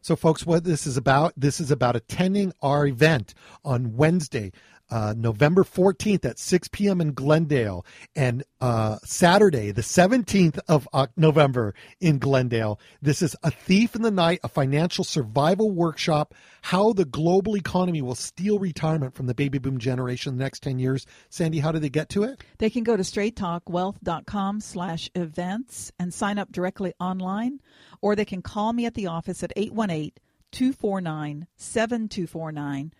So, 0.01 0.15
folks, 0.15 0.45
what 0.45 0.63
this 0.63 0.87
is 0.87 0.97
about, 0.97 1.33
this 1.37 1.59
is 1.59 1.69
about 1.69 1.95
attending 1.95 2.53
our 2.61 2.87
event 2.87 3.35
on 3.63 3.95
Wednesday, 3.95 4.51
uh, 4.91 5.13
November 5.17 5.63
14th 5.63 6.25
at 6.25 6.37
6 6.37 6.67
p.m. 6.67 7.01
in 7.01 7.13
Glendale, 7.13 7.85
and 8.15 8.43
uh, 8.59 8.97
Saturday, 9.03 9.71
the 9.71 9.81
17th 9.81 10.59
of 10.67 10.87
November 11.15 11.73
in 11.99 12.19
Glendale. 12.19 12.79
This 13.01 13.21
is 13.21 13.35
A 13.43 13.49
Thief 13.49 13.95
in 13.95 14.01
the 14.01 14.11
Night, 14.11 14.41
a 14.43 14.49
financial 14.49 15.03
survival 15.03 15.71
workshop, 15.71 16.35
how 16.61 16.93
the 16.93 17.05
global 17.05 17.55
economy 17.55 18.01
will 18.01 18.15
steal 18.15 18.59
retirement 18.59 19.15
from 19.15 19.27
the 19.27 19.33
baby 19.33 19.57
boom 19.57 19.79
generation 19.79 20.37
the 20.37 20.43
next 20.43 20.61
10 20.61 20.77
years. 20.77 21.05
Sandy, 21.29 21.59
how 21.59 21.71
do 21.71 21.79
they 21.79 21.89
get 21.89 22.09
to 22.09 22.23
it? 22.23 22.43
They 22.57 22.69
can 22.69 22.83
go 22.83 22.97
to 22.97 23.03
straighttalkwealth.com 23.03 24.59
slash 24.59 25.09
events 25.15 25.91
and 25.97 26.13
sign 26.13 26.37
up 26.37 26.51
directly 26.51 26.93
online, 26.99 27.61
or 28.01 28.15
they 28.15 28.25
can 28.25 28.41
call 28.41 28.73
me 28.73 28.85
at 28.85 28.93
the 28.93 29.07
office 29.07 29.41
at 29.41 29.53
818 29.55 30.11
249 30.51 31.47
7249. 31.55 32.93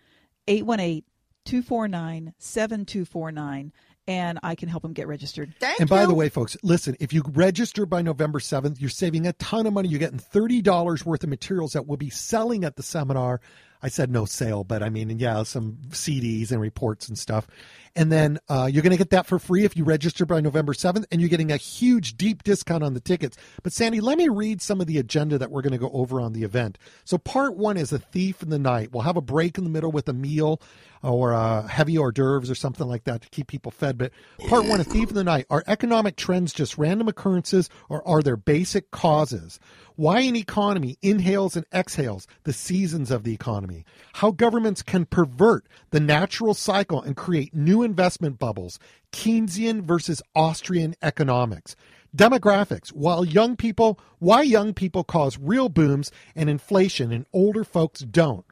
818 0.48 1.04
249 1.44 2.34
7249 2.38 3.72
and 4.08 4.38
I 4.42 4.54
can 4.54 4.68
help 4.68 4.82
them 4.82 4.92
get 4.92 5.06
registered. 5.06 5.54
Thank 5.60 5.80
and 5.80 5.88
by 5.88 6.06
the 6.06 6.14
way, 6.14 6.28
folks, 6.28 6.56
listen, 6.62 6.96
if 6.98 7.12
you 7.12 7.22
register 7.32 7.86
by 7.86 8.02
November 8.02 8.40
7th, 8.40 8.80
you're 8.80 8.90
saving 8.90 9.26
a 9.26 9.32
ton 9.34 9.66
of 9.66 9.72
money. 9.72 9.88
You're 9.88 10.00
getting 10.00 10.18
$30 10.18 11.04
worth 11.04 11.22
of 11.22 11.30
materials 11.30 11.72
that 11.74 11.86
we'll 11.86 11.96
be 11.96 12.10
selling 12.10 12.64
at 12.64 12.76
the 12.76 12.82
seminar. 12.82 13.40
I 13.82 13.88
said 13.88 14.10
no 14.10 14.24
sale, 14.24 14.64
but 14.64 14.82
I 14.82 14.90
mean, 14.90 15.18
yeah, 15.18 15.42
some 15.44 15.78
CDs 15.90 16.50
and 16.50 16.60
reports 16.60 17.08
and 17.08 17.18
stuff. 17.18 17.46
And 17.94 18.10
then 18.10 18.38
uh, 18.48 18.70
you're 18.72 18.82
going 18.82 18.92
to 18.92 18.98
get 18.98 19.10
that 19.10 19.26
for 19.26 19.38
free 19.38 19.64
if 19.64 19.76
you 19.76 19.84
register 19.84 20.24
by 20.24 20.40
November 20.40 20.72
7th, 20.72 21.04
and 21.10 21.20
you're 21.20 21.28
getting 21.28 21.52
a 21.52 21.56
huge, 21.56 22.16
deep 22.16 22.42
discount 22.42 22.82
on 22.82 22.94
the 22.94 23.00
tickets. 23.00 23.36
But 23.62 23.72
Sandy, 23.72 24.00
let 24.00 24.16
me 24.16 24.28
read 24.28 24.62
some 24.62 24.80
of 24.80 24.86
the 24.86 24.98
agenda 24.98 25.36
that 25.38 25.50
we're 25.50 25.62
going 25.62 25.72
to 25.72 25.78
go 25.78 25.90
over 25.92 26.20
on 26.20 26.32
the 26.32 26.42
event. 26.42 26.78
So, 27.04 27.18
part 27.18 27.56
one 27.56 27.76
is 27.76 27.92
a 27.92 27.98
thief 27.98 28.42
in 28.42 28.48
the 28.48 28.58
night. 28.58 28.92
We'll 28.92 29.02
have 29.02 29.16
a 29.16 29.22
break 29.22 29.58
in 29.58 29.64
the 29.64 29.70
middle 29.70 29.92
with 29.92 30.08
a 30.08 30.14
meal 30.14 30.60
or 31.02 31.34
uh, 31.34 31.66
heavy 31.66 31.98
hors 31.98 32.12
d'oeuvres 32.12 32.50
or 32.50 32.54
something 32.54 32.86
like 32.86 33.04
that 33.04 33.22
to 33.22 33.28
keep 33.30 33.48
people 33.48 33.72
fed. 33.72 33.98
But 33.98 34.12
part 34.48 34.66
one, 34.66 34.80
a 34.80 34.84
thief 34.84 35.08
in 35.08 35.14
the 35.14 35.24
night. 35.24 35.46
Are 35.50 35.64
economic 35.66 36.16
trends 36.16 36.52
just 36.52 36.78
random 36.78 37.08
occurrences, 37.08 37.68
or 37.88 38.06
are 38.06 38.22
there 38.22 38.36
basic 38.36 38.90
causes? 38.90 39.58
Why 39.96 40.20
an 40.20 40.36
economy 40.36 40.96
inhales 41.02 41.56
and 41.56 41.66
exhales 41.72 42.26
the 42.44 42.52
seasons 42.52 43.10
of 43.10 43.24
the 43.24 43.34
economy. 43.34 43.84
How 44.14 44.30
governments 44.30 44.82
can 44.82 45.04
pervert 45.04 45.66
the 45.90 46.00
natural 46.00 46.54
cycle 46.54 47.02
and 47.02 47.16
create 47.16 47.54
new 47.54 47.81
investment 47.82 48.38
bubbles. 48.38 48.78
Keynesian 49.12 49.82
versus 49.82 50.22
Austrian 50.34 50.94
economics. 51.02 51.76
Demographics. 52.16 52.90
While 52.90 53.24
young 53.24 53.56
people, 53.56 53.98
why 54.18 54.42
young 54.42 54.74
people 54.74 55.04
cause 55.04 55.38
real 55.38 55.68
booms 55.68 56.10
and 56.36 56.50
inflation 56.50 57.12
and 57.12 57.26
older 57.32 57.64
folks 57.64 58.00
don't 58.00 58.44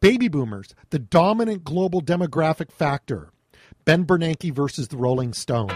Baby 0.00 0.28
boomers, 0.28 0.74
the 0.88 0.98
dominant 0.98 1.62
global 1.62 2.00
demographic 2.00 2.72
factor. 2.72 3.32
Ben 3.84 4.06
Bernanke 4.06 4.50
versus 4.50 4.88
the 4.88 4.96
Rolling 4.96 5.34
Stones. 5.34 5.72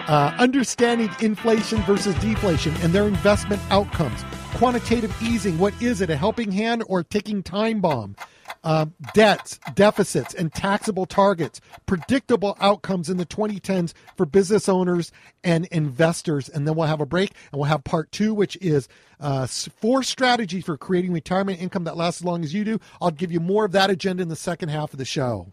Uh, 0.00 0.34
understanding 0.38 1.10
inflation 1.20 1.82
versus 1.82 2.14
deflation 2.14 2.74
and 2.82 2.94
their 2.94 3.06
investment 3.06 3.60
outcomes. 3.70 4.24
Quantitative 4.54 5.14
easing, 5.22 5.58
what 5.58 5.74
is 5.82 6.00
it, 6.00 6.08
a 6.08 6.16
helping 6.16 6.50
hand 6.50 6.82
or 6.86 7.00
a 7.00 7.04
ticking 7.04 7.42
time 7.42 7.82
bomb? 7.82 8.16
Uh, 8.64 8.86
debts, 9.12 9.58
deficits, 9.74 10.34
and 10.34 10.52
taxable 10.52 11.04
targets. 11.04 11.60
Predictable 11.86 12.56
outcomes 12.60 13.10
in 13.10 13.16
the 13.16 13.26
2010s 13.26 13.92
for 14.16 14.24
business 14.24 14.68
owners 14.68 15.10
and 15.42 15.66
investors. 15.66 16.48
And 16.48 16.66
then 16.66 16.76
we'll 16.76 16.86
have 16.86 17.00
a 17.00 17.06
break 17.06 17.32
and 17.50 17.58
we'll 17.60 17.68
have 17.68 17.82
part 17.82 18.12
two, 18.12 18.34
which 18.34 18.56
is 18.60 18.86
uh, 19.18 19.46
four 19.46 20.04
strategies 20.04 20.64
for 20.64 20.76
creating 20.76 21.12
retirement 21.12 21.60
income 21.60 21.84
that 21.84 21.96
lasts 21.96 22.20
as 22.20 22.24
long 22.24 22.44
as 22.44 22.54
you 22.54 22.64
do. 22.64 22.78
I'll 23.00 23.10
give 23.10 23.32
you 23.32 23.40
more 23.40 23.64
of 23.64 23.72
that 23.72 23.90
agenda 23.90 24.22
in 24.22 24.28
the 24.28 24.36
second 24.36 24.68
half 24.68 24.92
of 24.92 24.98
the 24.98 25.04
show. 25.04 25.48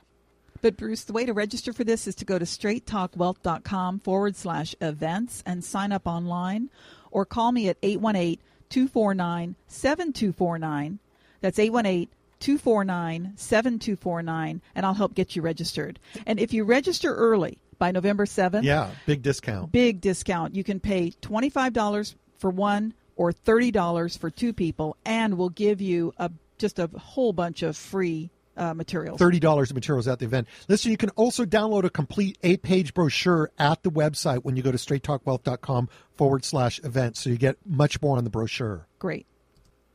But 0.62 0.78
Bruce, 0.78 1.04
the 1.06 1.14
way 1.14 1.26
to 1.26 1.34
register 1.34 1.72
for 1.72 1.84
this 1.84 2.08
is 2.08 2.16
to 2.16 2.26
go 2.26 2.38
to 2.38 2.46
straighttalkwealth.com 2.46 4.00
forward 4.00 4.36
slash 4.36 4.76
events 4.82 5.42
and 5.46 5.64
sign 5.64 5.92
up 5.92 6.06
online 6.06 6.70
or 7.12 7.26
call 7.26 7.52
me 7.52 7.70
at 7.70 7.78
818 7.82 8.40
249 8.70 9.56
7249. 9.68 11.00
That's 11.42 11.60
818 11.60 12.10
249 12.40 13.34
7249, 13.36 14.62
and 14.76 14.86
I'll 14.86 14.94
help 14.94 15.14
get 15.16 15.36
you 15.36 15.42
registered. 15.42 16.00
And 16.26 16.40
if 16.40 16.54
you 16.54 16.64
register 16.64 17.14
early 17.14 17.60
by 17.78 17.92
November 17.92 18.26
7th, 18.26 18.64
yeah, 18.64 18.92
big 19.06 19.22
discount. 19.22 19.72
Big 19.72 20.02
discount. 20.02 20.56
You 20.56 20.64
can 20.64 20.80
pay 20.80 21.12
$25 21.22 22.16
for 22.38 22.50
one 22.50 22.94
or 23.16 23.32
$30 23.32 24.18
for 24.18 24.30
two 24.30 24.54
people, 24.54 24.96
and 25.06 25.38
we'll 25.38 25.50
give 25.50 25.82
you 25.82 26.14
a 26.18 26.32
just 26.58 26.80
a 26.80 26.90
whole 26.98 27.34
bunch 27.34 27.64
of 27.64 27.76
free 27.76 28.30
uh, 28.60 28.74
materials. 28.74 29.20
$30 29.20 29.70
of 29.70 29.74
materials 29.74 30.08
at 30.08 30.20
the 30.20 30.26
event. 30.26 30.48
Listen, 30.68 30.92
you 30.92 30.98
can 30.98 31.10
also 31.12 31.46
download 31.46 31.86
a 31.86 31.90
complete 31.90 32.38
eight 32.44 32.62
page 32.62 32.94
brochure 32.94 33.50
at 33.58 33.82
the 33.84 33.90
website 33.90 34.44
when 34.44 34.56
you 34.56 34.62
go 34.62 34.72
to 34.72 34.78
straighttalkwealth.com 34.78 35.90
forward 36.16 36.44
slash 36.46 36.80
events. 36.84 37.22
So 37.22 37.30
you 37.30 37.38
get 37.38 37.58
much 37.66 38.02
more 38.02 38.18
on 38.18 38.26
the 38.26 38.30
brochure. 38.30 38.86
Great. 39.00 39.26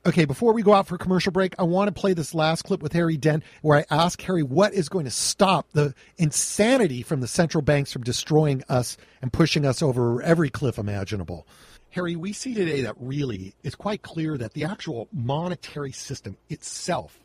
Okay, 0.06 0.26
before 0.26 0.52
we 0.52 0.62
go 0.62 0.74
out 0.74 0.86
for 0.86 0.98
commercial 0.98 1.32
break, 1.32 1.54
I 1.58 1.62
want 1.62 1.88
to 1.88 1.98
play 1.98 2.12
this 2.12 2.34
last 2.34 2.64
clip 2.64 2.82
with 2.82 2.92
Harry 2.92 3.16
Dent 3.16 3.42
where 3.62 3.78
I 3.78 3.84
ask 3.90 4.20
Harry 4.20 4.42
what 4.42 4.74
is 4.74 4.90
going 4.90 5.06
to 5.06 5.10
stop 5.10 5.66
the 5.72 5.94
insanity 6.18 7.02
from 7.02 7.22
the 7.22 7.26
central 7.26 7.62
banks 7.62 7.90
from 7.90 8.02
destroying 8.02 8.62
us 8.68 8.98
and 9.22 9.32
pushing 9.32 9.64
us 9.64 9.80
over 9.80 10.20
every 10.20 10.50
cliff 10.50 10.76
imaginable. 10.76 11.46
Harry, 11.88 12.16
we 12.16 12.34
see 12.34 12.52
today 12.52 12.82
that 12.82 12.96
really 13.00 13.54
it's 13.62 13.74
quite 13.74 14.02
clear 14.02 14.36
that 14.36 14.52
the 14.52 14.64
actual 14.64 15.08
monetary 15.10 15.92
system 15.92 16.36
itself 16.50 17.18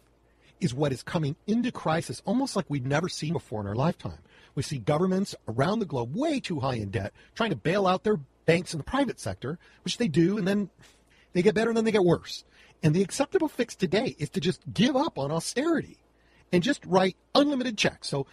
is 0.62 0.74
what 0.74 0.94
is 0.94 1.04
coming 1.04 1.36
into 1.48 1.74
crisis 1.74 2.22
almost 2.24 2.56
like 2.56 2.65
we've 2.70 2.86
never 2.86 3.10
seen 3.10 3.34
before 3.34 3.60
in 3.60 3.68
our 3.68 3.76
lifetime. 3.76 4.20
We 4.56 4.63
see 4.63 4.78
governments 4.78 5.36
around 5.50 5.80
the 5.80 5.86
globe 5.86 6.15
way 6.15 6.39
too 6.39 6.62
high 6.62 6.76
in 6.76 6.92
debt 6.92 7.12
trying 7.36 7.50
to 7.50 7.58
bail 7.58 7.86
out 7.86 8.06
their 8.06 8.22
banks 8.46 8.74
in 8.74 8.78
the 8.78 8.86
private 8.86 9.20
sector, 9.20 9.60
which 9.84 9.98
they 9.98 10.08
do, 10.08 10.38
and 10.38 10.48
then 10.48 10.70
they 11.34 11.42
get 11.42 11.56
better 11.56 11.72
and 11.72 11.78
then 11.78 11.84
they 11.84 11.92
get 11.92 12.06
worse. 12.06 12.46
And 12.82 12.96
the 12.96 13.02
acceptable 13.02 13.50
fix 13.50 13.76
today 13.76 14.15
is 14.20 14.30
to 14.30 14.39
just 14.39 14.62
give 14.74 14.96
up 14.96 15.18
on 15.18 15.32
austerity 15.32 15.98
and 16.52 16.63
just 16.63 16.86
write 16.86 17.18
unlimited 17.36 17.78
checks. 17.78 18.08
So 18.08 18.26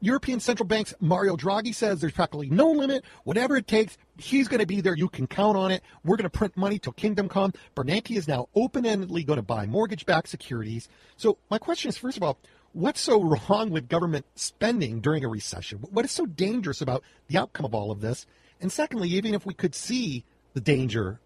European 0.00 0.40
central 0.40 0.66
banks, 0.66 0.92
Mario 1.00 1.36
Draghi 1.36 1.74
says 1.74 2.00
there's 2.00 2.12
practically 2.12 2.50
no 2.50 2.70
limit. 2.70 3.04
Whatever 3.24 3.56
it 3.56 3.66
takes, 3.66 3.96
he's 4.18 4.48
going 4.48 4.60
to 4.60 4.66
be 4.66 4.80
there. 4.80 4.96
You 4.96 5.08
can 5.08 5.26
count 5.26 5.56
on 5.56 5.70
it. 5.70 5.82
We're 6.04 6.16
going 6.16 6.28
to 6.28 6.36
print 6.36 6.56
money 6.56 6.78
till 6.78 6.92
kingdom 6.92 7.28
come. 7.28 7.52
Bernanke 7.74 8.16
is 8.16 8.28
now 8.28 8.48
open-endedly 8.54 9.24
going 9.24 9.38
to 9.38 9.42
buy 9.42 9.66
mortgage-backed 9.66 10.28
securities. 10.28 10.88
So 11.16 11.38
my 11.50 11.58
question 11.58 11.88
is, 11.88 11.96
first 11.96 12.16
of 12.16 12.22
all, 12.22 12.38
what's 12.72 13.00
so 13.00 13.22
wrong 13.22 13.70
with 13.70 13.88
government 13.88 14.26
spending 14.34 15.00
during 15.00 15.24
a 15.24 15.28
recession? 15.28 15.78
What 15.78 16.04
is 16.04 16.10
so 16.10 16.26
dangerous 16.26 16.80
about 16.80 17.02
the 17.28 17.38
outcome 17.38 17.66
of 17.66 17.74
all 17.74 17.90
of 17.90 18.00
this? 18.00 18.26
And 18.60 18.70
secondly, 18.72 19.08
even 19.10 19.34
if 19.34 19.46
we 19.46 19.54
could 19.54 19.74
see 19.74 20.24
the 20.54 20.60
danger 20.60 21.20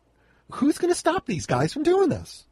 who's 0.51 0.79
going 0.79 0.93
to 0.93 0.99
stop 0.99 1.27
these 1.27 1.47
guys 1.47 1.73
from 1.73 1.83
doing 1.83 2.09
this? 2.09 2.45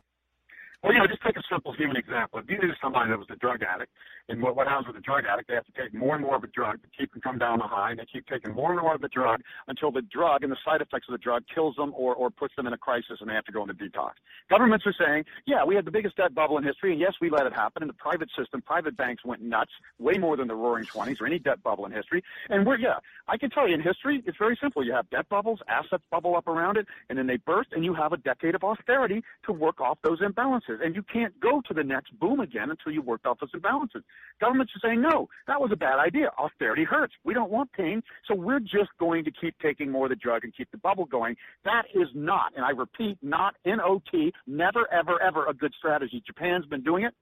Well, 0.85 0.93
you 0.93 0.99
know, 0.99 1.07
just 1.07 1.23
take 1.23 1.39
a 1.39 1.43
simple 1.51 1.73
human 1.73 1.97
example. 1.97 2.41
If 2.41 2.51
you 2.51 2.59
knew 2.59 2.71
somebody 2.83 3.09
that 3.09 3.19
was 3.19 3.29
a 3.31 3.37
drug 3.37 3.63
addict, 3.63 3.91
and 4.29 4.43
what, 4.43 4.55
what 4.55 4.67
happens 4.67 4.87
with 4.87 4.97
a 4.97 5.01
drug 5.01 5.25
addict, 5.25 5.49
they 5.49 5.55
have 5.55 5.65
to 5.65 5.73
take 5.73 5.95
more 5.95 6.15
and 6.15 6.23
more 6.23 6.37
of 6.37 6.45
a 6.45 6.47
drug 6.49 6.83
to 6.83 6.89
keep 6.95 7.11
them 7.13 7.23
from 7.23 7.39
down 7.39 7.59
the 7.59 7.67
high, 7.67 7.93
and 7.93 8.01
they 8.01 8.05
keep 8.05 8.27
taking 8.27 8.53
more 8.53 8.71
and 8.71 8.79
more 8.79 8.95
of 8.95 9.01
the 9.01 9.09
drug 9.09 9.41
until 9.69 9.91
the 9.91 10.03
drug 10.03 10.43
and 10.43 10.53
the 10.53 10.59
side 10.63 10.83
effects 10.83 11.09
of 11.09 11.13
the 11.13 11.19
drug 11.19 11.43
kills 11.55 11.75
them 11.77 11.95
or, 11.97 12.15
or 12.15 12.29
puts 12.29 12.55
them 12.57 12.67
in 12.67 12.75
a 12.75 12.77
crisis 12.77 13.17
and 13.21 13.31
they 13.31 13.35
have 13.35 13.47
to 13.47 13.53
go 13.53 13.63
into 13.63 13.73
detox. 13.73 14.13
Governments 14.51 14.85
are 14.87 14.93
saying, 14.93 15.25
yeah, 15.47 15.65
we 15.65 15.75
had 15.75 15.87
the 15.87 15.91
biggest 15.91 16.17
debt 16.17 16.35
bubble 16.35 16.59
in 16.59 16.65
history, 16.65 16.93
and 16.93 17.01
yes, 17.01 17.15
we 17.19 17.31
let 17.31 17.47
it 17.47 17.55
happen. 17.55 17.83
In 17.83 17.87
the 17.87 17.95
private 17.95 18.29
system, 18.37 18.61
private 18.61 18.95
banks 18.95 19.25
went 19.25 19.41
nuts, 19.41 19.73
way 19.99 20.19
more 20.19 20.37
than 20.37 20.49
the 20.49 20.55
roaring 20.55 20.85
20s 20.85 21.19
or 21.19 21.27
any 21.27 21.39
debt 21.39 21.63
bubble 21.63 21.87
in 21.87 21.93
history. 21.93 22.23
And 22.51 22.67
we're, 22.67 22.77
yeah, 22.77 22.97
I 23.27 23.39
can 23.39 23.49
tell 23.49 23.67
you 23.67 23.75
in 23.75 23.81
history, 23.81 24.23
it's 24.27 24.37
very 24.37 24.59
simple. 24.61 24.85
You 24.85 24.93
have 24.93 25.09
debt 25.09 25.31
bubbles, 25.31 25.61
assets 25.67 26.05
bubble 26.11 26.37
up 26.37 26.47
around 26.47 26.77
it, 26.77 26.87
and 27.09 27.19
then 27.19 27.27
they 27.27 27.39
burst, 27.39 27.71
and 27.73 27.87
you 27.87 27.95
have 27.95 28.13
a 28.13 28.19
decade 28.19 28.55
of 28.55 28.63
austerity 28.63 29.23
to 29.47 29.53
work 29.53 29.81
off 29.81 29.97
those 30.03 30.21
imbalances. 30.21 30.74
And 30.83 30.95
you 30.95 31.03
can't 31.03 31.39
go 31.41 31.61
to 31.69 31.75
the 31.75 31.85
next 31.85 32.19
boom 32.19 32.41
again 32.41 32.71
until 32.71 32.93
you 32.93 33.03
worked 33.03 33.27
off 33.27 33.39
those 33.41 33.53
imbalances. 33.53 34.03
Governments 34.41 34.73
are 34.77 34.89
saying, 34.89 35.01
no, 35.01 35.29
that 35.47 35.61
was 35.61 35.71
a 35.73 35.77
bad 35.77 35.99
idea. 35.99 36.31
Austerity 36.39 36.85
hurts. 36.85 37.15
We 37.25 37.35
don't 37.35 37.51
want 37.51 37.73
pain, 37.73 38.03
so 38.27 38.35
we're 38.35 38.61
just 38.61 38.91
going 38.99 39.25
to 39.25 39.31
keep 39.31 39.59
taking 39.61 39.91
more 39.91 40.07
of 40.07 40.11
the 40.11 40.17
drug 40.17 40.45
and 40.45 40.55
keep 40.55 40.71
the 40.71 40.79
bubble 40.79 41.05
going. 41.05 41.37
That 41.65 41.85
is 41.95 42.09
not, 42.15 42.53
and 42.57 42.65
I 42.65 42.71
repeat, 42.71 43.19
not 43.23 43.55
N-O-T, 43.65 44.33
never, 44.47 44.93
ever, 44.93 45.21
ever 45.23 45.47
a 45.47 45.55
good 45.55 45.73
strategy. 45.79 46.23
Japan's 46.27 46.67
been 46.67 46.83
doing 46.83 47.05
it 47.05 47.15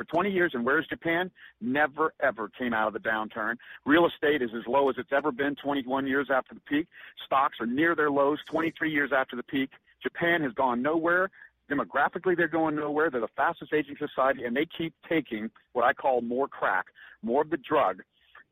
for 0.00 0.04
20 0.04 0.30
years. 0.30 0.52
And 0.54 0.64
where's 0.64 0.86
Japan? 0.86 1.30
Never, 1.60 2.14
ever 2.20 2.48
came 2.58 2.72
out 2.72 2.88
of 2.88 2.94
the 2.94 3.06
downturn. 3.06 3.56
Real 3.84 4.06
estate 4.06 4.40
is 4.40 4.50
as 4.56 4.66
low 4.66 4.88
as 4.88 4.96
it's 4.98 5.12
ever 5.12 5.30
been 5.30 5.54
21 5.56 6.06
years 6.06 6.28
after 6.32 6.54
the 6.54 6.60
peak. 6.60 6.86
Stocks 7.26 7.58
are 7.60 7.66
near 7.66 7.94
their 7.94 8.10
lows 8.10 8.38
23 8.50 8.90
years 8.90 9.10
after 9.14 9.36
the 9.36 9.42
peak. 9.42 9.70
Japan 10.02 10.42
has 10.42 10.52
gone 10.52 10.80
nowhere. 10.80 11.30
Demographically, 11.70 12.36
they're 12.36 12.48
going 12.48 12.76
nowhere. 12.76 13.10
They're 13.10 13.20
the 13.20 13.28
fastest 13.36 13.72
aging 13.72 13.96
society, 13.98 14.44
and 14.44 14.56
they 14.56 14.66
keep 14.76 14.94
taking 15.08 15.50
what 15.72 15.84
I 15.84 15.92
call 15.92 16.20
more 16.20 16.48
crack, 16.48 16.86
more 17.22 17.42
of 17.42 17.50
the 17.50 17.58
drug, 17.58 18.02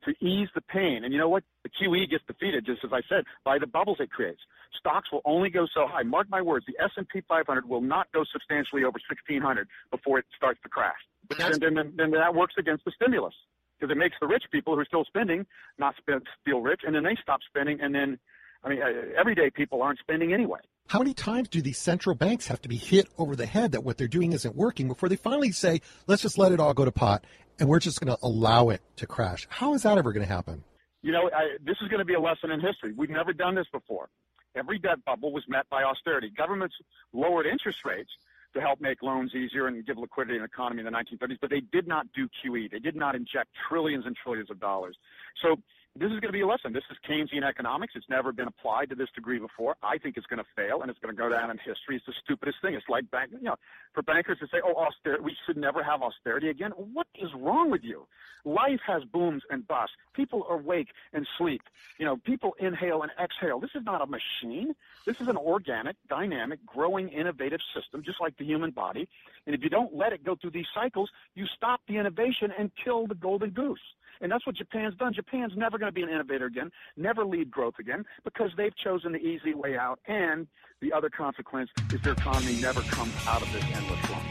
to 0.05 0.13
ease 0.25 0.49
the 0.55 0.61
pain. 0.61 1.03
And 1.05 1.13
you 1.13 1.19
know 1.19 1.29
what? 1.29 1.43
The 1.65 1.71
QE 1.71 2.09
gets 2.09 2.25
defeated, 2.27 2.65
just 2.65 2.85
as 2.85 2.93
I 2.93 3.01
said, 3.09 3.25
by 3.45 3.59
the 3.59 3.67
bubbles 3.67 3.99
it 4.01 4.11
creates. 4.11 4.41
Stocks 4.79 5.11
will 5.11 5.23
only 5.25 5.51
go 5.51 5.67
so 5.75 5.87
high. 5.89 6.03
Mark 6.03 6.29
my 6.31 6.41
words: 6.41 6.65
the 6.67 6.77
S&P 6.83 7.23
500 7.29 7.69
will 7.69 7.81
not 7.81 8.07
go 8.13 8.25
substantially 8.33 8.83
over 8.83 8.99
1600 9.09 9.67
before 9.91 10.19
it 10.21 10.27
starts 10.37 10.61
to 10.63 10.69
crash. 10.69 11.01
And 11.41 11.61
then, 11.61 11.75
then, 11.75 11.93
then 11.97 12.11
that 12.13 12.35
works 12.35 12.55
against 12.59 12.85
the 12.85 12.93
stimulus 12.93 13.35
because 13.79 13.93
it 13.93 13.99
makes 13.99 14.17
the 14.21 14.27
rich 14.27 14.45
people 14.51 14.75
who 14.75 14.81
are 14.81 14.85
still 14.85 15.05
spending 15.05 15.47
not 15.79 15.95
spend, 15.97 16.23
feel 16.45 16.61
rich, 16.61 16.83
and 16.87 16.95
then 16.95 17.03
they 17.03 17.17
stop 17.23 17.41
spending, 17.49 17.81
and 17.81 17.95
then, 17.95 18.19
I 18.65 18.69
mean, 18.69 18.83
uh, 18.83 18.87
everyday 19.19 19.51
people 19.51 19.83
aren't 19.83 19.99
spending 19.99 20.33
anyway. 20.33 20.61
How 20.89 20.99
many 20.99 21.15
times 21.15 21.49
do 21.49 21.61
these 21.61 21.79
central 21.79 22.15
banks 22.15 22.47
have 22.47 22.63
to 22.63 22.69
be 22.69 22.77
hit 22.77 23.09
over 23.19 23.37
the 23.37 23.47
head 23.47 23.73
that 23.73 23.85
what 23.85 23.99
they're 23.99 24.09
doing 24.09 24.33
isn't 24.33 24.57
working 24.57 24.89
before 24.89 25.09
they 25.09 25.17
finally 25.17 25.53
say, 25.53 25.81
let's 26.07 26.23
just 26.23 26.39
let 26.39 26.51
it 26.51 26.61
all 26.61 26.75
go 26.75 26.85
to 26.85 26.93
pot 26.93 27.25
and 27.59 27.69
we're 27.69 27.79
just 27.79 28.01
going 28.01 28.15
to 28.15 28.19
allow 28.23 28.71
it 28.71 28.81
to 28.97 29.07
crash? 29.07 29.47
How 29.51 29.75
is 29.75 29.83
that 29.83 29.99
ever 29.99 30.13
going 30.13 30.27
to 30.27 30.33
happen? 30.33 30.65
You 31.03 31.13
know, 31.13 31.31
I, 31.35 31.57
this 31.65 31.77
is 31.83 31.89
going 31.89 32.01
to 32.01 32.05
be 32.05 32.15
a 32.15 32.21
lesson 32.21 32.51
in 32.51 32.61
history. 32.61 32.93
We've 32.97 33.11
never 33.11 33.33
done 33.33 33.55
this 33.55 33.67
before. 33.71 34.09
Every 34.57 34.79
debt 34.79 35.05
bubble 35.05 35.33
was 35.33 35.45
met 35.47 35.69
by 35.71 35.83
austerity. 35.83 36.33
Governments 36.37 36.75
lowered 37.13 37.47
interest 37.47 37.79
rates 37.85 38.11
to 38.55 38.61
help 38.61 38.81
make 38.81 39.03
loans 39.03 39.35
easier 39.35 39.67
and 39.67 39.85
give 39.87 39.99
liquidity 39.99 40.37
in 40.37 40.43
the 40.43 40.47
economy 40.47 40.81
in 40.81 40.87
the 40.87 40.91
1930s, 40.91 41.37
but 41.41 41.51
they 41.51 41.61
did 41.71 41.87
not 41.87 42.07
do 42.15 42.29
QE. 42.43 42.71
They 42.71 42.79
did 42.79 42.97
not 42.97 43.15
inject 43.15 43.51
trillions 43.69 44.07
and 44.07 44.17
trillions 44.17 44.51
of 44.51 44.59
dollars. 44.59 44.97
So 45.43 45.57
this 45.99 46.13
is 46.13 46.21
going 46.21 46.29
to 46.29 46.33
be 46.33 46.43
a 46.43 46.47
lesson. 46.47 46.73
This 46.73 46.85
is 46.91 46.97
Keynesian 47.09 47.43
economics. 47.43 47.95
It's 47.97 48.09
never 48.09 48.33
been 48.33 48.49
applied 48.49 48.91
to 48.91 48.95
this 48.95 49.09
degree 49.15 49.39
before. 49.39 49.77
I 49.83 49.99
think 49.99 50.17
it's 50.17 50.27
going 50.27 50.39
to 50.39 50.49
fail, 50.57 50.83
and 50.83 50.91
it's 50.91 50.99
going 51.01 51.15
to 51.15 51.21
go 51.21 51.29
down 51.29 51.51
in 51.51 51.59
history. 51.59 51.97
It's 51.97 52.07
the 52.07 52.15
stupidest 52.25 52.59
thing. 52.63 52.75
It's 52.75 52.89
like 52.89 53.11
bank, 53.11 53.31
you 53.33 53.43
know, 53.43 53.57
for 53.93 54.03
bankers 54.03 54.39
to 54.39 54.47
say, 54.47 54.61
"Oh, 54.65 54.75
austerity, 54.75 55.23
we 55.25 55.37
should 55.47 55.57
never 55.57 55.83
have 55.83 56.03
austerity 56.03 56.49
again." 56.49 56.71
What 56.73 57.07
is 57.15 57.33
wrong 57.35 57.71
with 57.71 57.83
you? 57.83 58.07
Life 58.45 58.81
has 58.87 59.05
booms 59.05 59.43
and 59.51 59.67
busts. 59.67 59.97
People 60.15 60.47
awake 60.49 60.89
and 61.13 61.27
sleep. 61.37 61.63
You 61.99 62.05
know, 62.05 62.17
people 62.17 62.55
inhale 62.59 63.03
and 63.03 63.13
exhale. 63.21 63.59
This 63.59 63.75
is 63.75 63.85
not 63.85 64.01
a 64.01 64.07
machine. 64.07 64.75
This 65.05 65.21
is 65.21 65.29
an 65.29 65.37
organic, 65.37 65.97
dynamic, 66.09 66.65
growing, 66.65 67.09
innovative 67.09 67.61
system, 67.75 68.03
just 68.03 68.21
like 68.21 68.37
the 68.37 68.45
human 68.45 68.71
body. 68.71 69.09
And 69.47 69.55
if 69.55 69.63
you 69.63 69.71
don't 69.71 69.95
let 69.95 70.13
it 70.13 70.25
go 70.25 70.37
through 70.37 70.51
these 70.51 70.69
cycles, 70.73 71.11
you 71.35 71.47
stop 71.47 71.81
the 71.89 71.97
innovation 71.97 72.53
and 72.57 72.71
kill 72.77 73.07
the 73.07 73.15
golden 73.15 73.51
goose. 73.51 73.81
And 74.21 74.31
that's 74.33 74.47
what 74.47 74.57
Japan's 74.57 74.95
done. 74.97 75.13
Japan's 75.15 75.53
never 75.57 75.79
going 75.79 75.89
to 75.89 75.95
be 75.95 76.03
an 76.03 76.09
innovator 76.09 76.47
again, 76.47 76.71
never 76.97 77.25
lead 77.25 77.51
growth 77.51 77.75
again, 77.79 78.05
because 78.25 78.51
they've 78.57 78.77
chosen 78.77 79.13
the 79.13 79.19
easy 79.19 79.55
way 79.55 79.77
out. 79.77 80.01
And 80.07 80.47
the 80.81 80.93
other 80.93 81.11
consequence 81.11 81.71
is 81.93 82.01
their 82.03 82.13
economy 82.13 82.61
never 82.61 82.81
comes 82.83 83.15
out 83.27 83.43
of 83.43 83.53
this 83.53 83.65
endless 83.65 84.01
slump. 84.07 84.25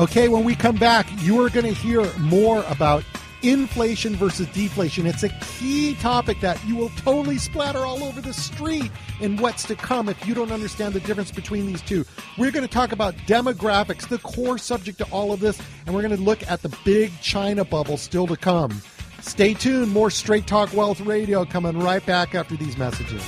Okay, 0.00 0.28
when 0.28 0.44
we 0.44 0.54
come 0.54 0.76
back, 0.76 1.06
you 1.22 1.44
are 1.44 1.50
going 1.50 1.66
to 1.66 1.74
hear 1.74 2.10
more 2.18 2.64
about 2.70 3.04
inflation 3.42 4.16
versus 4.16 4.46
deflation. 4.48 5.06
It's 5.06 5.22
a 5.22 5.28
key 5.40 5.94
topic 5.94 6.40
that 6.40 6.62
you 6.66 6.76
will 6.76 6.90
totally 6.90 7.38
splatter 7.38 7.80
all 7.80 8.04
over 8.04 8.20
the 8.20 8.32
street 8.32 8.90
in 9.20 9.36
what's 9.38 9.64
to 9.64 9.76
come 9.76 10.08
if 10.08 10.26
you 10.26 10.34
don't 10.34 10.52
understand 10.52 10.94
the 10.94 11.00
difference 11.00 11.30
between 11.30 11.66
these 11.66 11.82
two. 11.82 12.04
We're 12.38 12.50
going 12.50 12.66
to 12.66 12.72
talk 12.72 12.92
about 12.92 13.14
demographics, 13.26 14.08
the 14.08 14.18
core 14.18 14.58
subject 14.58 14.98
to 14.98 15.04
all 15.10 15.32
of 15.32 15.40
this, 15.40 15.60
and 15.86 15.94
we're 15.94 16.02
going 16.02 16.16
to 16.16 16.22
look 16.22 16.48
at 16.50 16.62
the 16.62 16.74
big 16.84 17.12
China 17.20 17.64
bubble 17.64 17.96
still 17.96 18.26
to 18.26 18.36
come. 18.36 18.80
Stay 19.20 19.54
tuned. 19.54 19.92
More 19.92 20.10
Straight 20.10 20.46
Talk 20.46 20.72
Wealth 20.72 21.00
Radio 21.00 21.44
coming 21.44 21.78
right 21.78 22.04
back 22.06 22.34
after 22.34 22.56
these 22.56 22.76
messages. 22.76 23.22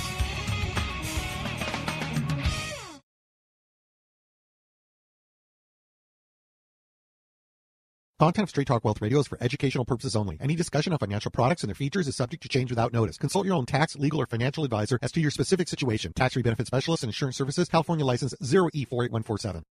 Content 8.23 8.45
of 8.45 8.51
Straight 8.51 8.69
Talk 8.69 8.85
Wealth 8.85 9.03
Radio 9.03 9.19
is 9.19 9.27
for 9.27 9.37
educational 9.41 9.85
purposes 9.85 10.15
only. 10.15 10.39
Any 10.41 10.55
discussion 10.55 10.93
of 10.93 11.01
financial 11.01 11.33
products 11.33 11.65
and 11.65 11.69
their 11.69 11.75
features 11.75 12.07
is 12.07 12.15
subject 12.15 12.41
to 12.45 12.49
change 12.49 12.71
without 12.71 12.93
notice. 12.93 13.19
Consult 13.19 13.47
your 13.47 13.57
own 13.57 13.67
tax, 13.67 13.97
legal, 13.97 14.21
or 14.21 14.27
financial 14.27 14.63
advisor 14.63 14.97
as 15.03 15.11
to 15.11 15.21
your 15.21 15.33
specific 15.33 15.67
situation. 15.67 16.13
Tax 16.13 16.35
free 16.35 16.43
benefit 16.45 16.69
specialist 16.69 17.03
and 17.03 17.09
insurance 17.09 17.37
services, 17.37 17.69
California 17.69 18.05
license 18.05 18.33
0E48147. 18.41 19.65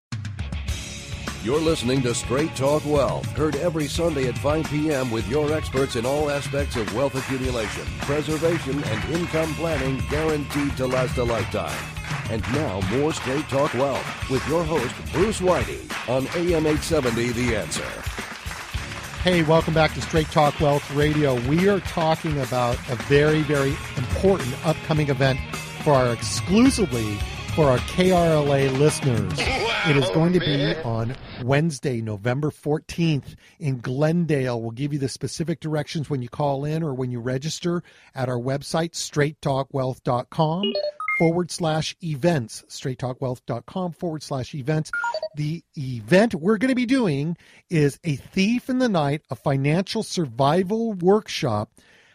You're 1.45 1.61
listening 1.61 2.01
to 2.01 2.13
Straight 2.13 2.53
Talk 2.57 2.85
Wealth, 2.85 3.25
heard 3.27 3.55
every 3.55 3.87
Sunday 3.87 4.27
at 4.27 4.37
5 4.37 4.65
p.m. 4.65 5.11
with 5.11 5.25
your 5.29 5.53
experts 5.53 5.95
in 5.95 6.05
all 6.05 6.29
aspects 6.29 6.75
of 6.75 6.93
wealth 6.93 7.15
accumulation, 7.15 7.85
preservation, 8.01 8.83
and 8.83 9.13
income 9.13 9.53
planning 9.53 10.03
guaranteed 10.09 10.75
to 10.75 10.87
last 10.87 11.17
a 11.17 11.23
lifetime. 11.23 11.79
And 12.29 12.41
now, 12.51 12.81
more 12.97 13.13
Straight 13.13 13.47
Talk 13.47 13.73
Wealth 13.75 14.29
with 14.29 14.45
your 14.49 14.65
host, 14.65 14.93
Bruce 15.13 15.39
Whitey, 15.39 15.89
on 16.09 16.27
AM 16.35 16.67
870 16.67 17.29
The 17.29 17.55
Answer. 17.55 18.30
Hey, 19.23 19.43
welcome 19.43 19.75
back 19.75 19.93
to 19.93 20.01
Straight 20.01 20.31
Talk 20.31 20.60
Wealth 20.60 20.89
Radio. 20.95 21.39
We 21.47 21.69
are 21.69 21.79
talking 21.81 22.39
about 22.39 22.75
a 22.89 22.95
very, 23.03 23.41
very 23.41 23.75
important 23.95 24.51
upcoming 24.65 25.10
event 25.10 25.39
for 25.84 25.93
our 25.93 26.12
exclusively 26.12 27.19
for 27.53 27.67
our 27.67 27.77
KRLA 27.77 28.75
listeners. 28.79 29.31
It 29.38 29.95
is 29.95 30.10
going 30.10 30.34
to 30.34 30.39
be 30.39 30.75
on 30.77 31.15
Wednesday, 31.43 32.01
November 32.01 32.49
14th 32.49 33.36
in 33.60 33.79
Glendale. 33.79 34.60
We'll 34.60 34.71
give 34.71 34.91
you 34.91 34.97
the 34.97 35.07
specific 35.07 35.60
directions 35.60 36.10
when 36.10 36.23
you 36.23 36.29
call 36.29 36.65
in 36.65 36.81
or 36.81 36.95
when 36.95 37.12
you 37.12 37.19
register 37.19 37.84
at 38.15 38.27
our 38.27 38.39
website, 38.39 38.93
straighttalkwealth.com 38.93 40.73
forward 41.21 41.51
slash 41.51 41.95
events, 42.03 42.63
straighttalkwealth.com 42.67 43.91
forward 43.91 44.23
slash 44.23 44.55
events. 44.55 44.89
The 45.36 45.63
event 45.77 46.34
we're 46.34 46.57
going 46.57 46.69
to 46.69 46.75
be 46.75 46.88
doing 46.88 47.38
is 47.69 47.99
a 48.03 48.15
Thief 48.15 48.71
in 48.71 48.79
the 48.79 48.89
Night, 48.89 49.21
a 49.29 49.36
financial 49.36 50.01
survival 50.01 50.93
workshop 50.93 51.69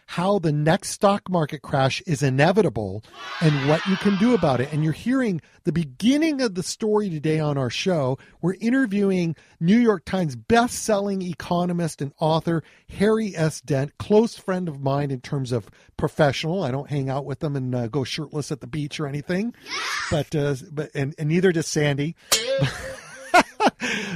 how 0.07 0.39
the 0.39 0.51
next 0.51 0.89
stock 0.91 1.29
market 1.29 1.61
crash 1.61 2.01
is 2.07 2.23
inevitable 2.23 3.03
and 3.41 3.67
what 3.67 3.85
you 3.85 3.97
can 3.97 4.17
do 4.17 4.33
about 4.33 4.61
it. 4.61 4.71
And 4.71 4.83
you're 4.83 4.93
hearing 4.93 5.41
the 5.65 5.73
beginning 5.73 6.41
of 6.41 6.55
the 6.55 6.63
story 6.63 7.09
today 7.09 7.39
on 7.41 7.57
our 7.57 7.69
show. 7.69 8.17
We're 8.41 8.55
interviewing 8.61 9.35
New 9.59 9.77
York 9.77 10.05
Times 10.05 10.37
best-selling 10.37 11.21
economist 11.21 12.01
and 12.01 12.13
author 12.19 12.63
Harry 12.89 13.35
S. 13.35 13.59
Dent, 13.59 13.97
close 13.97 14.37
friend 14.37 14.69
of 14.69 14.81
mine 14.81 15.11
in 15.11 15.19
terms 15.19 15.51
of 15.51 15.69
professional. 15.97 16.63
I 16.63 16.71
don't 16.71 16.89
hang 16.89 17.09
out 17.09 17.25
with 17.25 17.39
them 17.39 17.57
and 17.57 17.75
uh, 17.75 17.87
go 17.87 18.05
shirtless 18.05 18.49
at 18.49 18.61
the 18.61 18.67
beach 18.67 19.01
or 19.01 19.07
anything, 19.07 19.53
but 20.09 20.33
uh, 20.33 20.55
but 20.71 20.89
and, 20.95 21.15
and 21.17 21.27
neither 21.27 21.51
does 21.51 21.67
Sandy. 21.67 22.15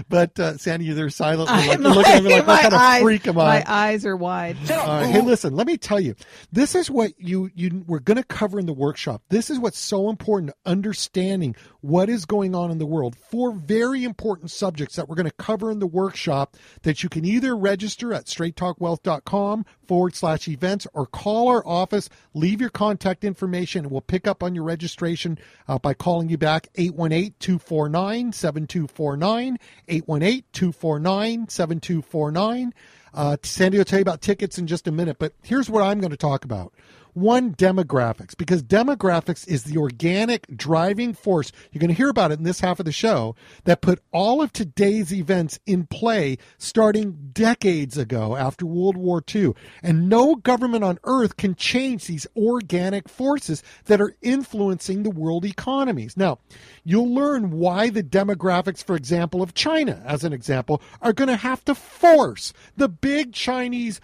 but 0.10 0.40
uh, 0.40 0.58
Sandy, 0.58 0.86
you're 0.86 0.96
there 0.96 1.10
silently 1.10 1.56
like, 1.56 1.70
I'm 1.70 1.84
you're 1.84 1.94
looking 1.94 2.14
at 2.14 2.24
me 2.24 2.34
like, 2.34 2.48
what 2.48 2.62
kind 2.62 2.74
eyes, 2.74 3.02
of 3.02 3.04
freak 3.04 3.28
am 3.28 3.38
I? 3.38 3.60
My 3.60 3.64
eyes 3.68 4.06
are 4.06 4.18
wide. 4.18 4.58
Uh, 4.70 5.06
hey, 5.06 5.22
listen, 5.22 5.56
let 5.56 5.68
me 5.68 5.78
tell 5.78 6.00
you, 6.00 6.16
this 6.52 6.76
is 6.76 6.90
what 6.90 7.14
you 7.18 7.50
you 7.56 7.84
we're 7.88 8.00
going 8.00 8.18
to 8.18 8.24
cover 8.24 8.60
in 8.60 8.66
the 8.66 8.74
workshop. 8.74 9.22
This 9.30 9.50
is 9.50 9.60
what's 9.60 9.80
so 9.80 10.10
important 10.10 10.52
understanding 10.66 11.56
what 11.82 12.10
is 12.10 12.26
going 12.26 12.56
on 12.56 12.72
in 12.72 12.78
the 12.78 12.86
world. 12.86 13.16
Four 13.16 13.52
very 13.54 14.04
important 14.04 14.52
subjects 14.52 14.96
that 14.96 15.08
we're 15.08 15.16
going 15.16 15.30
to 15.30 15.32
cover 15.32 15.72
in 15.72 15.80
the 15.80 15.88
workshop 15.88 16.58
that 16.84 17.04
you 17.04 17.10
can 17.10 17.26
either 17.26 17.56
register 17.56 18.14
at 18.14 18.26
straighttalkwealth.com 18.26 19.66
forward 19.88 20.16
slash 20.16 20.48
events 20.48 20.88
or 20.94 21.06
call 21.06 21.50
our 21.50 21.66
office, 21.68 22.10
leave 22.34 22.62
your 22.62 22.70
contact 22.70 23.24
information, 23.24 23.86
and 23.86 23.92
we'll 23.92 24.02
pick 24.02 24.28
up 24.28 24.44
on 24.44 24.56
your 24.56 24.64
registration 24.64 25.38
uh, 25.68 25.78
by 25.80 25.94
calling 25.94 26.30
you 26.30 26.38
back 26.38 26.68
818 26.76 27.34
249 27.40 28.32
7249. 28.32 29.51
818 29.88 30.44
249 30.52 31.48
7249. 31.50 32.74
Uh, 33.14 33.38
Sandy 33.44 33.78
will 33.78 33.86
tell 33.86 34.00
you 34.00 34.04
about 34.04 34.22
tickets 34.22 34.58
in 34.58 34.68
just 34.68 34.88
a 34.88 34.92
minute, 34.92 35.18
but 35.20 35.34
here's 35.44 35.70
what 35.70 35.84
I'm 35.84 36.00
going 36.00 36.12
to 36.12 36.18
talk 36.18 36.46
about. 36.46 36.74
One, 37.14 37.54
demographics, 37.56 38.38
because 38.38 38.64
demographics 38.64 39.48
is 39.48 39.64
the 39.64 39.78
organic 39.78 40.48
driving 40.56 41.14
force. 41.14 41.52
You're 41.72 41.80
going 41.80 41.90
to 41.90 41.96
hear 41.96 42.10
about 42.10 42.32
it 42.32 42.40
in 42.40 42.44
this 42.44 42.62
half 42.62 42.80
of 42.80 42.86
the 42.86 42.92
show 42.92 43.36
that 43.66 43.82
put 43.82 44.02
all 44.12 44.42
of 44.42 44.54
today's 44.54 45.14
events 45.14 45.60
in 45.66 45.88
play 45.88 46.38
starting 46.58 47.30
decades 47.34 47.98
ago 47.98 48.36
after 48.36 48.66
World 48.66 48.96
War 48.96 49.22
II. 49.34 49.54
And 49.84 50.08
no 50.08 50.36
government 50.36 50.84
on 50.84 51.00
earth 51.04 51.38
can 51.38 51.56
change 51.56 52.06
these 52.06 52.28
organic 52.38 53.10
forces 53.10 53.62
that 53.86 54.00
are 54.00 54.16
influencing 54.22 55.04
the 55.04 55.10
world 55.10 55.44
economies. 55.44 56.16
Now, 56.16 56.40
you'll 56.84 57.14
learn 57.14 57.52
why 57.52 57.90
the 57.90 58.04
demographics, 58.04 58.84
for 58.84 58.96
example, 58.96 59.42
of 59.42 59.54
China, 59.54 60.02
as 60.06 60.24
an 60.24 60.34
example, 60.34 60.82
are 61.02 61.14
going 61.14 61.28
to 61.28 61.36
have 61.36 61.66
to 61.66 61.76
force 61.76 62.54
the 62.78 62.88
big 62.88 63.34
Chinese 63.34 64.00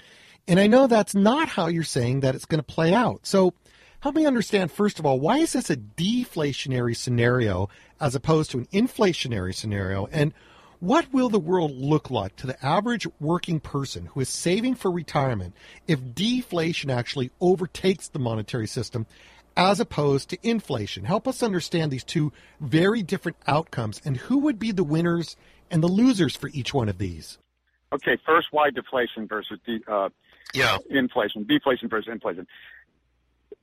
And 0.47 0.59
I 0.59 0.65
know 0.65 0.87
that's 0.87 1.13
not 1.13 1.47
how 1.47 1.67
you're 1.67 1.83
saying 1.83 2.21
that 2.21 2.33
it's 2.33 2.45
going 2.45 2.57
to 2.59 2.63
play 2.63 2.91
out. 2.91 3.19
So 3.27 3.53
help 3.99 4.15
me 4.15 4.25
understand, 4.25 4.71
first 4.71 4.97
of 4.97 5.05
all, 5.05 5.19
why 5.19 5.37
is 5.37 5.53
this 5.53 5.69
a 5.69 5.77
deflationary 5.77 6.97
scenario 6.97 7.69
as 7.99 8.15
opposed 8.15 8.49
to 8.49 8.57
an 8.57 8.65
inflationary 8.73 9.53
scenario? 9.53 10.07
And 10.07 10.33
what 10.81 11.13
will 11.13 11.29
the 11.29 11.39
world 11.39 11.71
look 11.77 12.09
like 12.09 12.35
to 12.37 12.47
the 12.47 12.65
average 12.65 13.07
working 13.19 13.59
person 13.59 14.07
who 14.07 14.19
is 14.19 14.29
saving 14.29 14.73
for 14.73 14.91
retirement 14.91 15.53
if 15.87 16.15
deflation 16.15 16.89
actually 16.89 17.29
overtakes 17.39 18.07
the 18.07 18.17
monetary 18.17 18.65
system 18.65 19.05
as 19.55 19.79
opposed 19.79 20.29
to 20.29 20.39
inflation? 20.41 21.05
Help 21.05 21.27
us 21.27 21.43
understand 21.43 21.91
these 21.91 22.03
two 22.03 22.33
very 22.59 23.03
different 23.03 23.37
outcomes 23.45 24.01
and 24.03 24.17
who 24.17 24.39
would 24.39 24.57
be 24.57 24.71
the 24.71 24.83
winners 24.83 25.37
and 25.69 25.83
the 25.83 25.87
losers 25.87 26.35
for 26.35 26.49
each 26.51 26.73
one 26.73 26.89
of 26.89 26.97
these. 26.97 27.37
Okay, 27.93 28.17
first, 28.25 28.47
why 28.49 28.71
deflation 28.71 29.27
versus 29.27 29.59
de- 29.63 29.83
uh, 29.87 30.09
yeah. 30.55 30.79
inflation, 30.89 31.43
deflation 31.43 31.89
versus 31.89 32.11
inflation? 32.11 32.47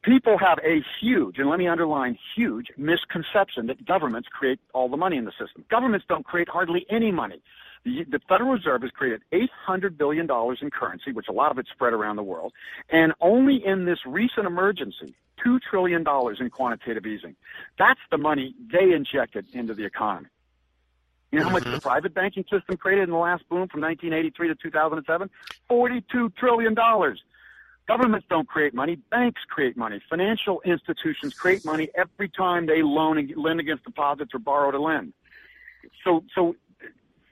People 0.03 0.38
have 0.38 0.59
a 0.64 0.83
huge, 1.01 1.38
and 1.38 1.48
let 1.48 1.59
me 1.59 1.66
underline 1.66 2.18
huge, 2.35 2.68
misconception 2.77 3.66
that 3.66 3.85
governments 3.85 4.29
create 4.31 4.61
all 4.72 4.88
the 4.88 4.96
money 4.96 5.16
in 5.16 5.24
the 5.24 5.33
system. 5.33 5.64
Governments 5.70 6.07
don't 6.09 6.24
create 6.24 6.48
hardly 6.48 6.87
any 6.88 7.11
money. 7.11 7.42
The, 7.85 8.05
the 8.05 8.20
Federal 8.29 8.53
Reserve 8.53 8.83
has 8.83 8.90
created 8.90 9.22
$800 9.33 9.96
billion 9.96 10.29
in 10.61 10.70
currency, 10.70 11.12
which 11.12 11.29
a 11.29 11.33
lot 11.33 11.51
of 11.51 11.59
it's 11.59 11.70
spread 11.70 11.92
around 11.92 12.16
the 12.16 12.22
world, 12.22 12.53
and 12.90 13.12
only 13.20 13.64
in 13.64 13.85
this 13.85 13.98
recent 14.07 14.46
emergency, 14.46 15.14
$2 15.44 15.61
trillion 15.61 16.05
in 16.40 16.51
quantitative 16.51 17.07
easing. 17.07 17.37
That's 17.79 18.01
the 18.11 18.18
money 18.18 18.55
they 18.72 18.92
injected 18.92 19.46
into 19.53 19.74
the 19.74 19.85
economy. 19.85 20.29
You 21.31 21.40
know 21.40 21.46
how 21.46 21.51
much 21.51 21.64
the 21.64 21.70
mm-hmm. 21.70 21.79
private 21.81 22.14
banking 22.14 22.44
system 22.51 22.77
created 22.79 23.05
in 23.05 23.11
the 23.11 23.16
last 23.16 23.46
boom 23.48 23.68
from 23.68 23.83
1983 23.83 24.48
to 24.48 24.55
2007? 24.55 25.31
$42 25.70 26.35
trillion. 26.37 26.74
Governments 27.88 28.27
don't 28.29 28.46
create 28.46 28.74
money. 28.74 28.96
Banks 29.11 29.40
create 29.48 29.74
money. 29.74 29.98
Financial 30.11 30.61
institutions 30.66 31.33
create 31.33 31.64
money 31.64 31.88
every 31.94 32.29
time 32.29 32.66
they 32.66 32.83
loan 32.83 33.16
and 33.16 33.35
lend 33.35 33.61
against 33.61 33.85
deposits 33.85 34.35
or 34.35 34.38
borrow 34.38 34.70
to 34.70 34.79
lend. 34.79 35.14
So, 36.05 36.22
so 36.35 36.55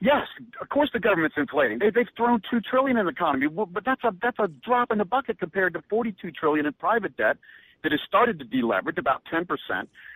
yes, 0.00 0.26
of 0.58 0.70
course 0.70 0.88
the 0.94 0.98
government's 0.98 1.36
inflating. 1.36 1.78
They, 1.78 1.90
they've 1.90 2.08
thrown 2.16 2.40
two 2.50 2.60
trillion 2.62 2.96
in 2.96 3.04
the 3.04 3.12
economy, 3.12 3.48
but 3.48 3.84
that's 3.84 4.02
a 4.02 4.14
that's 4.22 4.38
a 4.38 4.48
drop 4.48 4.90
in 4.90 4.96
the 4.96 5.04
bucket 5.04 5.38
compared 5.38 5.74
to 5.74 5.82
42 5.90 6.30
trillion 6.30 6.64
in 6.64 6.72
private 6.72 7.18
debt 7.18 7.36
that 7.82 7.92
has 7.92 8.00
started 8.06 8.38
to 8.38 8.44
deleverage 8.46 8.96
about 8.96 9.22
10% 9.32 9.46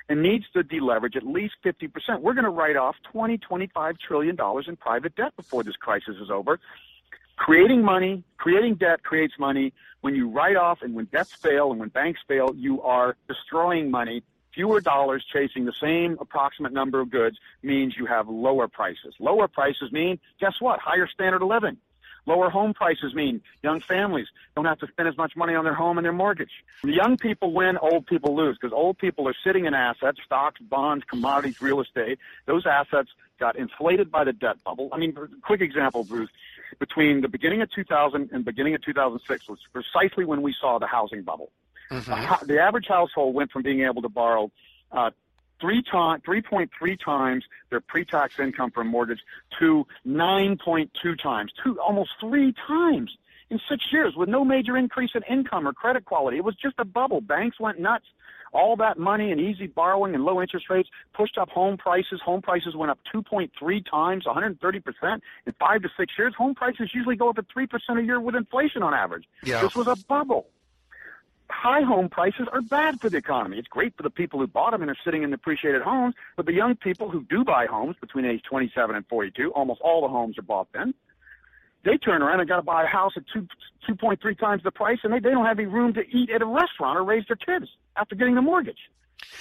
and 0.08 0.22
needs 0.22 0.46
to 0.54 0.62
deleverage 0.64 1.16
at 1.16 1.22
least 1.24 1.54
50%. 1.64 2.20
We're 2.20 2.32
going 2.32 2.44
to 2.44 2.50
write 2.50 2.76
off 2.76 2.96
20, 3.12 3.36
25 3.36 3.96
trillion 3.98 4.36
dollars 4.36 4.66
in 4.68 4.76
private 4.76 5.14
debt 5.16 5.36
before 5.36 5.62
this 5.62 5.76
crisis 5.76 6.16
is 6.20 6.30
over. 6.30 6.58
Creating 7.40 7.82
money, 7.82 8.22
creating 8.36 8.74
debt 8.74 9.02
creates 9.02 9.32
money. 9.38 9.72
When 10.02 10.14
you 10.14 10.28
write 10.28 10.56
off 10.56 10.82
and 10.82 10.94
when 10.94 11.06
debts 11.06 11.32
fail 11.32 11.70
and 11.70 11.80
when 11.80 11.88
banks 11.88 12.20
fail, 12.28 12.54
you 12.54 12.82
are 12.82 13.16
destroying 13.28 13.90
money. 13.90 14.22
Fewer 14.54 14.82
dollars 14.82 15.24
chasing 15.32 15.64
the 15.64 15.72
same 15.80 16.18
approximate 16.20 16.74
number 16.74 17.00
of 17.00 17.10
goods 17.10 17.38
means 17.62 17.96
you 17.96 18.04
have 18.04 18.28
lower 18.28 18.68
prices. 18.68 19.14
Lower 19.18 19.48
prices 19.48 19.90
mean, 19.90 20.20
guess 20.38 20.60
what? 20.60 20.80
Higher 20.80 21.06
standard 21.06 21.40
of 21.40 21.48
living. 21.48 21.78
Lower 22.26 22.50
home 22.50 22.74
prices 22.74 23.14
mean 23.14 23.40
young 23.62 23.80
families 23.80 24.26
don't 24.54 24.66
have 24.66 24.78
to 24.80 24.86
spend 24.88 25.08
as 25.08 25.16
much 25.16 25.34
money 25.34 25.54
on 25.54 25.64
their 25.64 25.74
home 25.74 25.96
and 25.96 26.04
their 26.04 26.12
mortgage. 26.12 26.52
Young 26.84 27.16
people 27.16 27.54
win, 27.54 27.78
old 27.78 28.06
people 28.06 28.36
lose 28.36 28.58
because 28.60 28.74
old 28.74 28.98
people 28.98 29.26
are 29.26 29.34
sitting 29.42 29.64
in 29.64 29.72
assets, 29.72 30.18
stocks, 30.26 30.60
bonds, 30.60 31.06
commodities, 31.08 31.62
real 31.62 31.80
estate. 31.80 32.18
Those 32.44 32.66
assets 32.66 33.08
got 33.40 33.56
inflated 33.56 34.12
by 34.12 34.22
the 34.22 34.32
debt 34.32 34.62
bubble. 34.62 34.90
I 34.92 34.98
mean, 34.98 35.16
quick 35.42 35.60
example, 35.60 36.04
Bruce. 36.04 36.30
Between 36.78 37.20
the 37.20 37.28
beginning 37.28 37.62
of 37.62 37.70
2000 37.72 38.30
and 38.32 38.44
beginning 38.44 38.74
of 38.76 38.82
2006 38.82 39.48
was 39.48 39.58
precisely 39.72 40.24
when 40.24 40.40
we 40.40 40.54
saw 40.58 40.78
the 40.78 40.86
housing 40.86 41.22
bubble. 41.22 41.50
Mm-hmm. 41.90 42.46
The 42.46 42.60
average 42.60 42.86
household 42.86 43.34
went 43.34 43.50
from 43.50 43.62
being 43.62 43.80
able 43.80 44.02
to 44.02 44.08
borrow 44.08 44.52
uh, 44.92 45.10
three 45.60 45.82
times, 45.82 46.22
3.3 46.22 47.04
times 47.04 47.44
their 47.70 47.80
pre-tax 47.80 48.38
income 48.38 48.70
from 48.70 48.86
mortgage 48.86 49.20
to 49.58 49.84
9.2 50.06 51.20
times, 51.20 51.52
two, 51.62 51.80
almost 51.80 52.10
three 52.20 52.54
times 52.66 53.16
in 53.50 53.60
six 53.68 53.92
years 53.92 54.14
with 54.14 54.28
no 54.28 54.44
major 54.44 54.76
increase 54.76 55.10
in 55.14 55.22
income 55.28 55.66
or 55.66 55.72
credit 55.72 56.04
quality. 56.04 56.36
It 56.36 56.44
was 56.44 56.54
just 56.54 56.76
a 56.78 56.84
bubble. 56.84 57.20
Banks 57.20 57.58
went 57.58 57.80
nuts. 57.80 58.06
All 58.52 58.76
that 58.76 58.98
money 58.98 59.30
and 59.30 59.40
easy 59.40 59.66
borrowing 59.66 60.14
and 60.14 60.24
low 60.24 60.40
interest 60.40 60.68
rates 60.70 60.88
pushed 61.14 61.38
up 61.38 61.48
home 61.50 61.76
prices. 61.76 62.20
Home 62.24 62.42
prices 62.42 62.74
went 62.74 62.90
up 62.90 62.98
2.3 63.14 63.90
times, 63.90 64.24
130% 64.24 65.20
in 65.46 65.52
five 65.58 65.82
to 65.82 65.88
six 65.96 66.12
years. 66.18 66.34
Home 66.36 66.54
prices 66.54 66.90
usually 66.92 67.16
go 67.16 67.28
up 67.28 67.38
at 67.38 67.46
3% 67.48 67.68
a 67.98 68.02
year 68.02 68.20
with 68.20 68.34
inflation 68.34 68.82
on 68.82 68.92
average. 68.92 69.24
Yeah. 69.44 69.62
This 69.62 69.74
was 69.74 69.86
a 69.86 69.96
bubble 70.08 70.46
high 71.50 71.82
home 71.82 72.08
prices 72.08 72.46
are 72.52 72.62
bad 72.62 73.00
for 73.00 73.10
the 73.10 73.16
economy. 73.16 73.58
It's 73.58 73.68
great 73.68 73.96
for 73.96 74.02
the 74.02 74.10
people 74.10 74.38
who 74.38 74.46
bought 74.46 74.70
them 74.70 74.82
and 74.82 74.90
are 74.90 74.96
sitting 75.04 75.22
in 75.22 75.30
depreciated 75.30 75.82
homes, 75.82 76.14
but 76.36 76.46
the 76.46 76.52
young 76.52 76.76
people 76.76 77.10
who 77.10 77.24
do 77.24 77.44
buy 77.44 77.66
homes 77.66 77.96
between 78.00 78.24
age 78.24 78.42
27 78.48 78.96
and 78.96 79.06
42, 79.08 79.50
almost 79.52 79.80
all 79.80 80.02
the 80.02 80.08
homes 80.08 80.38
are 80.38 80.42
bought 80.42 80.68
then. 80.72 80.94
They 81.84 81.96
turn 81.96 82.22
around 82.22 82.40
and 82.40 82.48
got 82.48 82.56
to 82.56 82.62
buy 82.62 82.84
a 82.84 82.86
house 82.86 83.12
at 83.16 83.24
two, 83.32 83.46
2.3 83.88 84.38
times 84.38 84.62
the 84.62 84.70
price, 84.70 84.98
and 85.02 85.12
they, 85.12 85.18
they 85.18 85.30
don't 85.30 85.46
have 85.46 85.58
any 85.58 85.66
room 85.66 85.94
to 85.94 86.02
eat 86.08 86.30
at 86.30 86.42
a 86.42 86.46
restaurant 86.46 86.98
or 86.98 87.04
raise 87.04 87.24
their 87.26 87.36
kids 87.36 87.70
after 87.96 88.14
getting 88.14 88.34
the 88.34 88.42
mortgage. 88.42 88.90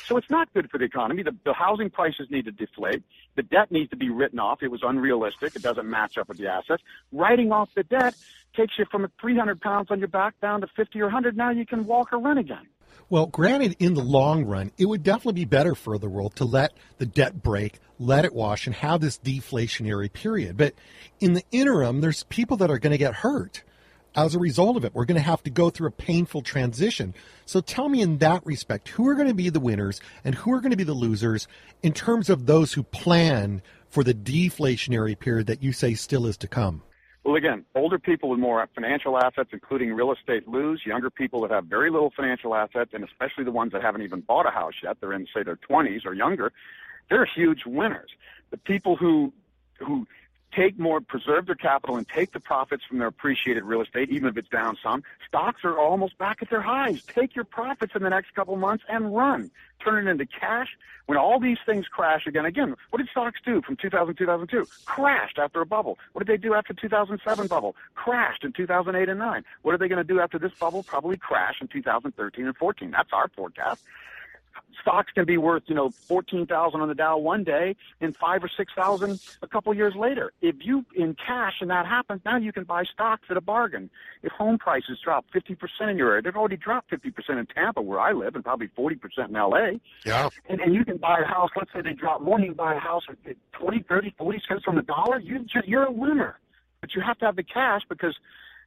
So 0.05 0.17
it's 0.17 0.29
not 0.29 0.51
good 0.53 0.69
for 0.69 0.77
the 0.77 0.85
economy. 0.85 1.23
The, 1.23 1.35
the 1.45 1.53
housing 1.53 1.89
prices 1.89 2.27
need 2.29 2.45
to 2.45 2.51
deflate. 2.51 3.03
The 3.35 3.43
debt 3.43 3.71
needs 3.71 3.89
to 3.91 3.95
be 3.95 4.09
written 4.09 4.39
off. 4.39 4.63
It 4.63 4.69
was 4.69 4.81
unrealistic. 4.83 5.55
It 5.55 5.61
doesn't 5.61 5.89
match 5.89 6.17
up 6.17 6.29
with 6.29 6.37
the 6.37 6.47
assets. 6.47 6.83
Writing 7.11 7.51
off 7.51 7.69
the 7.75 7.83
debt 7.83 8.15
takes 8.55 8.77
you 8.79 8.85
from 8.85 9.07
300 9.21 9.61
pounds 9.61 9.91
on 9.91 9.99
your 9.99 10.07
back 10.07 10.39
down 10.41 10.61
to 10.61 10.67
50 10.75 10.99
or 11.01 11.05
100. 11.05 11.37
Now 11.37 11.51
you 11.51 11.65
can 11.65 11.85
walk 11.85 12.11
or 12.13 12.19
run 12.19 12.37
again. 12.37 12.67
Well, 13.09 13.25
granted, 13.25 13.75
in 13.79 13.95
the 13.95 14.03
long 14.03 14.45
run, 14.45 14.71
it 14.77 14.85
would 14.85 15.03
definitely 15.03 15.41
be 15.41 15.45
better 15.45 15.75
for 15.75 15.97
the 15.97 16.09
world 16.09 16.35
to 16.35 16.45
let 16.45 16.73
the 16.97 17.05
debt 17.05 17.41
break, 17.41 17.79
let 17.97 18.25
it 18.25 18.33
wash, 18.33 18.67
and 18.67 18.75
have 18.75 19.01
this 19.01 19.17
deflationary 19.17 20.11
period. 20.11 20.57
But 20.57 20.73
in 21.19 21.33
the 21.33 21.43
interim, 21.51 22.01
there's 22.01 22.23
people 22.23 22.57
that 22.57 22.69
are 22.69 22.79
going 22.79 22.91
to 22.91 22.97
get 22.97 23.15
hurt 23.15 23.63
as 24.15 24.35
a 24.35 24.39
result 24.39 24.77
of 24.77 24.85
it. 24.85 24.93
We're 24.93 25.05
going 25.05 25.17
to 25.17 25.21
have 25.21 25.43
to 25.43 25.49
go 25.49 25.69
through 25.69 25.87
a 25.87 25.91
painful 25.91 26.41
transition. 26.41 27.13
So 27.45 27.61
tell 27.61 27.89
me 27.89 28.01
in 28.01 28.17
that 28.19 28.45
respect, 28.45 28.89
who 28.89 29.07
are 29.07 29.15
going 29.15 29.27
to 29.27 29.33
be 29.33 29.49
the 29.49 29.59
winners 29.59 30.01
and 30.23 30.35
who 30.35 30.51
are 30.53 30.61
going 30.61 30.71
to 30.71 30.77
be 30.77 30.83
the 30.83 30.93
losers 30.93 31.47
in 31.81 31.93
terms 31.93 32.29
of 32.29 32.45
those 32.45 32.73
who 32.73 32.83
plan 32.83 33.61
for 33.89 34.03
the 34.03 34.13
deflationary 34.13 35.17
period 35.17 35.47
that 35.47 35.63
you 35.63 35.73
say 35.73 35.93
still 35.93 36.25
is 36.25 36.37
to 36.37 36.47
come? 36.47 36.83
Well, 37.23 37.35
again, 37.35 37.65
older 37.75 37.99
people 37.99 38.29
with 38.29 38.39
more 38.39 38.67
financial 38.73 39.17
assets, 39.17 39.49
including 39.51 39.93
real 39.93 40.11
estate, 40.11 40.47
lose. 40.47 40.85
Younger 40.85 41.09
people 41.09 41.41
that 41.41 41.51
have 41.51 41.65
very 41.65 41.89
little 41.91 42.11
financial 42.15 42.55
assets, 42.55 42.91
and 42.93 43.03
especially 43.03 43.43
the 43.43 43.51
ones 43.51 43.73
that 43.73 43.81
haven't 43.81 44.03
even 44.03 44.21
bought 44.21 44.47
a 44.47 44.51
house 44.51 44.75
yet, 44.81 44.97
they're 45.01 45.13
in, 45.13 45.27
say, 45.33 45.43
their 45.43 45.57
20s 45.57 46.05
or 46.05 46.13
younger, 46.13 46.51
they're 47.09 47.25
huge 47.25 47.65
winners. 47.65 48.11
The 48.51 48.57
people 48.57 48.95
who 48.95 49.33
who 49.79 50.07
take 50.55 50.79
more, 50.79 51.01
preserve 51.01 51.45
their 51.45 51.55
capital 51.55 51.97
and 51.97 52.07
take 52.07 52.31
the 52.31 52.39
profits 52.39 52.83
from 52.83 52.97
their 52.97 53.07
appreciated 53.07 53.63
real 53.63 53.81
estate, 53.81 54.09
even 54.09 54.29
if 54.29 54.37
it's 54.37 54.49
down 54.49 54.77
some. 54.81 55.03
Stocks 55.27 55.63
are 55.63 55.77
almost 55.77 56.17
back 56.17 56.39
at 56.41 56.49
their 56.49 56.61
highs. 56.61 57.03
Take 57.03 57.35
your 57.35 57.45
profits 57.45 57.93
in 57.95 58.03
the 58.03 58.09
next 58.09 58.33
couple 58.33 58.55
months 58.55 58.83
and 58.89 59.15
run. 59.15 59.51
Turn 59.83 60.07
it 60.07 60.11
into 60.11 60.25
cash. 60.25 60.77
When 61.05 61.17
all 61.17 61.39
these 61.39 61.57
things 61.65 61.87
crash 61.87 62.27
again, 62.27 62.45
again, 62.45 62.75
what 62.89 62.99
did 62.99 63.09
stocks 63.09 63.39
do 63.43 63.61
from 63.61 63.77
2000 63.77 64.15
2002? 64.15 64.67
Crashed 64.85 65.39
after 65.39 65.61
a 65.61 65.65
bubble. 65.65 65.97
What 66.13 66.25
did 66.25 66.31
they 66.31 66.41
do 66.41 66.53
after 66.53 66.73
2007 66.73 67.47
bubble? 67.47 67.75
Crashed 67.95 68.43
in 68.43 68.51
2008 68.51 69.09
and 69.09 69.19
9. 69.19 69.43
What 69.63 69.73
are 69.73 69.77
they 69.77 69.87
going 69.87 69.97
to 69.97 70.03
do 70.03 70.19
after 70.19 70.37
this 70.37 70.51
bubble? 70.59 70.83
Probably 70.83 71.17
crash 71.17 71.61
in 71.61 71.67
2013 71.67 72.45
and 72.45 72.55
14. 72.55 72.91
That's 72.91 73.09
our 73.13 73.29
forecast 73.29 73.83
stocks 74.81 75.11
can 75.13 75.25
be 75.25 75.37
worth, 75.37 75.63
you 75.67 75.75
know, 75.75 75.91
14,000 76.07 76.81
on 76.81 76.87
the 76.87 76.95
Dow 76.95 77.17
one 77.17 77.43
day 77.43 77.75
and 78.01 78.15
five 78.15 78.43
or 78.43 78.49
6,000 78.49 79.19
a 79.41 79.47
couple 79.47 79.73
years 79.73 79.95
later. 79.95 80.31
If 80.41 80.55
you 80.61 80.85
in 80.95 81.15
cash 81.15 81.55
and 81.61 81.69
that 81.69 81.85
happens, 81.85 82.21
now 82.25 82.37
you 82.37 82.51
can 82.51 82.63
buy 82.63 82.83
stocks 82.83 83.23
at 83.29 83.37
a 83.37 83.41
bargain. 83.41 83.89
If 84.23 84.31
home 84.31 84.57
prices 84.57 84.99
drop 85.03 85.25
50% 85.33 85.57
in 85.89 85.97
your 85.97 86.09
area, 86.11 86.21
they've 86.21 86.35
already 86.35 86.57
dropped 86.57 86.91
50% 86.91 87.39
in 87.39 87.45
Tampa 87.47 87.81
where 87.81 87.99
I 87.99 88.11
live 88.11 88.35
and 88.35 88.43
probably 88.43 88.69
40% 88.77 88.97
in 89.27 89.33
LA. 89.33 89.79
Yeah. 90.05 90.29
And, 90.47 90.59
and 90.61 90.73
you 90.73 90.85
can 90.85 90.97
buy 90.97 91.19
a 91.19 91.25
house, 91.25 91.49
let's 91.55 91.71
say 91.73 91.81
they 91.81 91.93
drop 91.93 92.21
more, 92.21 92.39
you 92.39 92.47
can 92.47 92.55
buy 92.55 92.75
a 92.75 92.79
house 92.79 93.03
at 93.09 93.35
20, 93.53 93.83
30, 93.87 94.15
40 94.17 94.41
cents 94.47 94.63
on 94.67 94.75
the 94.75 94.81
dollar. 94.81 95.19
You, 95.19 95.45
you're 95.65 95.85
a 95.85 95.91
winner. 95.91 96.39
But 96.81 96.95
you 96.95 97.01
have 97.01 97.17
to 97.19 97.25
have 97.25 97.35
the 97.35 97.43
cash 97.43 97.81
because 97.89 98.15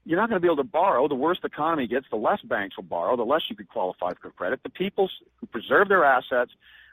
you're 0.04 0.18
not 0.18 0.28
going 0.28 0.40
to 0.40 0.46
be 0.46 0.48
able 0.48 0.56
to 0.62 0.64
borrow. 0.70 1.08
The 1.08 1.14
worse 1.14 1.38
the 1.40 1.48
economy 1.48 1.86
gets, 1.86 2.06
the 2.10 2.16
less 2.16 2.40
banks 2.42 2.76
will 2.76 2.84
borrow, 2.84 3.16
the 3.16 3.24
less 3.24 3.42
you 3.48 3.56
could 3.56 3.68
qualify 3.68 4.12
for 4.20 4.30
credit. 4.30 4.62
The 4.62 4.70
people 4.70 5.10
who 5.40 5.46
preserve 5.46 5.88
their 5.88 6.04
assets 6.04 6.52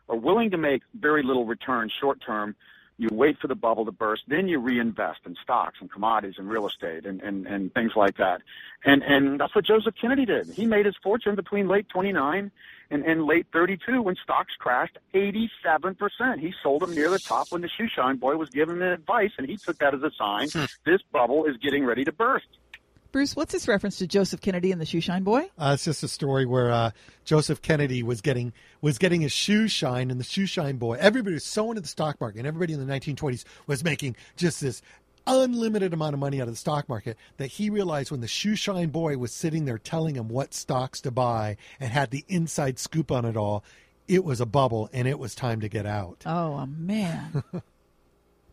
are 0.09 0.17
willing 0.17 0.51
to 0.51 0.57
make 0.57 0.83
very 0.99 1.23
little 1.23 1.45
return 1.45 1.89
short 1.99 2.21
term. 2.25 2.55
You 2.97 3.09
wait 3.11 3.39
for 3.39 3.47
the 3.47 3.55
bubble 3.55 3.85
to 3.85 3.93
burst, 3.93 4.23
then 4.27 4.49
you 4.49 4.59
reinvest 4.59 5.21
in 5.25 5.35
stocks 5.41 5.77
and 5.81 5.89
commodities 5.91 6.35
and 6.37 6.49
real 6.49 6.67
estate 6.67 7.05
and, 7.05 7.21
and, 7.21 7.47
and 7.47 7.73
things 7.73 7.93
like 7.95 8.17
that. 8.17 8.41
And 8.85 9.03
and 9.03 9.39
that's 9.39 9.55
what 9.55 9.65
Joseph 9.65 9.95
Kennedy 9.99 10.25
did. 10.25 10.47
He 10.49 10.65
made 10.65 10.85
his 10.85 10.95
fortune 11.01 11.35
between 11.35 11.69
late 11.69 11.87
29 11.89 12.51
and, 12.91 13.05
and 13.05 13.25
late 13.25 13.47
32 13.53 14.01
when 14.01 14.15
stocks 14.23 14.53
crashed 14.59 14.97
87%. 15.13 16.39
He 16.39 16.53
sold 16.61 16.81
them 16.81 16.93
near 16.93 17.09
the 17.09 17.19
top 17.19 17.51
when 17.51 17.61
the 17.61 17.69
shoeshine 17.69 18.19
boy 18.19 18.35
was 18.35 18.49
giving 18.49 18.77
him 18.77 18.81
advice, 18.83 19.31
and 19.37 19.47
he 19.47 19.57
took 19.57 19.77
that 19.79 19.93
as 19.95 20.03
a 20.03 20.11
sign 20.17 20.49
Hmm. 20.53 20.65
this 20.85 21.01
bubble 21.11 21.45
is 21.45 21.57
getting 21.57 21.85
ready 21.85 22.03
to 22.05 22.11
burst. 22.11 22.47
Bruce, 23.11 23.35
what's 23.35 23.51
this 23.51 23.67
reference 23.67 23.97
to 23.97 24.07
Joseph 24.07 24.39
Kennedy 24.39 24.71
and 24.71 24.79
the 24.79 24.85
Shoeshine 24.85 25.23
Boy? 25.23 25.49
Uh, 25.57 25.71
it's 25.73 25.85
just 25.85 26.03
a 26.03 26.07
story 26.07 26.45
where 26.45 26.71
uh, 26.71 26.91
Joseph 27.25 27.59
Kennedy 27.61 28.03
was 28.03 28.21
getting 28.21 28.53
was 28.81 28.99
getting 28.99 29.21
his 29.21 29.31
shoes 29.31 29.71
shine, 29.71 30.11
and 30.11 30.19
the 30.19 30.23
shoe 30.23 30.45
shine 30.45 30.77
boy. 30.77 30.93
Everybody 30.99 31.33
was 31.33 31.43
so 31.43 31.71
into 31.71 31.81
the 31.81 31.87
stock 31.87 32.21
market, 32.21 32.39
and 32.39 32.47
everybody 32.47 32.73
in 32.73 32.85
the 32.85 32.93
1920s 32.93 33.45
was 33.65 33.83
making 33.83 34.15
just 34.35 34.61
this 34.61 34.83
unlimited 35.25 35.91
amount 35.91 36.13
of 36.13 36.19
money 36.19 36.39
out 36.39 36.47
of 36.47 36.53
the 36.53 36.59
stock 36.59 36.87
market 36.87 37.17
that 37.37 37.47
he 37.47 37.69
realized 37.69 38.11
when 38.11 38.21
the 38.21 38.27
shoe 38.27 38.55
shine 38.55 38.89
boy 38.89 39.17
was 39.17 39.31
sitting 39.31 39.65
there 39.65 39.79
telling 39.79 40.15
him 40.15 40.27
what 40.27 40.53
stocks 40.53 41.01
to 41.01 41.11
buy 41.11 41.57
and 41.79 41.91
had 41.91 42.11
the 42.11 42.23
inside 42.27 42.77
scoop 42.77 43.11
on 43.11 43.25
it 43.25 43.35
all, 43.35 43.63
it 44.07 44.23
was 44.23 44.39
a 44.39 44.45
bubble, 44.45 44.87
and 44.93 45.07
it 45.07 45.17
was 45.17 45.33
time 45.33 45.61
to 45.61 45.69
get 45.69 45.85
out. 45.85 46.23
Oh, 46.27 46.65
man. 46.67 47.43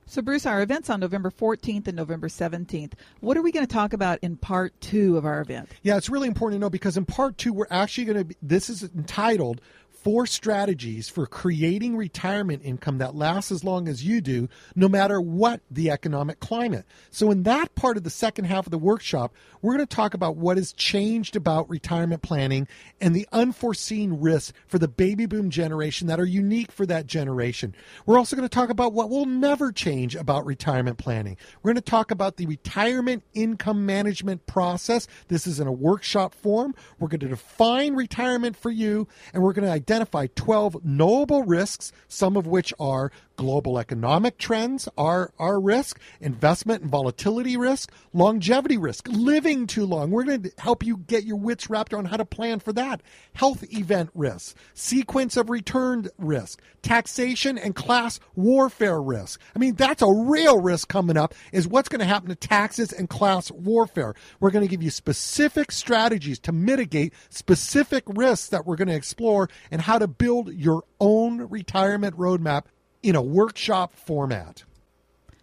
so, 0.08 0.22
Bruce, 0.22 0.46
our 0.46 0.62
event's 0.62 0.88
on 0.88 1.00
November 1.00 1.30
14th 1.30 1.88
and 1.88 1.96
November 1.96 2.28
17th. 2.28 2.92
What 3.20 3.36
are 3.36 3.42
we 3.42 3.50
going 3.50 3.66
to 3.66 3.72
talk 3.72 3.92
about 3.92 4.20
in 4.22 4.36
part 4.36 4.72
two 4.80 5.16
of 5.16 5.26
our 5.26 5.40
event? 5.40 5.68
Yeah, 5.82 5.96
it's 5.96 6.08
really 6.08 6.28
important 6.28 6.60
to 6.60 6.64
know 6.64 6.70
because 6.70 6.96
in 6.96 7.04
part 7.04 7.36
two, 7.38 7.52
we're 7.52 7.66
actually 7.70 8.04
going 8.04 8.18
to 8.18 8.24
be, 8.24 8.36
this 8.40 8.70
is 8.70 8.84
entitled 8.84 9.60
Four 10.06 10.26
Strategies 10.26 11.08
for 11.08 11.26
Creating 11.26 11.96
Retirement 11.96 12.62
Income 12.64 12.98
That 12.98 13.16
Lasts 13.16 13.50
as 13.50 13.64
Long 13.64 13.88
as 13.88 14.04
You 14.04 14.20
Do, 14.20 14.48
no 14.76 14.88
matter 14.88 15.20
what 15.20 15.62
the 15.68 15.90
economic 15.90 16.38
climate. 16.38 16.84
So, 17.10 17.32
in 17.32 17.42
that 17.42 17.74
part 17.74 17.96
of 17.96 18.04
the 18.04 18.10
second 18.10 18.44
half 18.44 18.68
of 18.68 18.70
the 18.70 18.78
workshop, 18.78 19.34
we're 19.62 19.74
going 19.74 19.84
to 19.84 19.96
talk 19.96 20.14
about 20.14 20.36
what 20.36 20.58
has 20.58 20.72
changed 20.72 21.34
about 21.34 21.68
retirement 21.68 22.22
planning 22.22 22.68
and 23.00 23.16
the 23.16 23.26
unforeseen 23.32 24.20
risks 24.20 24.52
for 24.68 24.78
the 24.78 24.86
baby 24.86 25.26
boom 25.26 25.50
generation 25.50 26.06
that 26.06 26.20
are 26.20 26.24
unique 26.24 26.70
for 26.70 26.86
that 26.86 27.08
generation. 27.08 27.74
We're 28.04 28.18
also 28.18 28.36
going 28.36 28.48
to 28.48 28.54
talk 28.54 28.70
about 28.70 28.92
what 28.92 29.10
will 29.10 29.26
never 29.26 29.72
change 29.72 30.14
about 30.14 30.46
retirement 30.46 30.98
planning. 30.98 31.36
We're 31.64 31.72
going 31.72 31.82
to 31.82 31.90
talk 31.90 32.12
about 32.12 32.36
the 32.36 32.46
retirement 32.46 33.24
income 33.34 33.84
management 33.84 34.46
process. 34.46 35.08
This 35.26 35.48
is 35.48 35.58
in 35.58 35.66
a 35.66 35.72
workshop 35.72 36.32
form. 36.32 36.76
We're 37.00 37.08
going 37.08 37.18
to 37.18 37.28
define 37.28 37.96
retirement 37.96 38.56
for 38.56 38.70
you, 38.70 39.08
and 39.34 39.42
we're 39.42 39.52
going 39.52 39.66
to 39.66 39.72
identify 39.72 39.95
12 40.34 40.84
knowable 40.84 41.42
risks, 41.42 41.92
some 42.08 42.36
of 42.36 42.46
which 42.46 42.72
are 42.78 43.10
global 43.36 43.78
economic 43.78 44.38
trends 44.38 44.88
are 44.96 45.32
our 45.38 45.60
risk, 45.60 46.00
investment 46.20 46.82
and 46.82 46.90
volatility 46.90 47.56
risk, 47.56 47.92
longevity 48.12 48.76
risk, 48.76 49.06
living 49.08 49.66
too 49.66 49.84
long. 49.84 50.10
We're 50.10 50.24
going 50.24 50.42
to 50.42 50.52
help 50.58 50.84
you 50.84 50.96
get 50.96 51.24
your 51.24 51.36
wits 51.36 51.70
wrapped 51.70 51.92
around 51.92 52.06
how 52.06 52.16
to 52.16 52.24
plan 52.24 52.60
for 52.60 52.72
that. 52.72 53.02
Health 53.34 53.64
event 53.72 54.10
risk, 54.14 54.56
sequence 54.74 55.36
of 55.36 55.50
return 55.50 56.08
risk, 56.18 56.60
taxation 56.82 57.58
and 57.58 57.74
class 57.74 58.20
warfare 58.34 59.00
risk. 59.00 59.40
I 59.54 59.58
mean, 59.58 59.74
that's 59.74 60.02
a 60.02 60.12
real 60.12 60.60
risk 60.60 60.88
coming 60.88 61.16
up 61.16 61.34
is 61.52 61.68
what's 61.68 61.88
going 61.88 62.00
to 62.00 62.06
happen 62.06 62.28
to 62.28 62.34
taxes 62.34 62.92
and 62.92 63.08
class 63.08 63.50
warfare. 63.50 64.14
We're 64.40 64.50
going 64.50 64.64
to 64.64 64.70
give 64.70 64.82
you 64.82 64.90
specific 64.90 65.72
strategies 65.72 66.38
to 66.40 66.52
mitigate 66.52 67.12
specific 67.28 68.04
risks 68.06 68.48
that 68.48 68.66
we're 68.66 68.76
going 68.76 68.88
to 68.88 68.94
explore 68.94 69.48
and 69.70 69.82
how 69.82 69.98
to 69.98 70.08
build 70.08 70.52
your 70.52 70.84
own 71.00 71.48
retirement 71.48 72.16
roadmap 72.16 72.64
in 73.06 73.14
a 73.14 73.22
workshop 73.22 73.94
format. 73.94 74.64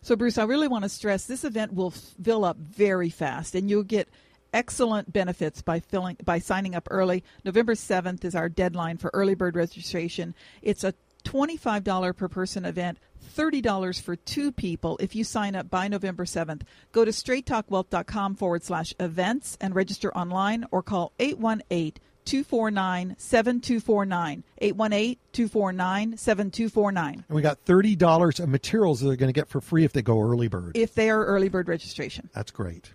So, 0.02 0.18
Bruce, 0.18 0.38
I 0.38 0.44
really 0.44 0.68
want 0.68 0.84
to 0.84 0.90
stress 0.90 1.26
this 1.26 1.46
event 1.46 1.74
will 1.74 1.92
fill 1.92 2.44
up 2.44 2.58
very 2.58 3.10
fast, 3.10 3.56
and 3.56 3.70
you'll 3.70 3.84
get 3.84 4.10
excellent 4.54 5.14
benefits 5.14 5.62
by 5.62 5.80
filling 5.80 6.18
by 6.26 6.40
signing 6.40 6.76
up 6.76 6.90
early. 6.92 7.24
November 7.46 7.74
seventh 7.74 8.26
is 8.26 8.36
our 8.36 8.50
deadline 8.50 8.98
for 8.98 9.10
early 9.14 9.34
bird 9.34 9.56
registration. 9.56 10.36
It's 10.62 10.84
a 10.84 10.94
$25 11.24 12.18
per 12.18 12.28
person 12.28 12.66
event, 12.66 12.98
$30 13.34 14.02
for 14.02 14.18
two 14.18 14.52
people 14.52 14.98
if 14.98 15.16
you 15.16 15.24
sign 15.24 15.56
up 15.56 15.70
by 15.70 15.88
November 15.88 16.26
7th. 16.26 16.64
Go 16.92 17.06
to 17.06 17.12
straighttalkwealth.com 17.12 18.36
forward 18.36 18.64
slash 18.64 18.94
events 19.00 19.58
and 19.62 19.74
register 19.74 20.14
online 20.14 20.66
or 20.70 20.84
call 20.84 21.14
818 21.18 21.94
249 22.26 23.16
7249. 23.18 24.44
818 24.60 25.18
249 25.32 26.18
7249 26.18 27.26
And 27.28 27.36
we 27.36 27.42
got 27.42 27.64
$30 27.66 28.40
of 28.40 28.50
materials 28.50 29.00
that 29.00 29.08
they're 29.08 29.16
going 29.16 29.34
to 29.34 29.40
get 29.40 29.50
for 29.50 29.62
free 29.62 29.84
if 29.84 29.94
they 29.94 30.02
go 30.02 30.22
early 30.22 30.48
bird. 30.48 30.76
if 30.76 30.94
they 30.94 31.10
are 31.10 31.26
early 31.26 31.50
bird 31.50 31.68
registration. 31.68 32.30
That's 32.34 32.52
great. 32.52 32.94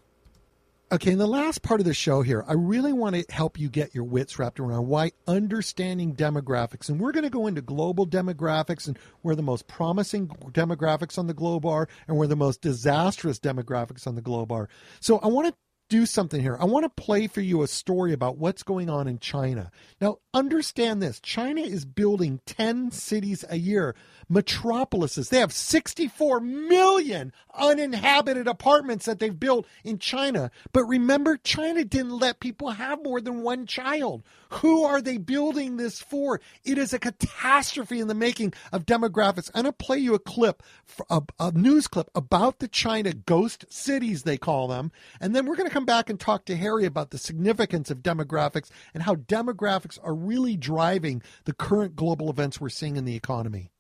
Okay, 0.91 1.13
in 1.13 1.19
the 1.19 1.27
last 1.27 1.61
part 1.61 1.81
of 1.81 1.87
the 1.87 1.93
show 1.93 2.23
here, 2.23 2.43
I 2.49 2.55
really 2.55 2.95
want 2.95 3.15
to 3.15 3.23
help 3.31 3.61
you 3.61 3.69
get 3.69 3.95
your 3.95 4.05
wits 4.05 4.39
wrapped 4.39 4.59
around 4.59 4.87
why 4.87 5.13
understanding 5.27 6.17
demographics, 6.17 6.89
and 6.89 6.99
we're 6.99 7.13
going 7.13 7.25
to 7.25 7.31
go 7.31 7.47
into 7.47 7.61
global 7.61 8.07
demographics 8.07 8.87
and 8.89 8.99
where 9.21 9.37
the 9.37 9.43
most 9.43 9.67
promising 9.69 10.29
demographics 10.29 11.19
on 11.19 11.27
the 11.27 11.35
globe 11.35 11.67
are 11.67 11.89
and 12.07 12.17
where 12.17 12.27
the 12.27 12.37
most 12.37 12.63
disastrous 12.63 13.39
demographics 13.39 14.07
on 14.07 14.15
the 14.15 14.23
globe 14.23 14.51
are. 14.51 14.71
So 15.01 15.19
I 15.19 15.27
want 15.27 15.49
to 15.49 15.55
do 15.89 16.07
something 16.07 16.41
here. 16.41 16.57
I 16.61 16.65
want 16.65 16.85
to 16.85 17.03
play 17.03 17.27
for 17.27 17.41
you 17.41 17.63
a 17.63 17.69
story 17.69 18.13
about 18.13 18.39
what's 18.39 18.63
going 18.63 18.91
on 18.91 19.09
in 19.09 19.19
China. 19.19 19.71
Now, 20.01 20.19
understand 20.35 21.03
this 21.03 21.21
China 21.21 21.61
is 21.61 21.85
building 21.85 22.41
10 22.47 22.91
cities 22.91 23.45
a 23.49 23.57
year, 23.57 23.95
metropolises. 24.29 25.29
They 25.29 25.39
have 25.39 25.53
64 25.53 26.41
million 26.41 27.33
uninhabited 27.55 28.47
apartments 28.47 29.07
that 29.07 29.19
they've 29.19 29.39
built 29.39 29.67
in 29.85 29.99
China. 29.99 30.51
But 30.73 30.85
remember, 30.85 31.37
China 31.37 31.85
didn't 31.85 32.19
let 32.19 32.41
people 32.41 32.71
have 32.71 33.03
more 33.03 33.21
than 33.21 33.43
one 33.43 33.67
child. 33.67 34.23
Who 34.51 34.85
are 34.85 35.01
they 35.01 35.19
building 35.19 35.77
this 35.77 36.01
for? 36.01 36.41
It 36.65 36.79
is 36.79 36.93
a 36.93 36.99
catastrophe 36.99 38.01
in 38.01 38.09
the 38.09 38.15
making 38.15 38.55
of 38.73 38.87
demographics. 38.87 39.51
I'm 39.55 39.63
going 39.63 39.73
to 39.73 39.85
play 39.85 39.99
you 39.99 40.15
a 40.15 40.19
clip, 40.19 40.63
a, 41.11 41.23
a 41.39 41.53
news 41.53 41.89
clip 41.89 42.11
about 42.15 42.59
the 42.59 42.69
China 42.69 43.13
ghost 43.13 43.67
cities, 43.69 44.23
they 44.23 44.39
call 44.39 44.69
them. 44.69 44.93
And 45.21 45.35
then 45.35 45.47
we're 45.47 45.57
going 45.57 45.69
to 45.69 45.75
come 45.75 45.87
back 45.87 46.09
and 46.09 46.19
talk 46.19 46.45
to 46.47 46.57
Harry 46.57 46.85
about 46.85 47.11
the 47.11 47.19
significance 47.19 47.91
of 47.91 47.99
demographics 47.99 48.71
and 48.95 49.03
how 49.03 49.17
demographics 49.17 49.99
are 50.03 50.15
really 50.15 50.57
driving 50.57 51.23
the 51.45 51.53
current 51.53 51.97
global 51.97 52.31
events 52.31 52.61
we're 52.61 52.69
seeing 52.69 52.97
in 52.97 53.05
the 53.05 53.17
economy. 53.17 53.71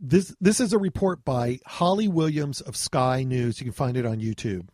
This 0.00 0.34
this 0.40 0.58
is 0.58 0.72
a 0.72 0.78
report 0.78 1.24
by 1.24 1.60
Holly 1.66 2.08
Williams 2.08 2.60
of 2.60 2.76
Sky 2.76 3.22
News. 3.22 3.60
You 3.60 3.64
can 3.64 3.72
find 3.72 3.96
it 3.96 4.04
on 4.04 4.18
YouTube. 4.18 4.66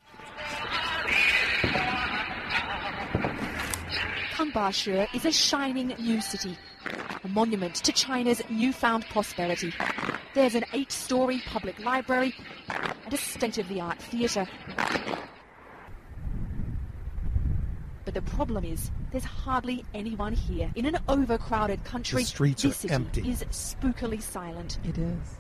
Kangbashi 4.33 5.15
is 5.15 5.27
a 5.27 5.31
shining 5.31 5.89
new 5.99 6.21
city, 6.23 6.57
a 7.23 7.29
monument 7.29 7.75
to 7.77 7.93
China's 7.93 8.41
newfound 8.49 9.05
prosperity. 9.11 9.75
There's 10.35 10.55
an 10.55 10.65
eight-story 10.73 11.43
public 11.47 11.79
library 11.81 12.35
and 13.05 13.13
a 13.13 13.17
state-of-the-art 13.17 14.01
theatre. 14.01 14.47
But 18.13 18.25
the 18.25 18.31
problem 18.33 18.65
is, 18.65 18.91
there's 19.13 19.23
hardly 19.23 19.85
anyone 19.95 20.33
here. 20.33 20.69
In 20.75 20.85
an 20.85 20.99
overcrowded 21.09 21.85
country, 21.85 22.23
The 22.25 22.29
streets 22.29 22.63
this 22.65 22.73
are 22.73 22.79
city 22.81 22.93
empty. 22.95 23.31
is 23.31 23.45
spookily 23.53 24.21
silent. 24.21 24.81
It 24.83 24.99
is. 24.99 25.39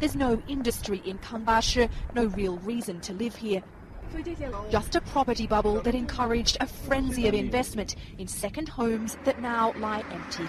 There's 0.00 0.16
no 0.16 0.42
industry 0.48 1.00
in 1.04 1.18
Kangbashi, 1.18 1.88
no 2.16 2.24
real 2.24 2.56
reason 2.58 3.00
to 3.02 3.12
live 3.12 3.36
here. 3.36 3.62
Just 4.72 4.96
a 4.96 5.00
property 5.00 5.46
bubble 5.46 5.80
that 5.82 5.94
encouraged 5.94 6.56
a 6.60 6.66
frenzy 6.66 7.28
of 7.28 7.34
investment 7.34 7.94
in 8.18 8.26
second 8.26 8.68
homes 8.68 9.18
that 9.22 9.40
now 9.40 9.74
lie 9.78 10.02
empty. 10.10 10.48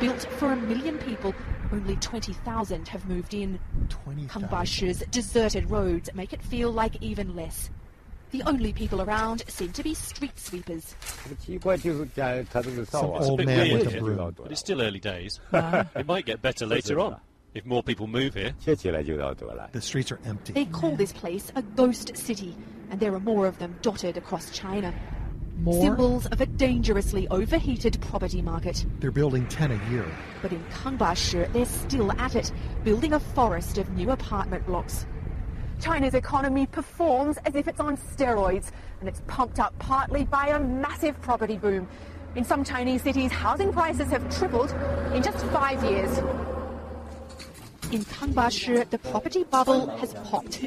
Built 0.00 0.22
for 0.38 0.52
a 0.52 0.56
million 0.56 0.96
people, 0.96 1.34
only 1.70 1.96
20,000 1.96 2.88
have 2.88 3.06
moved 3.06 3.34
in. 3.34 3.60
20,000. 3.90 5.04
Deserted 5.10 5.68
roads 5.70 6.08
make 6.14 6.32
it 6.32 6.42
feel 6.42 6.72
like 6.72 6.96
even 7.02 7.36
less. 7.36 7.68
The 8.32 8.42
only 8.44 8.72
people 8.72 9.02
around 9.02 9.44
seem 9.46 9.72
to 9.72 9.82
be 9.82 9.92
street 9.92 10.38
sweepers. 10.38 10.96
Some 12.86 13.10
It's 13.16 13.26
a 13.26 13.30
old 13.30 13.38
bit 13.38 13.46
man 13.46 13.72
with 13.74 13.94
a 13.94 13.98
broom. 13.98 14.34
But 14.36 14.50
it's 14.50 14.60
still 14.60 14.80
early 14.80 15.00
days. 15.00 15.38
It 15.52 16.06
might 16.06 16.24
get 16.24 16.40
better 16.40 16.66
later 16.66 16.98
on 16.98 17.20
if 17.54 17.66
more 17.66 17.82
people 17.82 18.06
move 18.06 18.34
here. 18.34 18.54
The 18.64 19.80
streets 19.80 20.10
are 20.12 20.20
empty. 20.24 20.52
They 20.54 20.64
call 20.64 20.96
this 20.96 21.12
place 21.12 21.52
a 21.54 21.62
ghost 21.62 22.16
city, 22.16 22.56
and 22.90 22.98
there 22.98 23.14
are 23.14 23.20
more 23.20 23.46
of 23.46 23.58
them 23.58 23.76
dotted 23.82 24.16
across 24.16 24.50
China. 24.50 24.94
More? 25.58 25.82
Symbols 25.82 26.26
of 26.26 26.40
a 26.40 26.46
dangerously 26.46 27.28
overheated 27.28 28.00
property 28.00 28.40
market. 28.40 28.86
They're 29.00 29.10
building 29.10 29.46
10 29.48 29.72
a 29.72 29.90
year. 29.90 30.06
But 30.40 30.52
in 30.52 30.64
Kangbashi, 30.70 31.52
they're 31.52 31.66
still 31.66 32.10
at 32.12 32.34
it, 32.34 32.50
building 32.82 33.12
a 33.12 33.20
forest 33.20 33.76
of 33.76 33.90
new 33.90 34.10
apartment 34.10 34.66
blocks. 34.66 35.06
China's 35.82 36.14
economy 36.14 36.66
performs 36.66 37.38
as 37.44 37.56
if 37.56 37.66
it's 37.66 37.80
on 37.80 37.96
steroids, 37.96 38.70
and 39.00 39.08
it's 39.08 39.20
pumped 39.26 39.58
up 39.58 39.76
partly 39.80 40.24
by 40.24 40.46
a 40.50 40.60
massive 40.60 41.20
property 41.22 41.56
boom. 41.56 41.88
In 42.36 42.44
some 42.44 42.62
Chinese 42.62 43.02
cities, 43.02 43.32
housing 43.32 43.72
prices 43.72 44.08
have 44.10 44.22
tripled 44.38 44.70
in 45.12 45.24
just 45.24 45.44
five 45.46 45.82
years. 45.82 46.20
In 47.92 48.06
Kangbashi, 48.06 48.88
the 48.88 48.96
property 48.96 49.44
bubble 49.44 49.86
has 49.98 50.14
popped. 50.24 50.64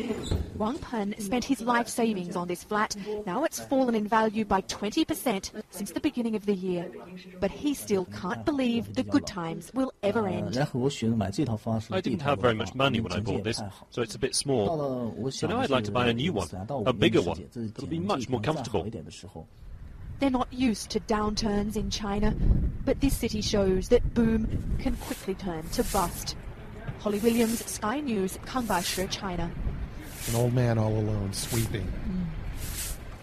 Wang 0.58 0.78
Pen 0.78 1.16
spent 1.18 1.44
his 1.44 1.60
life 1.60 1.88
savings 1.88 2.36
on 2.36 2.48
this 2.48 2.64
flat. 2.64 2.96
Now 3.26 3.44
it's 3.44 3.60
fallen 3.60 3.96
in 3.96 4.08
value 4.08 4.46
by 4.46 4.62
20% 4.62 5.52
since 5.72 5.92
the 5.92 6.00
beginning 6.00 6.36
of 6.36 6.46
the 6.46 6.54
year. 6.54 6.86
But 7.40 7.50
he 7.50 7.74
still 7.74 8.06
can't 8.06 8.46
believe 8.46 8.94
the 8.94 9.02
good 9.02 9.26
times 9.26 9.74
will 9.74 9.92
ever 10.04 10.28
uh, 10.28 10.34
end. 10.34 10.56
I 11.92 12.02
didn't 12.02 12.22
have 12.22 12.40
very 12.40 12.54
much 12.54 12.76
money 12.76 13.00
when 13.00 13.12
I 13.12 13.20
bought 13.20 13.44
this, 13.44 13.60
so 13.90 14.04
it's 14.04 14.14
a 14.14 14.20
bit 14.20 14.36
small. 14.36 15.32
So 15.32 15.48
now 15.48 15.62
I'd 15.62 15.72
like 15.72 15.86
to 15.86 15.92
buy 15.92 16.08
a 16.10 16.14
new 16.14 16.32
one, 16.32 16.48
a 16.86 16.94
bigger 16.94 17.24
one, 17.24 17.44
that'll 17.56 17.88
be 17.88 17.98
much 17.98 18.30
more 18.30 18.40
comfortable. 18.40 18.88
They're 20.20 20.30
not 20.30 20.54
used 20.54 20.92
to 20.92 21.00
downturns 21.00 21.76
in 21.76 21.90
China, 21.90 22.36
but 22.86 23.02
this 23.02 23.18
city 23.18 23.42
shows 23.42 23.90
that 23.90 24.14
boom 24.14 24.78
can 24.78 24.96
quickly 24.98 25.34
turn 25.34 25.68
to 25.70 25.84
bust. 25.86 26.36
Holly 27.06 27.20
Williams, 27.20 27.64
Sky 27.72 28.00
News, 28.00 28.40
Kangbashi, 28.48 29.08
China. 29.12 29.52
An 30.28 30.36
old 30.36 30.56
man 30.56 30.80
all 30.80 30.92
alone 30.92 31.32
sweeping. 31.34 31.86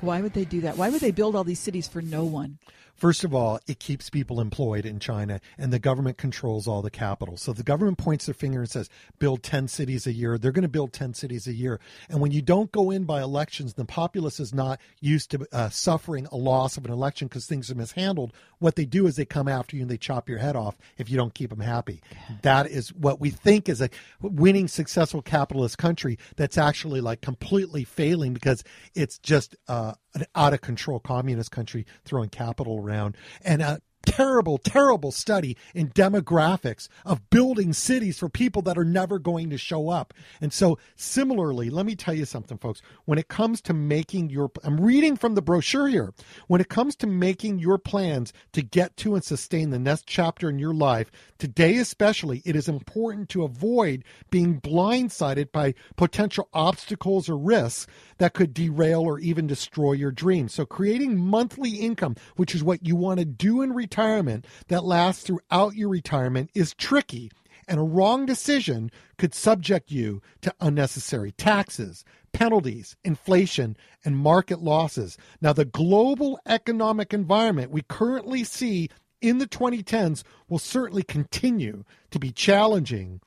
Why 0.00 0.20
would 0.20 0.34
they 0.34 0.44
do 0.44 0.60
that? 0.60 0.76
Why 0.76 0.88
would 0.88 1.00
they 1.00 1.10
build 1.10 1.34
all 1.34 1.42
these 1.42 1.58
cities 1.58 1.88
for 1.88 2.00
no 2.00 2.22
one? 2.22 2.58
First 2.94 3.24
of 3.24 3.34
all, 3.34 3.58
it 3.66 3.80
keeps 3.80 4.08
people 4.10 4.40
employed 4.40 4.86
in 4.86 5.00
China, 5.00 5.40
and 5.58 5.72
the 5.72 5.80
government 5.80 6.18
controls 6.18 6.68
all 6.68 6.82
the 6.82 6.90
capital. 6.90 7.36
So 7.36 7.52
the 7.52 7.64
government 7.64 7.98
points 7.98 8.26
their 8.26 8.34
finger 8.34 8.60
and 8.60 8.70
says, 8.70 8.88
build 9.18 9.42
10 9.42 9.66
cities 9.66 10.06
a 10.06 10.12
year. 10.12 10.38
They're 10.38 10.52
going 10.52 10.62
to 10.62 10.68
build 10.68 10.92
10 10.92 11.14
cities 11.14 11.48
a 11.48 11.52
year. 11.52 11.80
And 12.08 12.20
when 12.20 12.30
you 12.30 12.42
don't 12.42 12.70
go 12.70 12.92
in 12.92 13.02
by 13.02 13.20
elections, 13.20 13.74
the 13.74 13.84
populace 13.84 14.38
is 14.38 14.54
not 14.54 14.78
used 15.00 15.32
to 15.32 15.44
uh, 15.50 15.70
suffering 15.70 16.28
a 16.30 16.36
loss 16.36 16.76
of 16.76 16.84
an 16.84 16.92
election 16.92 17.26
because 17.26 17.46
things 17.46 17.68
are 17.72 17.74
mishandled. 17.74 18.32
What 18.62 18.76
they 18.76 18.84
do 18.84 19.06
is 19.06 19.16
they 19.16 19.24
come 19.24 19.48
after 19.48 19.76
you 19.76 19.82
and 19.82 19.90
they 19.90 19.96
chop 19.96 20.28
your 20.28 20.38
head 20.38 20.54
off 20.54 20.76
if 20.96 21.10
you 21.10 21.16
don't 21.16 21.34
keep 21.34 21.50
them 21.50 21.60
happy. 21.60 22.00
That 22.42 22.66
is 22.66 22.94
what 22.94 23.20
we 23.20 23.30
think 23.30 23.68
is 23.68 23.80
a 23.80 23.90
winning, 24.20 24.68
successful 24.68 25.20
capitalist 25.20 25.78
country 25.78 26.18
that's 26.36 26.56
actually 26.56 27.00
like 27.00 27.20
completely 27.20 27.84
failing 27.84 28.32
because 28.32 28.62
it's 28.94 29.18
just 29.18 29.56
uh, 29.66 29.94
an 30.14 30.26
out 30.34 30.54
of 30.54 30.60
control 30.60 31.00
communist 31.00 31.50
country 31.50 31.86
throwing 32.04 32.28
capital 32.28 32.78
around 32.78 33.16
and 33.42 33.62
a 33.62 33.80
terrible 34.06 34.58
terrible 34.58 35.12
study 35.12 35.56
in 35.74 35.88
demographics 35.90 36.88
of 37.04 37.28
building 37.30 37.72
cities 37.72 38.18
for 38.18 38.28
people 38.28 38.62
that 38.62 38.78
are 38.78 38.84
never 38.84 39.18
going 39.18 39.50
to 39.50 39.58
show 39.58 39.88
up. 39.88 40.14
And 40.40 40.52
so 40.52 40.78
similarly 40.96 41.70
let 41.70 41.86
me 41.86 41.94
tell 41.94 42.14
you 42.14 42.24
something 42.24 42.58
folks. 42.58 42.82
When 43.04 43.18
it 43.18 43.28
comes 43.28 43.60
to 43.62 43.74
making 43.74 44.30
your 44.30 44.50
i'm 44.64 44.80
reading 44.80 45.16
from 45.16 45.34
the 45.34 45.42
brochure 45.42 45.88
here. 45.88 46.12
When 46.46 46.60
it 46.60 46.68
comes 46.68 46.96
to 46.96 47.06
making 47.06 47.58
your 47.58 47.78
plans 47.78 48.32
to 48.52 48.62
get 48.62 48.96
to 48.98 49.14
and 49.14 49.24
sustain 49.24 49.70
the 49.70 49.78
next 49.78 50.06
chapter 50.06 50.48
in 50.48 50.58
your 50.58 50.74
life 50.74 51.10
today 51.38 51.76
especially 51.76 52.42
it 52.44 52.56
is 52.56 52.68
important 52.68 53.28
to 53.30 53.44
avoid 53.44 54.04
being 54.30 54.60
blindsided 54.60 55.52
by 55.52 55.74
potential 55.96 56.48
obstacles 56.52 57.28
or 57.28 57.36
risks 57.36 57.86
that 58.18 58.34
could 58.34 58.54
derail 58.54 59.00
or 59.00 59.18
even 59.18 59.46
destroy 59.46 59.92
your 59.92 60.12
dreams. 60.12 60.54
So, 60.54 60.64
creating 60.64 61.18
monthly 61.18 61.70
income, 61.70 62.16
which 62.36 62.54
is 62.54 62.62
what 62.62 62.86
you 62.86 62.96
want 62.96 63.18
to 63.18 63.24
do 63.24 63.62
in 63.62 63.72
retirement 63.92 64.46
that 64.68 64.84
lasts 64.84 65.22
throughout 65.22 65.74
your 65.74 65.90
retirement, 65.90 66.50
is 66.54 66.72
tricky. 66.74 67.30
And 67.68 67.78
a 67.78 67.82
wrong 67.82 68.24
decision 68.24 68.90
could 69.18 69.34
subject 69.34 69.90
you 69.90 70.22
to 70.40 70.54
unnecessary 70.60 71.32
taxes, 71.32 72.04
penalties, 72.32 72.96
inflation, 73.04 73.76
and 74.04 74.16
market 74.16 74.60
losses. 74.60 75.18
Now, 75.42 75.52
the 75.52 75.66
global 75.66 76.40
economic 76.46 77.12
environment 77.12 77.70
we 77.70 77.82
currently 77.82 78.44
see 78.44 78.88
in 79.20 79.38
the 79.38 79.46
2010s 79.46 80.24
will 80.48 80.58
certainly 80.58 81.02
continue 81.02 81.84
to 82.10 82.18
be 82.18 82.32
challenging 82.32 83.20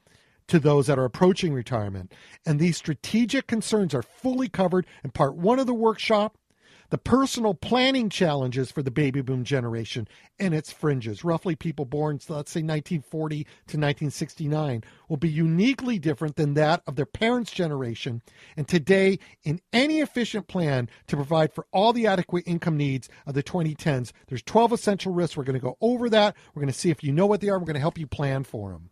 to 0.48 0.60
those 0.60 0.88
that 0.88 1.00
are 1.00 1.06
approaching 1.06 1.54
retirement. 1.54 2.12
And 2.46 2.60
these 2.60 2.78
strategic 2.78 3.48
concerns 3.48 3.94
are 3.94 4.04
fully 4.04 4.50
covered 4.50 4.86
in 5.04 5.12
part 5.12 5.36
one 5.36 5.60
of 5.60 5.68
the 5.68 5.74
workshop. 5.74 6.38
The 6.90 6.98
personal 6.98 7.54
planning 7.54 8.10
challenges 8.10 8.72
for 8.72 8.84
the 8.84 8.92
baby 8.92 9.22
boom 9.22 9.44
generation 9.44 10.08
and 10.40 10.54
its 10.54 10.72
fringes, 10.72 11.24
roughly 11.24 11.56
people 11.56 11.86
born, 11.86 12.20
let's 12.30 12.52
say 12.52 12.62
1940 12.62 13.44
to 13.44 13.50
1969, 13.78 14.84
will 15.10 15.18
be 15.18 15.30
uniquely 15.30 15.98
different 15.98 16.36
than 16.36 16.54
that 16.54 16.84
of 16.86 16.96
their 16.96 17.06
parents' 17.06 17.52
generation. 17.52 18.22
And 18.56 18.68
today, 18.68 19.20
in 19.44 19.62
any 19.74 20.00
efficient 20.00 20.48
plan 20.48 20.90
to 21.08 21.16
provide 21.16 21.54
for 21.54 21.66
all 21.72 21.94
the 21.94 22.08
adequate 22.08 22.44
income 22.48 22.78
needs 22.78 23.10
of 23.26 23.34
the 23.34 23.44
2010s, 23.44 24.12
there's 24.28 24.44
12 24.44 24.74
essential 24.74 25.14
risks. 25.14 25.36
We're 25.36 25.44
going 25.44 25.60
to 25.60 25.66
go 25.66 25.78
over 25.82 26.10
that. 26.10 26.36
We're 26.54 26.62
going 26.62 26.74
to 26.74 26.80
see 26.80 26.92
if 26.92 27.04
you 27.04 27.12
know 27.12 27.26
what 27.26 27.42
they 27.42 27.50
are. 27.50 27.58
We're 27.58 27.66
going 27.66 27.76
to 27.76 27.80
help 27.80 27.98
you 27.98 28.08
plan 28.08 28.44
for 28.44 28.72
them. 28.72 28.90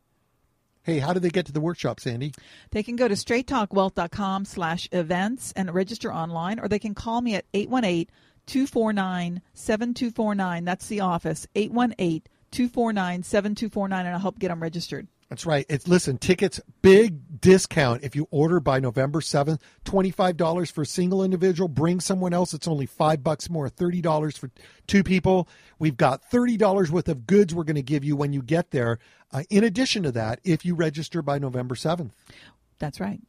Hey, 0.83 0.99
how 0.99 1.13
do 1.13 1.21
they 1.21 1.29
get 1.29 1.45
to 1.45 1.53
the 1.53 1.61
workshop, 1.61 2.01
Sandy? 2.01 2.33
They 2.71 2.83
can 2.83 2.97
go 2.97 3.07
to 3.07 3.13
straighttalkwealth.com 3.13 4.43
slash 4.43 4.89
events 4.91 5.53
and 5.55 5.73
register 5.73 6.13
online, 6.13 6.59
or 6.59 6.67
they 6.67 6.79
can 6.79 6.93
call 6.93 7.21
me 7.21 7.35
at 7.35 7.45
818 7.53 8.07
249 8.45 9.41
7249. 9.53 10.65
That's 10.65 10.87
the 10.87 10.99
office, 10.99 11.47
818 11.55 12.23
249 12.51 13.23
7249, 13.23 14.05
and 14.05 14.13
I'll 14.13 14.19
help 14.19 14.39
get 14.39 14.49
them 14.49 14.61
registered. 14.61 15.07
That's 15.29 15.45
right. 15.45 15.65
It's 15.67 15.87
listen, 15.87 16.17
tickets 16.17 16.61
big 16.81 17.41
discount 17.41 18.03
if 18.03 18.15
you 18.15 18.27
order 18.29 18.59
by 18.59 18.79
November 18.79 19.19
7th, 19.19 19.59
$25 19.85 20.71
for 20.71 20.83
a 20.83 20.85
single 20.85 21.23
individual, 21.23 21.67
bring 21.67 21.99
someone 21.99 22.33
else 22.33 22.53
it's 22.53 22.67
only 22.67 22.85
5 22.85 23.23
bucks 23.23 23.49
more, 23.49 23.69
$30 23.69 24.37
for 24.37 24.51
two 24.85 25.03
people. 25.03 25.47
We've 25.79 25.97
got 25.97 26.29
$30 26.29 26.89
worth 26.89 27.09
of 27.09 27.25
goods 27.25 27.55
we're 27.55 27.63
going 27.63 27.75
to 27.75 27.81
give 27.81 28.03
you 28.03 28.15
when 28.15 28.33
you 28.33 28.41
get 28.41 28.71
there. 28.71 28.99
Uh, 29.31 29.43
in 29.49 29.63
addition 29.63 30.03
to 30.03 30.11
that, 30.11 30.39
if 30.43 30.65
you 30.65 30.75
register 30.75 31.21
by 31.21 31.39
November 31.39 31.75
7th. 31.75 32.11
That's 32.79 32.99
right. 32.99 33.21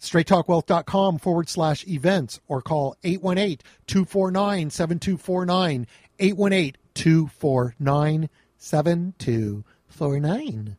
StraightTalkWealth.com 0.00 1.18
forward 1.18 1.48
slash 1.48 1.86
events 1.86 2.40
or 2.48 2.62
call 2.62 2.96
818 3.04 3.58
249 3.86 4.70
7249. 4.70 5.86
818 6.18 6.76
249 6.94 8.30
7249. 8.56 10.76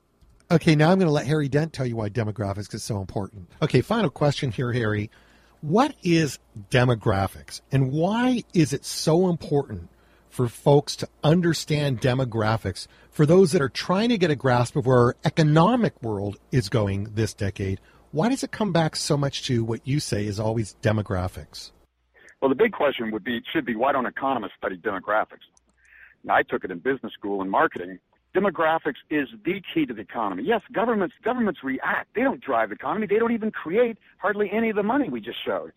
Okay, 0.51 0.75
now 0.75 0.91
I'm 0.91 0.99
going 0.99 1.07
to 1.07 1.13
let 1.13 1.27
Harry 1.27 1.47
Dent 1.47 1.71
tell 1.71 1.85
you 1.85 1.95
why 1.95 2.09
demographics 2.09 2.73
is 2.73 2.83
so 2.83 2.99
important. 2.99 3.49
Okay, 3.61 3.79
final 3.79 4.09
question 4.09 4.51
here, 4.51 4.73
Harry. 4.73 5.09
What 5.61 5.95
is 6.03 6.39
demographics 6.69 7.61
and 7.71 7.93
why 7.93 8.43
is 8.53 8.73
it 8.73 8.83
so 8.83 9.29
important 9.29 9.87
for 10.29 10.49
folks 10.49 10.97
to 10.97 11.07
understand 11.23 12.01
demographics 12.01 12.87
for 13.11 13.25
those 13.25 13.53
that 13.53 13.61
are 13.61 13.69
trying 13.69 14.09
to 14.09 14.17
get 14.17 14.29
a 14.29 14.35
grasp 14.35 14.75
of 14.75 14.85
where 14.85 14.97
our 14.97 15.15
economic 15.23 16.01
world 16.03 16.35
is 16.51 16.67
going 16.67 17.05
this 17.13 17.33
decade? 17.33 17.79
Why 18.11 18.27
does 18.27 18.43
it 18.43 18.51
come 18.51 18.73
back 18.73 18.97
so 18.97 19.15
much 19.15 19.43
to 19.43 19.63
what 19.63 19.87
you 19.87 20.01
say 20.01 20.25
is 20.25 20.37
always 20.37 20.75
demographics? 20.81 21.71
Well, 22.41 22.49
the 22.49 22.55
big 22.55 22.73
question 22.73 23.11
would 23.11 23.23
be 23.23 23.41
should 23.53 23.65
be 23.65 23.77
why 23.77 23.93
don't 23.93 24.05
economists 24.05 24.55
study 24.57 24.75
demographics? 24.75 25.47
Now, 26.25 26.35
I 26.35 26.43
took 26.43 26.65
it 26.65 26.71
in 26.71 26.79
business 26.79 27.13
school 27.13 27.41
and 27.41 27.49
marketing, 27.49 27.99
demographics 28.35 28.95
is 29.09 29.27
the 29.45 29.61
key 29.73 29.85
to 29.85 29.93
the 29.93 30.01
economy. 30.01 30.43
Yes, 30.45 30.61
governments 30.73 31.15
governments 31.23 31.61
react. 31.63 32.09
They 32.15 32.21
don't 32.21 32.41
drive 32.41 32.69
the 32.69 32.75
economy. 32.75 33.07
They 33.07 33.19
don't 33.19 33.33
even 33.33 33.51
create 33.51 33.97
hardly 34.17 34.49
any 34.51 34.69
of 34.69 34.75
the 34.75 34.83
money 34.83 35.09
we 35.09 35.21
just 35.21 35.43
showed. 35.45 35.71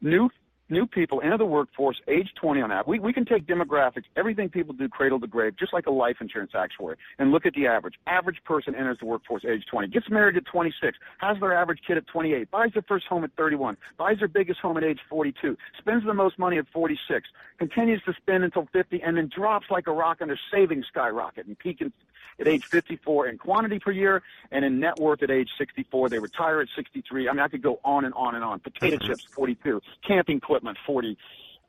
New 0.00 0.30
new 0.70 0.86
people 0.86 1.20
enter 1.22 1.38
the 1.38 1.46
workforce 1.46 2.00
age 2.08 2.28
20 2.40 2.60
on 2.60 2.70
average. 2.70 2.86
We, 2.86 2.98
we 2.98 3.12
can 3.12 3.24
take 3.24 3.46
demographics, 3.46 4.04
everything 4.16 4.48
people 4.48 4.74
do 4.74 4.88
cradle 4.88 5.20
to 5.20 5.26
grave, 5.26 5.56
just 5.58 5.72
like 5.72 5.86
a 5.86 5.90
life 5.90 6.16
insurance 6.20 6.52
actuary, 6.54 6.96
and 7.18 7.32
look 7.32 7.46
at 7.46 7.54
the 7.54 7.66
average. 7.66 7.94
Average 8.06 8.38
person 8.44 8.74
enters 8.74 8.98
the 9.00 9.06
workforce 9.06 9.44
age 9.44 9.64
20, 9.70 9.88
gets 9.88 10.08
married 10.10 10.36
at 10.36 10.44
26, 10.46 10.98
has 11.18 11.36
their 11.40 11.54
average 11.54 11.80
kid 11.86 11.96
at 11.96 12.06
28, 12.06 12.50
buys 12.50 12.70
their 12.72 12.82
first 12.82 13.06
home 13.06 13.24
at 13.24 13.30
31, 13.36 13.76
buys 13.96 14.18
their 14.18 14.28
biggest 14.28 14.60
home 14.60 14.76
at 14.76 14.84
age 14.84 15.00
42, 15.08 15.56
spends 15.78 16.04
the 16.04 16.14
most 16.14 16.38
money 16.38 16.58
at 16.58 16.66
46, 16.72 17.28
continues 17.58 18.02
to 18.04 18.12
spend 18.14 18.44
until 18.44 18.68
50, 18.72 19.02
and 19.02 19.16
then 19.16 19.30
drops 19.34 19.66
like 19.70 19.86
a 19.86 19.92
rock 19.92 20.18
and 20.20 20.30
their 20.30 20.40
savings 20.52 20.86
skyrocket 20.88 21.46
and 21.46 21.58
peak 21.58 21.80
in, 21.80 21.92
at 22.38 22.48
age 22.48 22.64
54 22.64 23.28
in 23.28 23.38
quantity 23.38 23.78
per 23.78 23.90
year 23.90 24.22
and 24.50 24.64
in 24.64 24.80
net 24.80 24.98
worth 24.98 25.22
at 25.22 25.30
age 25.30 25.50
64. 25.58 26.08
They 26.08 26.18
retire 26.18 26.60
at 26.60 26.68
63. 26.74 27.28
I 27.28 27.32
mean, 27.32 27.40
I 27.40 27.48
could 27.48 27.62
go 27.62 27.80
on 27.84 28.04
and 28.04 28.14
on 28.14 28.34
and 28.34 28.44
on. 28.44 28.60
Potato 28.60 28.98
chips, 28.98 29.24
42. 29.24 29.80
Camping 30.06 30.38
equipment, 30.38 30.78
40. 30.86 31.16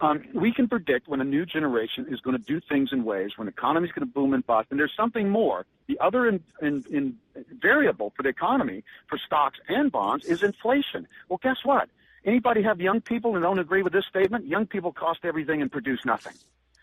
Um, 0.01 0.23
we 0.33 0.53
can 0.53 0.67
predict 0.69 1.09
when 1.09 1.19
a 1.19 1.25
new 1.25 1.45
generation 1.45 2.05
is 2.09 2.21
going 2.21 2.37
to 2.37 2.43
do 2.43 2.61
things 2.61 2.93
in 2.93 3.03
ways 3.03 3.31
when 3.35 3.47
the 3.47 3.51
economy 3.51 3.87
is 3.87 3.91
going 3.93 4.07
to 4.07 4.13
boom 4.13 4.33
and 4.33 4.45
bust. 4.45 4.67
And 4.71 4.79
there's 4.79 4.93
something 4.95 5.29
more. 5.29 5.65
The 5.87 5.99
other 5.99 6.27
in, 6.27 6.41
in, 6.61 6.85
in 6.89 7.17
variable 7.59 8.13
for 8.15 8.23
the 8.23 8.29
economy, 8.29 8.83
for 9.07 9.17
stocks 9.17 9.59
and 9.67 9.91
bonds, 9.91 10.25
is 10.25 10.41
inflation. 10.41 11.07
Well, 11.27 11.39
guess 11.43 11.57
what? 11.63 11.89
Anybody 12.25 12.61
have 12.63 12.79
young 12.79 13.01
people 13.01 13.35
and 13.35 13.43
don't 13.43 13.59
agree 13.59 13.81
with 13.81 13.93
this 13.93 14.05
statement? 14.05 14.45
Young 14.45 14.67
people 14.67 14.93
cost 14.93 15.21
everything 15.23 15.61
and 15.61 15.71
produce 15.71 16.05
nothing. 16.05 16.33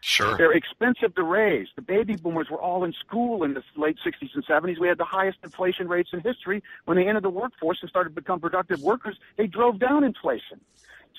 Sure. 0.00 0.36
They're 0.36 0.52
expensive 0.52 1.14
to 1.16 1.22
raise. 1.22 1.68
The 1.74 1.82
baby 1.82 2.16
boomers 2.16 2.48
were 2.50 2.60
all 2.60 2.84
in 2.84 2.92
school 2.92 3.42
in 3.42 3.54
the 3.54 3.62
late 3.76 3.96
60s 4.04 4.34
and 4.34 4.46
70s. 4.46 4.78
We 4.78 4.88
had 4.88 4.98
the 4.98 5.04
highest 5.04 5.38
inflation 5.42 5.88
rates 5.88 6.10
in 6.12 6.20
history. 6.20 6.62
When 6.84 6.96
they 6.96 7.08
entered 7.08 7.24
the 7.24 7.30
workforce 7.30 7.78
and 7.80 7.90
started 7.90 8.10
to 8.10 8.14
become 8.14 8.40
productive 8.40 8.82
workers, 8.82 9.18
they 9.36 9.46
drove 9.46 9.78
down 9.78 10.04
inflation. 10.04 10.60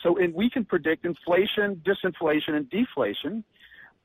So 0.02 0.18
and 0.18 0.34
we 0.34 0.50
can 0.50 0.64
predict 0.64 1.06
inflation, 1.06 1.82
disinflation, 1.86 2.54
and 2.54 2.70
deflation 2.70 3.44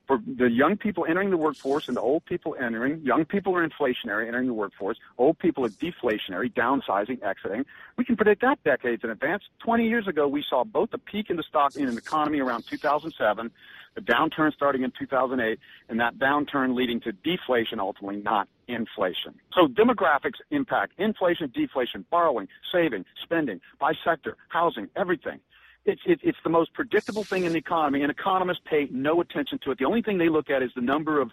for 0.07 0.19
the 0.25 0.49
young 0.49 0.77
people 0.77 1.05
entering 1.07 1.29
the 1.29 1.37
workforce 1.37 1.87
and 1.87 1.95
the 1.95 2.01
old 2.01 2.25
people 2.25 2.55
entering. 2.59 3.01
Young 3.01 3.25
people 3.25 3.55
are 3.55 3.67
inflationary 3.67 4.27
entering 4.27 4.47
the 4.47 4.53
workforce. 4.53 4.97
Old 5.17 5.39
people 5.39 5.65
are 5.65 5.69
deflationary, 5.69 6.51
downsizing, 6.53 7.23
exiting. 7.23 7.65
We 7.97 8.03
can 8.03 8.15
predict 8.15 8.41
that 8.41 8.63
decades 8.63 9.03
in 9.03 9.09
advance. 9.09 9.43
20 9.59 9.87
years 9.87 10.07
ago, 10.07 10.27
we 10.27 10.43
saw 10.47 10.63
both 10.63 10.93
a 10.93 10.97
peak 10.97 11.29
in 11.29 11.37
the 11.37 11.43
stock 11.43 11.75
in 11.75 11.85
the 11.85 11.97
economy 11.97 12.39
around 12.39 12.65
2007, 12.67 13.51
the 13.95 14.01
downturn 14.01 14.51
starting 14.53 14.83
in 14.83 14.91
2008, 14.97 15.59
and 15.87 15.99
that 15.99 16.17
downturn 16.17 16.75
leading 16.75 16.99
to 17.01 17.11
deflation 17.11 17.79
ultimately, 17.79 18.17
not 18.17 18.47
inflation. 18.67 19.35
So 19.53 19.67
demographics 19.67 20.39
impact 20.51 20.93
inflation, 20.97 21.51
deflation, 21.53 22.05
borrowing, 22.09 22.47
saving, 22.71 23.05
spending, 23.21 23.61
by 23.79 23.93
sector, 24.03 24.35
housing, 24.49 24.89
everything 24.95 25.39
it's 25.85 26.01
it, 26.05 26.19
it's 26.23 26.37
the 26.43 26.49
most 26.49 26.73
predictable 26.73 27.23
thing 27.23 27.43
in 27.43 27.51
the 27.51 27.57
economy, 27.57 28.01
and 28.01 28.11
economists 28.11 28.61
pay 28.65 28.87
no 28.91 29.21
attention 29.21 29.59
to 29.63 29.71
it. 29.71 29.79
The 29.79 29.85
only 29.85 30.01
thing 30.01 30.17
they 30.17 30.29
look 30.29 30.49
at 30.49 30.63
is 30.63 30.71
the 30.75 30.81
number 30.81 31.19
of 31.19 31.31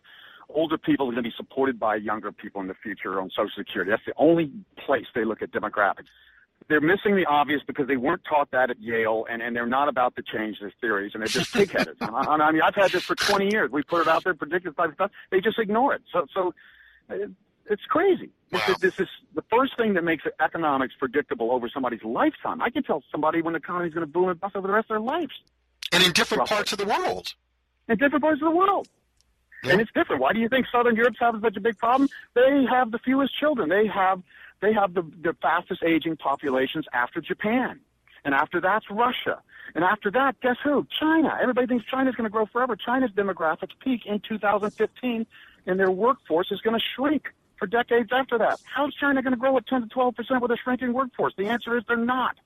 older 0.48 0.78
people 0.78 1.06
are 1.06 1.12
going 1.12 1.22
to 1.22 1.28
be 1.30 1.34
supported 1.36 1.78
by 1.78 1.96
younger 1.96 2.32
people 2.32 2.60
in 2.60 2.66
the 2.66 2.74
future 2.74 3.20
on 3.20 3.30
Social 3.30 3.50
Security. 3.56 3.90
That's 3.90 4.04
the 4.04 4.14
only 4.16 4.50
place 4.84 5.06
they 5.14 5.24
look 5.24 5.42
at 5.42 5.52
demographics. 5.52 6.08
They're 6.68 6.80
missing 6.80 7.16
the 7.16 7.24
obvious 7.26 7.62
because 7.66 7.88
they 7.88 7.96
weren't 7.96 8.22
taught 8.28 8.50
that 8.50 8.70
at 8.70 8.80
Yale, 8.80 9.26
and, 9.30 9.42
and 9.42 9.56
they're 9.56 9.66
not 9.66 9.88
about 9.88 10.14
to 10.16 10.22
change 10.22 10.60
their 10.60 10.72
theories, 10.80 11.12
and 11.14 11.22
they're 11.22 11.28
just 11.28 11.52
pig-headed. 11.52 11.96
I, 12.00 12.06
I 12.06 12.52
mean, 12.52 12.62
I've 12.62 12.74
had 12.74 12.90
this 12.90 13.02
for 13.02 13.14
20 13.14 13.50
years. 13.50 13.70
We 13.70 13.82
put 13.82 14.02
it 14.02 14.08
out 14.08 14.24
there, 14.24 14.34
predicted 14.34 14.76
by 14.76 14.88
the 14.88 14.94
stuff. 14.94 15.10
They 15.30 15.40
just 15.40 15.58
ignore 15.58 15.94
it. 15.94 16.02
So, 16.12 16.26
so 16.34 16.54
it's 17.70 17.84
crazy. 17.86 18.30
Wow. 18.52 18.60
This, 18.66 18.78
this, 18.78 19.00
is 19.00 19.08
the 19.34 19.44
first 19.50 19.76
thing 19.76 19.94
that 19.94 20.04
makes 20.04 20.24
economics 20.40 20.94
predictable 20.98 21.52
over 21.52 21.68
somebody's 21.68 22.02
lifetime. 22.02 22.60
I 22.60 22.70
can 22.70 22.82
tell 22.82 23.02
somebody 23.10 23.42
when 23.42 23.54
the 23.54 23.58
economy 23.58 23.88
is 23.88 23.94
going 23.94 24.06
to 24.06 24.12
boom 24.12 24.28
and 24.28 24.38
bust 24.38 24.56
over 24.56 24.66
the 24.66 24.74
rest 24.74 24.90
of 24.90 24.94
their 24.94 25.00
lives. 25.00 25.32
And 25.92 26.02
in 26.02 26.12
different 26.12 26.40
roughly. 26.40 26.56
parts 26.56 26.72
of 26.72 26.78
the 26.78 26.86
world. 26.86 27.34
In 27.88 27.96
different 27.96 28.22
parts 28.22 28.42
of 28.42 28.46
the 28.50 28.56
world. 28.56 28.88
Yeah. 29.62 29.72
And 29.72 29.80
it's 29.80 29.90
different. 29.92 30.20
Why 30.20 30.32
do 30.32 30.40
you 30.40 30.48
think 30.48 30.66
Southern 30.70 30.96
Europe's 30.96 31.18
having 31.20 31.40
such 31.40 31.56
a 31.56 31.60
big 31.60 31.78
problem? 31.78 32.08
They 32.34 32.64
have 32.68 32.90
the 32.90 32.98
fewest 32.98 33.38
children. 33.38 33.68
They 33.68 33.86
have 33.86 34.22
they 34.60 34.72
have 34.72 34.94
the, 34.94 35.02
the 35.22 35.34
fastest 35.40 35.82
aging 35.82 36.16
populations 36.16 36.86
after 36.92 37.20
Japan. 37.20 37.80
And 38.24 38.34
after 38.34 38.60
that's 38.60 38.90
Russia. 38.90 39.40
And 39.74 39.84
after 39.84 40.10
that, 40.10 40.40
guess 40.40 40.56
who? 40.62 40.86
China. 40.98 41.38
Everybody 41.40 41.66
thinks 41.66 41.86
China's 41.86 42.14
going 42.14 42.24
to 42.24 42.30
grow 42.30 42.46
forever. 42.46 42.76
China's 42.76 43.10
demographics 43.12 43.70
peak 43.82 44.04
in 44.04 44.20
2015, 44.20 45.26
and 45.66 45.80
their 45.80 45.90
workforce 45.90 46.50
is 46.50 46.60
going 46.60 46.78
to 46.78 46.84
shrink 46.94 47.32
for 47.60 47.66
decades 47.66 48.08
after 48.10 48.38
that. 48.38 48.58
How's 48.64 48.92
China 48.94 49.22
going 49.22 49.34
to 49.34 49.38
grow 49.38 49.56
at 49.56 49.66
10 49.68 49.82
to 49.82 49.88
12 49.88 50.16
percent 50.16 50.42
with 50.42 50.50
a 50.50 50.56
shrinking 50.56 50.92
workforce? 50.92 51.34
The 51.36 51.46
answer 51.46 51.76
is 51.76 51.84
they're 51.86 51.96
not. 51.96 52.36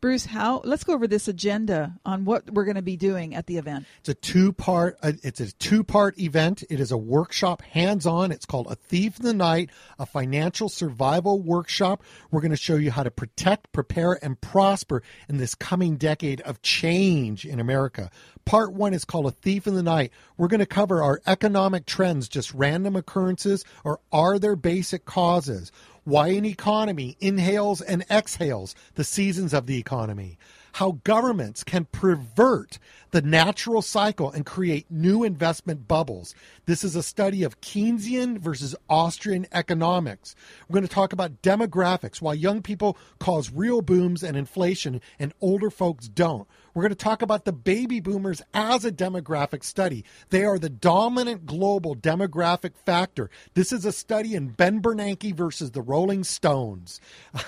Bruce, 0.00 0.26
how? 0.26 0.60
Let's 0.64 0.84
go 0.84 0.92
over 0.92 1.06
this 1.06 1.26
agenda 1.26 1.94
on 2.04 2.24
what 2.24 2.50
we're 2.50 2.64
going 2.64 2.76
to 2.76 2.82
be 2.82 2.96
doing 2.96 3.34
at 3.34 3.46
the 3.46 3.56
event. 3.56 3.86
It's 4.00 4.08
a 4.10 4.14
two-part. 4.14 4.98
Uh, 5.02 5.12
it's 5.22 5.40
a 5.40 5.50
two-part 5.52 6.18
event. 6.18 6.62
It 6.68 6.80
is 6.80 6.92
a 6.92 6.96
workshop, 6.98 7.62
hands-on. 7.62 8.30
It's 8.30 8.46
called 8.46 8.66
"A 8.70 8.74
Thief 8.74 9.18
in 9.18 9.24
the 9.24 9.34
Night," 9.34 9.70
a 9.98 10.06
financial 10.06 10.68
survival 10.68 11.40
workshop. 11.40 12.02
We're 12.30 12.42
going 12.42 12.50
to 12.50 12.56
show 12.56 12.76
you 12.76 12.90
how 12.90 13.02
to 13.02 13.10
protect, 13.10 13.72
prepare, 13.72 14.22
and 14.22 14.40
prosper 14.40 15.02
in 15.28 15.38
this 15.38 15.54
coming 15.54 15.96
decade 15.96 16.40
of 16.42 16.62
change 16.62 17.44
in 17.44 17.58
America. 17.58 18.10
Part 18.44 18.72
one 18.72 18.94
is 18.94 19.04
called 19.04 19.26
A 19.26 19.30
Thief 19.30 19.66
in 19.66 19.74
the 19.74 19.82
Night. 19.82 20.12
We're 20.36 20.48
going 20.48 20.60
to 20.60 20.66
cover 20.66 21.02
our 21.02 21.20
economic 21.26 21.86
trends, 21.86 22.28
just 22.28 22.54
random 22.54 22.94
occurrences, 22.96 23.64
or 23.82 24.00
are 24.12 24.38
there 24.38 24.56
basic 24.56 25.04
causes? 25.04 25.72
Why 26.06 26.28
an 26.28 26.44
economy 26.44 27.16
inhales 27.18 27.80
and 27.80 28.04
exhales 28.08 28.76
the 28.94 29.02
seasons 29.02 29.52
of 29.52 29.66
the 29.66 29.76
economy 29.76 30.38
how 30.76 31.00
governments 31.04 31.64
can 31.64 31.86
pervert 31.86 32.78
the 33.10 33.22
natural 33.22 33.80
cycle 33.80 34.30
and 34.30 34.44
create 34.44 34.84
new 34.90 35.24
investment 35.24 35.88
bubbles. 35.88 36.34
This 36.66 36.84
is 36.84 36.94
a 36.94 37.02
study 37.02 37.44
of 37.44 37.62
Keynesian 37.62 38.36
versus 38.38 38.76
Austrian 38.86 39.46
economics. 39.52 40.34
We're 40.68 40.74
going 40.74 40.86
to 40.86 40.94
talk 40.94 41.14
about 41.14 41.40
demographics, 41.40 42.20
why 42.20 42.34
young 42.34 42.60
people 42.60 42.98
cause 43.18 43.50
real 43.50 43.80
booms 43.80 44.22
and 44.22 44.36
inflation 44.36 45.00
and 45.18 45.32
older 45.40 45.70
folks 45.70 46.08
don't. 46.08 46.46
We're 46.76 46.82
going 46.82 46.90
to 46.90 46.96
talk 46.96 47.22
about 47.22 47.46
the 47.46 47.54
baby 47.54 48.00
boomers 48.00 48.42
as 48.52 48.84
a 48.84 48.92
demographic 48.92 49.64
study. 49.64 50.04
They 50.28 50.44
are 50.44 50.58
the 50.58 50.68
dominant 50.68 51.46
global 51.46 51.96
demographic 51.96 52.76
factor. 52.76 53.30
This 53.54 53.72
is 53.72 53.86
a 53.86 53.92
study 53.92 54.34
in 54.34 54.48
Ben 54.48 54.82
Bernanke 54.82 55.34
versus 55.34 55.70
the 55.70 55.80
Rolling 55.80 56.22
Stones. 56.22 57.00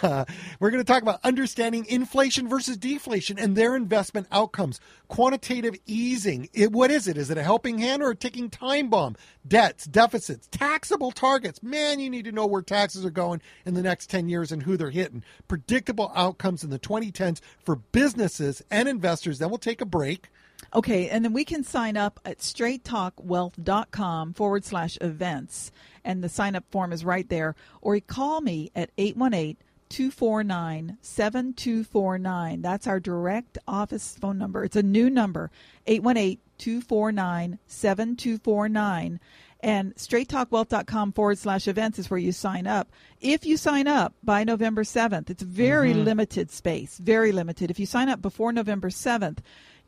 Uh, 0.03 0.25
we're 0.61 0.71
going 0.71 0.83
to 0.83 0.91
talk 0.91 1.03
about 1.03 1.21
understanding 1.25 1.85
inflation 1.91 2.49
versus 2.49 2.79
deflation 2.79 3.39
and 3.39 3.55
their 3.55 3.77
investment 3.77 4.29
outcomes. 4.33 4.81
Quantitative 5.09 5.75
easing. 5.85 6.49
It, 6.55 6.73
what 6.73 6.91
is 6.91 7.07
it? 7.07 7.19
Is 7.19 7.31
it 7.31 7.37
a 7.37 7.43
helping 7.43 7.77
hand 7.77 8.03
or 8.03 8.13
a 8.13 8.17
ticking 8.17 8.49
time 8.49 8.89
bomb? 8.89 9.15
Debts, 9.47 9.85
deficits, 9.85 10.49
taxable 10.51 11.11
targets. 11.11 11.63
Man, 11.63 12.01
you 12.01 12.09
need 12.09 12.25
to 12.25 12.33
know 12.33 12.47
where 12.47 12.63
taxes 12.63 13.05
are 13.05 13.11
going 13.11 13.43
in 13.67 13.75
the 13.75 13.83
next 13.83 14.09
10 14.09 14.31
years 14.31 14.53
and 14.53 14.63
who 14.63 14.79
they're 14.79 14.89
hitting. 14.89 15.23
Predictable 15.49 16.13
outcomes 16.15 16.65
in 16.65 16.71
the 16.71 16.79
2010s 16.79 17.43
for 17.63 17.77
businesses 17.77 18.63
and 18.71 18.89
investors. 18.89 19.18
Then 19.21 19.49
we'll 19.49 19.59
take 19.59 19.81
a 19.81 19.87
break. 19.87 20.29
Okay, 20.75 21.09
and 21.09 21.25
then 21.25 21.33
we 21.33 21.45
can 21.45 21.65
sign 21.65 21.97
up 21.97 22.21
at 22.25 22.39
straighttalkwealth.com 22.39 24.35
forward 24.35 24.65
slash 24.65 24.99
events. 25.01 25.71
And 26.05 26.23
the 26.23 26.29
sign 26.29 26.57
up 26.57 26.65
form 26.71 26.93
is 26.93 27.05
right 27.05 27.29
there. 27.29 27.55
Or 27.81 27.99
call 28.01 28.41
me 28.41 28.71
at 28.75 28.91
818 28.99 29.57
249 29.89 30.99
7249. 31.01 32.63
That's 32.63 32.87
our 32.87 33.01
direct 33.01 33.59
office 33.67 34.17
phone 34.21 34.39
number. 34.39 34.65
It's 34.65 34.77
a 34.77 34.83
new 34.83 35.09
number 35.09 35.51
818 35.87 36.39
249 36.59 37.59
7249. 37.67 39.21
And 39.61 39.95
straighttalkwealth.com 39.97 41.13
forward 41.13 41.39
slash 41.39 41.67
events 41.67 41.99
is 41.99 42.09
where 42.09 42.19
you 42.19 42.31
sign 42.31 42.67
up. 42.67 42.89
If 43.21 43.45
you 43.45 43.57
sign 43.57 43.89
up 43.89 44.15
by 44.23 44.45
November 44.45 44.85
7th, 44.85 45.31
it's 45.31 45.43
very 45.43 45.93
mm-hmm. 45.93 46.05
limited 46.05 46.51
space, 46.53 46.99
very 46.99 47.33
limited. 47.33 47.71
If 47.71 47.81
you 47.81 47.87
sign 47.87 48.09
up 48.09 48.23
before 48.23 48.53
November 48.53 48.89
7th, 48.89 49.39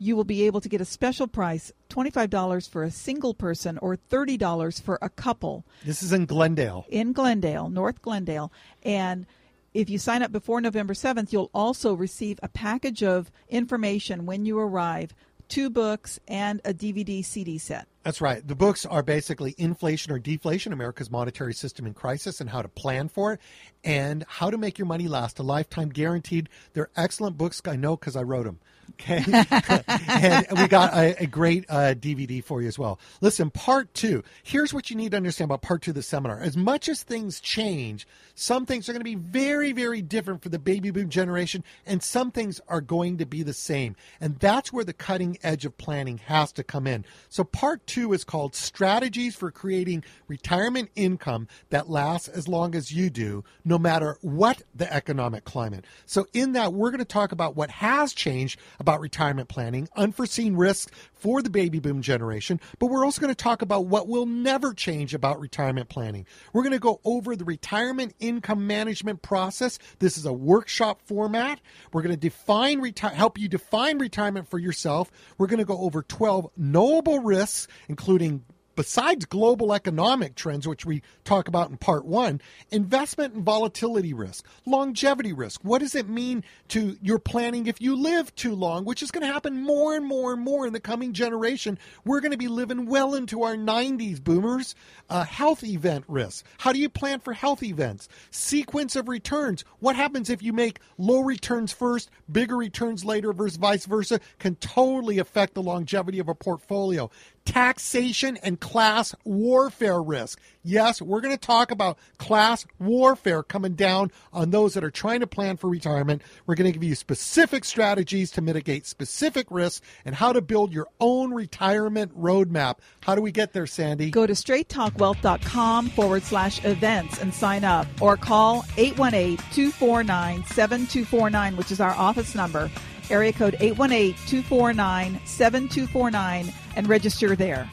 you 0.01 0.17
will 0.17 0.25
be 0.25 0.45
able 0.45 0.61
to 0.63 0.69
get 0.69 0.81
a 0.81 0.85
special 0.85 1.29
price 1.29 1.71
$25 1.91 2.69
for 2.69 2.83
a 2.83 2.91
single 2.91 3.35
person 3.35 3.79
or 3.79 3.97
$30 3.97 4.83
for 4.83 4.99
a 5.03 5.11
couple. 5.11 5.65
This 5.85 6.03
is 6.03 6.13
in 6.13 6.27
Glendale. 6.27 6.87
In 6.89 7.13
Glendale, 7.13 7.69
North 7.69 8.03
Glendale. 8.03 8.51
And 8.83 9.27
if 9.73 9.89
you 9.89 9.99
sign 9.99 10.23
up 10.23 10.33
before 10.33 10.61
November 10.61 10.95
7th, 10.95 11.33
you'll 11.33 11.51
also 11.55 11.95
receive 11.95 12.41
a 12.43 12.49
package 12.49 13.05
of 13.05 13.31
information 13.49 14.27
when 14.27 14.45
you 14.45 14.59
arrive 14.59 15.15
two 15.49 15.71
books 15.71 16.19
and 16.27 16.61
a 16.65 16.73
DVD 16.73 17.25
CD 17.25 17.59
set. 17.59 17.87
That's 18.03 18.23
right. 18.23 18.47
The 18.47 18.55
books 18.55 18.87
are 18.87 19.03
basically 19.03 19.55
Inflation 19.59 20.11
or 20.11 20.19
Deflation 20.19 20.73
America's 20.73 21.11
Monetary 21.11 21.53
System 21.53 21.87
in 21.87 21.93
Crisis 21.93 22.41
and 22.41 22.49
How 22.49 22.63
to 22.63 22.69
Plan 22.69 23.09
for 23.09 23.35
it, 23.35 23.41
and 23.85 24.25
How 24.27 24.51
to 24.51 24.57
Make 24.57 24.79
Your 24.79 24.87
Money 24.87 25.07
Last 25.07 25.39
a 25.39 25.43
Lifetime 25.43 25.91
Guaranteed. 25.91 26.49
They're 26.73 26.89
excellent 26.97 27.37
books. 27.37 27.61
I 27.67 27.77
know 27.77 27.97
because 27.97 28.17
I 28.17 28.23
wrote 28.23 28.47
them. 28.47 28.59
Okay. 28.95 29.25
and 30.09 30.47
we 30.59 30.69
got 30.69 30.95
a, 30.95 31.23
a 31.23 31.27
great 31.27 31.65
uh, 31.69 31.95
DVD 31.95 32.43
for 32.43 32.63
you 32.63 32.69
as 32.69 32.79
well. 32.79 32.99
Listen, 33.21 33.51
part 33.51 33.93
two. 33.95 34.23
Here's 34.43 34.75
what 34.75 34.91
you 34.91 34.97
need 34.97 35.13
to 35.13 35.17
understand 35.17 35.47
about 35.49 35.63
part 35.63 35.83
two 35.83 35.93
of 35.93 35.95
the 35.95 36.03
seminar. 36.03 36.41
As 36.41 36.57
much 36.57 36.89
as 36.89 37.03
things 37.03 37.41
change, 37.41 38.07
some 38.35 38.67
things 38.67 38.89
are 38.89 38.93
going 38.93 39.01
to 39.01 39.05
be 39.05 39.15
very, 39.15 39.73
very 39.73 40.03
different 40.03 40.43
for 40.43 40.49
the 40.49 40.59
baby 40.59 40.91
boom 40.91 41.09
generation, 41.09 41.63
and 41.87 42.03
some 42.03 42.31
things 42.31 42.61
are 42.69 42.81
going 42.81 43.19
to 43.19 43.27
be 43.27 43.43
the 43.43 43.53
same. 43.53 43.97
And 44.21 44.39
that's 44.39 44.73
where 44.73 44.85
the 44.85 44.93
cutting 44.93 45.39
edge 45.43 45.65
of 45.65 45.79
planning 45.79 46.19
has 46.19 46.53
to 46.53 46.65
come 46.65 46.87
in. 46.87 47.05
So, 47.29 47.45
part 47.45 47.87
two 47.87 48.13
is 48.13 48.25
called 48.25 48.55
Strategies 48.55 49.37
for 49.37 49.51
Creating 49.51 50.05
Retirement 50.27 50.91
Income 50.97 51.49
That 51.71 51.89
Lasts 51.89 52.29
as 52.29 52.49
Long 52.49 52.75
as 52.75 52.93
You 52.93 53.11
Do, 53.11 53.45
no 53.65 53.79
matter 53.79 54.19
what 54.23 54.63
the 54.75 54.93
economic 54.93 55.45
climate. 55.45 55.85
So, 56.07 56.27
in 56.33 56.53
that, 56.53 56.73
we're 56.73 56.91
going 56.91 56.99
to 56.99 57.05
talk 57.05 57.33
about 57.33 57.57
what 57.57 57.71
has 57.71 58.13
changed 58.13 58.59
about 58.79 58.90
retirement 58.99 59.49
planning, 59.49 59.89
unforeseen 59.95 60.57
risks 60.57 60.91
for 61.13 61.43
the 61.43 61.51
baby 61.51 61.79
boom 61.79 62.03
generation, 62.03 62.59
but 62.81 62.87
we're 62.87 63.05
also 63.05 63.21
going 63.21 63.33
to 63.33 63.41
talk 63.41 63.63
about 63.63 63.87
what 63.87 64.09
will 64.09 64.27
never 64.27 64.75
change 64.75 65.15
about 65.15 65.39
retirement 65.39 65.89
planning. 65.89 66.27
We're 66.53 66.63
going 66.63 66.73
to 66.73 66.81
go 66.81 67.01
over 67.05 67.37
the 67.37 67.45
retirement 67.45 68.15
income 68.19 68.67
management 68.67 69.23
process. 69.23 69.79
This 70.01 70.19
is 70.19 70.27
a 70.27 70.33
workshop 70.33 71.03
format. 71.05 71.61
We're 71.93 72.03
going 72.03 72.15
to 72.15 72.21
define 72.21 72.81
reti- 72.81 73.13
help 73.13 73.39
you 73.39 73.49
define 73.49 73.99
retirement 73.99 74.49
for 74.49 74.59
yourself. 74.59 75.13
We're 75.39 75.47
going 75.47 75.59
to 75.59 75.65
go 75.65 75.79
over 75.79 76.03
12 76.03 76.51
knowable 76.57 77.21
risks 77.21 77.69
including 77.89 78.45
besides 78.77 79.25
global 79.25 79.73
economic 79.73 80.35
trends, 80.35 80.67
which 80.67 80.87
we 80.87 81.03
talk 81.25 81.49
about 81.49 81.71
in 81.71 81.77
part 81.77 82.05
one, 82.05 82.41
investment 82.71 83.35
and 83.35 83.45
volatility 83.45 84.13
risk, 84.13 84.47
longevity 84.67 85.33
risk. 85.33 85.61
What 85.63 85.81
does 85.81 85.95
it 85.95 86.09
mean 86.09 86.45
to 86.69 86.97
your 87.03 87.19
planning 87.19 87.67
if 87.67 87.81
you 87.81 87.97
live 87.97 88.35
too 88.35 88.55
long, 88.55 88.85
which 88.85 89.03
is 89.03 89.11
going 89.11 89.27
to 89.27 89.33
happen 89.33 89.63
more 89.63 89.95
and 89.97 90.07
more 90.07 90.33
and 90.33 90.43
more 90.43 90.67
in 90.67 90.73
the 90.73 90.81
coming 90.81 91.13
generation? 91.13 91.79
We're 92.05 92.21
going 92.21 92.33
to 92.33 92.39
be 92.39 92.49
living 92.49 92.87
well 92.87 93.15
into 93.15 93.43
our 93.43 93.57
90s, 93.57 94.23
boomers. 94.23 94.75
Uh, 95.09 95.25
health 95.25 95.65
event 95.65 96.05
risk. 96.09 96.45
How 96.59 96.73
do 96.73 96.79
you 96.79 96.89
plan 96.89 97.21
for 97.21 97.33
health 97.33 97.63
events? 97.63 98.09
Sequence 98.31 98.95
of 98.97 99.09
returns. 99.09 99.65
What 99.79 99.97
happens 99.97 100.31
if 100.31 100.43
you 100.43 100.53
make 100.53 100.81
low 100.99 101.21
returns 101.21 101.73
first, 101.73 102.11
bigger 102.31 102.57
returns 102.57 103.05
later, 103.05 103.33
versus 103.33 103.57
vice 103.57 103.87
versa? 103.87 104.21
Can 104.39 104.57
totally 104.57 105.19
affect 105.19 105.55
the 105.55 105.63
longevity 105.63 106.19
of 106.19 106.29
a 106.29 106.35
portfolio. 106.35 107.11
Taxation 107.45 108.37
and 108.43 108.61
class 108.61 109.15
warfare 109.25 110.03
risk. 110.03 110.41
Yes, 110.63 111.01
we're 111.01 111.21
going 111.21 111.35
to 111.35 111.41
talk 111.41 111.71
about 111.71 111.99
class 112.19 112.67
warfare 112.79 113.43
coming 113.43 113.75
down 113.75 114.11
on 114.33 114.51
those 114.51 114.75
that 114.75 114.85
are 114.85 114.91
trying 114.91 115.21
to 115.21 115.27
plan 115.27 115.57
for 115.57 115.71
retirement. 115.71 116.23
We're 116.47 116.55
going 116.55 116.71
to 116.71 116.79
give 116.79 116.87
you 116.87 116.95
specific 116.95 117.65
strategies 117.65 118.31
to 118.33 118.43
mitigate 118.43 118.87
specific 118.87 119.47
risks 119.51 119.85
and 120.05 120.15
how 120.15 120.33
to 120.33 120.43
build 120.43 120.73
your 120.73 120.89
own 121.01 121.33
retirement 121.33 122.17
roadmap. 122.19 122.79
How 123.03 123.15
do 123.15 123.23
we 123.23 123.33
get 123.33 123.53
there, 123.53 123.67
Sandy? 123.67 124.11
Go 124.11 124.27
to 124.27 124.35
straighttalkwealth.com 124.35 125.91
forward 125.91 126.23
slash 126.23 126.65
events 126.65 127.21
and 127.21 127.33
sign 127.33 127.65
up 127.65 127.87
or 128.01 128.17
call 128.17 128.65
818 128.77 129.39
249 129.53 130.45
7249, 130.45 131.57
which 131.57 131.73
is 131.73 131.81
our 131.81 131.93
office 131.93 132.35
number 132.35 132.71
area 133.11 133.33
code 133.33 133.57
818-249-7249 133.61 136.53
and 136.77 136.89
register 136.89 137.37
there. 137.37 137.71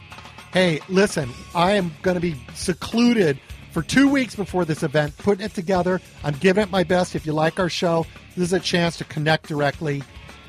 Hey, 0.53 0.79
listen, 0.89 1.29
I 1.53 1.73
am 1.73 1.91
going 2.01 2.15
to 2.15 2.21
be 2.21 2.35
secluded 2.53 3.39
for 3.71 3.83
two 3.83 4.09
weeks 4.09 4.35
before 4.35 4.65
this 4.65 4.81
event, 4.81 5.15
putting 5.17 5.45
it 5.45 5.53
together. 5.53 6.01
I'm 6.23 6.35
giving 6.35 6.63
it 6.63 6.71
my 6.71 6.83
best. 6.83 7.15
If 7.15 7.25
you 7.25 7.33
like 7.33 7.59
our 7.59 7.69
show, 7.69 8.05
this 8.35 8.45
is 8.45 8.53
a 8.53 8.59
chance 8.59 8.97
to 8.97 9.03
connect 9.03 9.47
directly. 9.47 10.01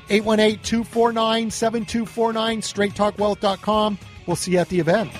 818 0.09 0.63
249 0.63 1.51
7249, 1.51 2.61
straighttalkwealth.com. 2.61 3.99
We'll 4.25 4.35
see 4.35 4.53
you 4.53 4.57
at 4.57 4.69
the 4.69 4.79
event. 4.79 5.11